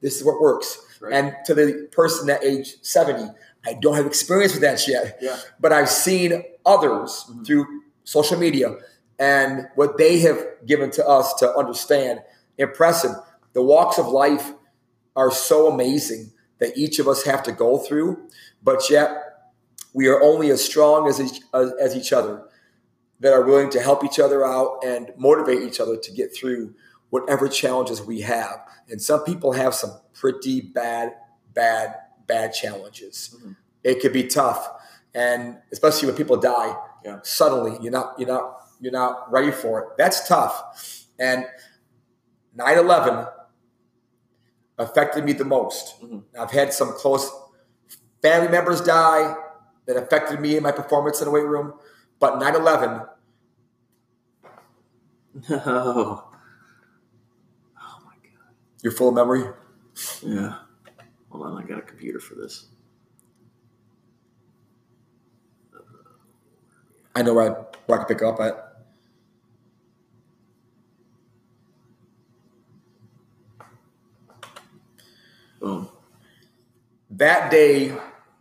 This 0.00 0.16
is 0.16 0.24
what 0.24 0.40
works. 0.40 0.78
Right. 1.00 1.12
And 1.12 1.34
to 1.46 1.54
the 1.54 1.88
person 1.92 2.30
at 2.30 2.42
age 2.44 2.78
70, 2.82 3.30
I 3.66 3.74
don't 3.74 3.94
have 3.94 4.06
experience 4.06 4.52
with 4.52 4.62
that 4.62 4.86
yet, 4.88 5.18
Yeah. 5.20 5.36
but 5.60 5.72
I've 5.72 5.90
seen 5.90 6.44
others 6.64 7.24
Mhm. 7.28 7.44
through 7.46 7.66
social 8.04 8.38
media 8.38 8.76
and 9.18 9.68
what 9.74 9.98
they 9.98 10.18
have 10.20 10.44
given 10.66 10.90
to 10.92 11.06
us 11.06 11.34
to 11.34 11.52
understand. 11.56 12.20
Impressive. 12.56 13.12
The 13.52 13.62
walks 13.62 13.98
of 13.98 14.06
life 14.08 14.52
are 15.16 15.30
so 15.30 15.68
amazing 15.72 16.32
that 16.58 16.76
each 16.76 16.98
of 16.98 17.08
us 17.08 17.24
have 17.24 17.42
to 17.44 17.52
go 17.52 17.78
through, 17.78 18.28
but 18.62 18.88
yet 18.90 19.10
we 19.94 20.06
are 20.08 20.20
only 20.22 20.50
as 20.50 20.64
strong 20.64 21.08
as 21.08 21.20
each, 21.20 21.40
as, 21.54 21.72
as 21.80 21.96
each 21.96 22.12
other 22.12 22.44
that 23.20 23.32
are 23.32 23.42
willing 23.42 23.70
to 23.70 23.80
help 23.80 24.04
each 24.04 24.20
other 24.20 24.44
out 24.44 24.78
and 24.84 25.12
motivate 25.16 25.62
each 25.62 25.80
other 25.80 25.96
to 25.96 26.12
get 26.12 26.34
through 26.34 26.74
whatever 27.10 27.48
challenges 27.48 28.02
we 28.02 28.20
have. 28.20 28.60
And 28.88 29.00
some 29.02 29.24
people 29.24 29.52
have 29.52 29.74
some 29.74 29.98
pretty 30.14 30.60
bad, 30.60 31.14
bad, 31.54 31.94
bad 32.26 32.52
challenges. 32.52 33.34
Mhm. 33.42 33.56
It 33.82 34.00
could 34.00 34.12
be 34.12 34.26
tough, 34.26 34.70
and 35.14 35.58
especially 35.72 36.06
when 36.08 36.16
people 36.16 36.36
die 36.36 36.76
Yeah. 37.04 37.20
suddenly, 37.22 37.78
you're 37.80 37.92
not, 37.92 38.18
you're 38.18 38.28
not, 38.28 38.56
you're 38.80 38.92
not 38.92 39.30
ready 39.30 39.50
for 39.50 39.80
it. 39.80 39.88
That's 39.98 40.28
tough. 40.28 41.06
And 41.18 41.46
9/11 42.56 43.28
affected 44.78 45.24
me 45.24 45.32
the 45.32 45.44
most. 45.44 46.00
Mhm. 46.02 46.24
I've 46.38 46.50
had 46.50 46.72
some 46.72 46.92
close 46.92 47.30
family 48.22 48.48
members 48.48 48.80
die 48.80 49.36
that 49.86 49.96
affected 49.96 50.40
me 50.40 50.54
and 50.54 50.62
my 50.62 50.72
performance 50.72 51.20
in 51.20 51.24
the 51.26 51.30
weight 51.30 51.46
room. 51.46 51.74
But 52.20 52.38
9/11 52.38 53.06
No. 55.48 56.24
Oh 57.76 57.98
my 58.04 58.14
god. 58.14 58.54
Your 58.82 58.92
full 58.92 59.08
of 59.08 59.14
memory? 59.14 59.44
Yeah. 60.22 60.58
Hold 61.30 61.46
on, 61.46 61.62
I 61.62 61.66
got 61.66 61.78
a 61.78 61.82
computer 61.82 62.18
for 62.20 62.34
this. 62.34 62.66
I 67.14 67.22
know 67.22 67.34
where 67.34 67.50
I, 67.50 67.54
where 67.86 68.00
I 68.00 68.04
can 68.04 68.16
pick 68.16 68.22
up 68.22 68.40
at. 68.40 68.67
Boom. 75.60 75.88
That 77.10 77.50
day 77.50 77.94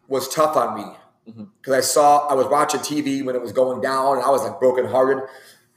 was 0.07 0.27
tough 0.33 0.55
on 0.55 0.75
me 0.75 1.45
because 1.61 1.73
I 1.73 1.81
saw 1.81 2.27
I 2.27 2.33
was 2.33 2.47
watching 2.47 2.79
TV 2.81 3.23
when 3.23 3.35
it 3.35 3.41
was 3.41 3.51
going 3.51 3.81
down, 3.81 4.17
and 4.17 4.25
I 4.25 4.29
was 4.29 4.43
like 4.43 4.59
brokenhearted. 4.59 5.23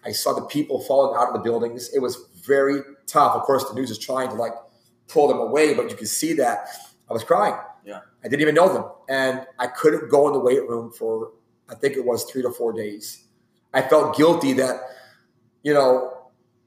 I 0.05 0.13
saw 0.13 0.33
the 0.33 0.43
people 0.47 0.81
falling 0.83 1.17
out 1.21 1.29
of 1.29 1.35
the 1.35 1.41
buildings. 1.41 1.91
It 1.95 1.99
was 2.01 2.17
very 2.45 2.81
tough. 3.07 3.35
Of 3.35 3.43
course, 3.43 3.69
the 3.69 3.75
news 3.75 3.91
is 3.91 3.99
trying 3.99 4.29
to 4.31 4.35
like 4.35 4.53
pull 5.09 5.29
them 5.29 5.39
away, 5.39 5.75
but 5.75 5.91
you 5.91 5.97
can 5.97 6.07
see 6.07 6.33
that 6.35 6.69
I 7.09 7.13
was 7.13 7.25
crying. 7.25 7.55
Yeah. 7.85 8.01
I 8.25 8.29
didn't 8.29 8.43
even 8.43 8.55
know 8.55 8.73
them, 8.73 8.85
and 9.09 9.47
I 9.59 9.67
couldn't 9.67 10.11
go 10.11 10.27
in 10.29 10.33
the 10.33 10.41
weight 10.41 10.69
room 10.69 10.93
for 10.93 11.33
I 11.69 11.75
think 11.75 11.97
it 11.97 12.05
was 12.05 12.25
three 12.25 12.43
to 12.43 12.51
four 12.51 12.73
days. 12.73 13.25
I 13.73 13.83
felt 13.83 14.17
guilty 14.17 14.53
that 14.55 14.81
you 15.63 15.75
know 15.75 16.17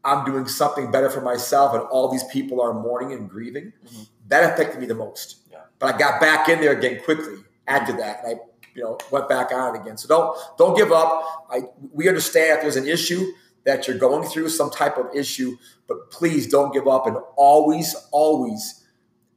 I'm 0.04 0.26
doing 0.26 0.48
something 0.48 0.92
better 0.92 1.10
for 1.10 1.22
myself, 1.22 1.74
and 1.74 1.84
all 1.84 2.10
these 2.10 2.24
people 2.26 2.62
are 2.62 2.74
mourning 2.74 3.14
and 3.14 3.30
grieving. 3.30 3.74
Mhm. 3.86 4.08
That 4.28 4.54
affected 4.54 4.80
me 4.80 4.86
the 4.86 4.96
most. 4.96 5.38
Yeah. 5.52 5.60
But 5.80 5.96
I 5.96 5.98
got 5.98 6.22
back 6.22 6.50
in 6.50 6.62
there 6.62 6.78
again 6.78 7.02
quickly 7.04 7.38
after 7.68 7.94
that, 7.98 8.24
and 8.24 8.38
I 8.38 8.42
you 8.76 8.84
know 8.84 8.98
went 9.12 9.28
back 9.30 9.52
on 9.52 9.76
it 9.76 9.82
again. 9.82 9.98
So 9.98 10.08
don't 10.08 10.38
don't 10.58 10.76
give 10.78 10.92
up. 10.92 11.46
I 11.52 11.62
we 11.92 12.08
understand 12.08 12.58
if 12.58 12.62
there's 12.62 12.76
an 12.76 12.88
issue 12.88 13.26
that 13.66 13.88
you're 13.88 13.98
going 13.98 14.28
through 14.28 14.50
some 14.50 14.70
type 14.70 14.98
of 14.98 15.08
issue, 15.16 15.56
but 15.88 16.12
please 16.12 16.48
don't 16.48 16.74
give 16.74 16.88
up 16.88 17.08
and 17.08 17.18
always 17.38 17.96
always 18.12 18.86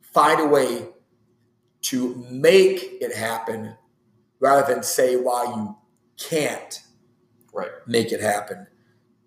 find 0.03 0.41
a 0.41 0.47
way 0.47 0.89
to 1.82 2.14
make 2.30 2.99
it 3.01 3.14
happen 3.14 3.76
rather 4.41 4.74
than 4.74 4.82
say 4.82 5.16
why 5.16 5.45
you 5.45 5.76
can't 6.18 6.80
Right. 7.53 7.70
make 7.87 8.12
it 8.12 8.20
happen. 8.20 8.66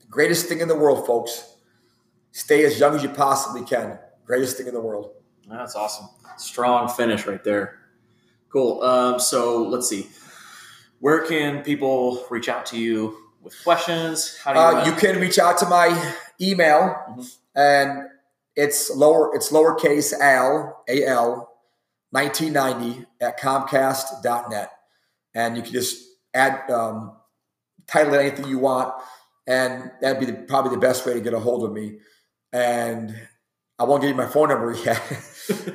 The 0.02 0.08
greatest 0.08 0.48
thing 0.48 0.60
in 0.60 0.68
the 0.68 0.76
world, 0.76 1.06
folks. 1.08 1.56
Stay 2.32 2.64
as 2.66 2.80
young 2.80 2.96
as 2.96 3.02
you 3.04 3.10
possibly 3.10 3.64
can. 3.64 3.98
Greatest 4.26 4.58
thing 4.58 4.68
in 4.68 4.74
the 4.74 4.82
world. 4.82 5.12
That's 5.50 5.76
awesome. 5.76 6.08
Strong 6.38 6.90
finish 6.90 7.26
right 7.26 7.44
there. 7.44 7.80
Cool. 8.50 8.82
Um, 8.82 9.20
so 9.20 9.64
let's 9.64 9.88
see. 9.90 10.08
Where 11.00 11.26
can 11.26 11.64
people 11.64 12.26
reach 12.30 12.50
out 12.50 12.66
to 12.68 12.78
you 12.78 13.18
with 13.42 13.56
questions? 13.64 14.38
How 14.44 14.54
do 14.54 14.60
you? 14.60 14.66
Uh, 14.66 14.86
you 14.86 14.92
can 14.94 15.20
reach 15.20 15.40
out 15.40 15.58
to 15.60 15.66
my 15.66 15.88
email, 16.42 16.96
Mhm. 17.10 17.36
and 17.56 18.10
it's 18.56 18.90
lower. 18.96 19.34
It's 19.36 19.52
lowercase 19.52 20.14
al 20.20 20.84
al 20.90 21.50
1990 22.12 23.06
at 23.22 23.40
comcast.net, 23.40 24.72
and 25.34 25.56
you 25.58 25.64
can 25.64 25.72
just 25.72 26.04
add 26.34 26.70
um, 26.70 27.14
title 27.88 28.14
it 28.16 28.20
anything 28.20 28.48
you 28.48 28.60
want, 28.60 28.94
and 29.48 29.92
that'd 30.02 30.20
be 30.20 30.26
the, 30.26 30.34
probably 30.34 30.72
the 30.72 30.82
best 30.82 31.06
way 31.06 31.14
to 31.14 31.22
get 31.22 31.34
a 31.34 31.40
hold 31.40 31.64
of 31.64 31.72
me. 31.72 32.00
And 32.52 33.16
I 33.80 33.86
won't 33.86 34.02
give 34.02 34.10
you 34.10 34.16
my 34.16 34.28
phone 34.28 34.50
number 34.50 34.74
yet, 34.86 35.02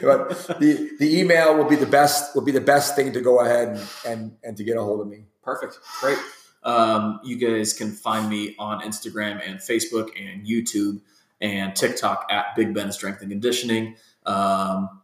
but 0.02 0.28
the 0.61 0.90
the 0.98 1.18
email 1.18 1.57
will 1.57 1.64
be 1.64 1.76
the 1.76 1.86
best 1.86 2.34
will 2.34 2.42
be 2.42 2.52
the 2.52 2.61
best 2.61 2.94
thing 2.94 3.12
to 3.12 3.20
go 3.20 3.40
ahead 3.40 3.68
and 3.68 3.88
and, 4.07 4.36
and 4.44 4.57
to 4.57 4.64
get 4.64 4.76
a 4.76 4.82
hold 4.82 5.00
of 5.00 5.09
me. 5.09 5.24
Perfect, 5.42 5.78
great. 6.00 6.18
Um, 6.62 7.20
you 7.24 7.36
guys 7.36 7.72
can 7.72 7.92
find 7.92 8.28
me 8.28 8.55
on 8.59 8.80
Instagram 8.80 9.46
and 9.46 9.59
Facebook 9.59 10.11
and 10.18 10.46
YouTube 10.46 11.00
and 11.40 11.74
TikTok 11.76 12.26
at 12.30 12.57
Big 12.57 12.74
Ben 12.74 12.90
Strength 12.90 13.20
and 13.20 13.30
Conditioning, 13.30 13.96
um, 14.24 15.02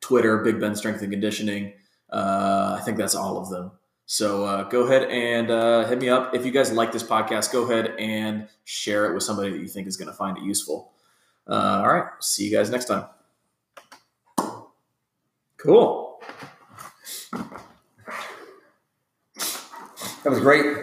Twitter 0.00 0.38
Big 0.38 0.60
Ben 0.60 0.74
Strength 0.74 1.02
and 1.02 1.12
Conditioning. 1.12 1.74
Uh, 2.10 2.76
I 2.78 2.82
think 2.84 2.96
that's 2.96 3.14
all 3.14 3.38
of 3.38 3.50
them. 3.50 3.72
So 4.06 4.44
uh, 4.44 4.64
go 4.64 4.82
ahead 4.82 5.04
and 5.10 5.50
uh, 5.50 5.86
hit 5.86 6.00
me 6.00 6.08
up 6.08 6.34
if 6.34 6.44
you 6.44 6.50
guys 6.50 6.72
like 6.72 6.92
this 6.92 7.02
podcast. 7.02 7.52
Go 7.52 7.64
ahead 7.70 7.94
and 7.98 8.48
share 8.64 9.06
it 9.06 9.14
with 9.14 9.22
somebody 9.22 9.50
that 9.50 9.60
you 9.60 9.68
think 9.68 9.86
is 9.86 9.96
going 9.96 10.08
to 10.08 10.14
find 10.14 10.36
it 10.36 10.44
useful. 10.44 10.92
Uh, 11.48 11.82
all 11.84 11.92
right. 11.92 12.10
See 12.20 12.44
you 12.44 12.56
guys 12.56 12.70
next 12.70 12.86
time. 12.86 13.06
Cool. 15.56 16.20
That 20.22 20.30
was 20.30 20.40
great. 20.40 20.62
That 20.74 20.82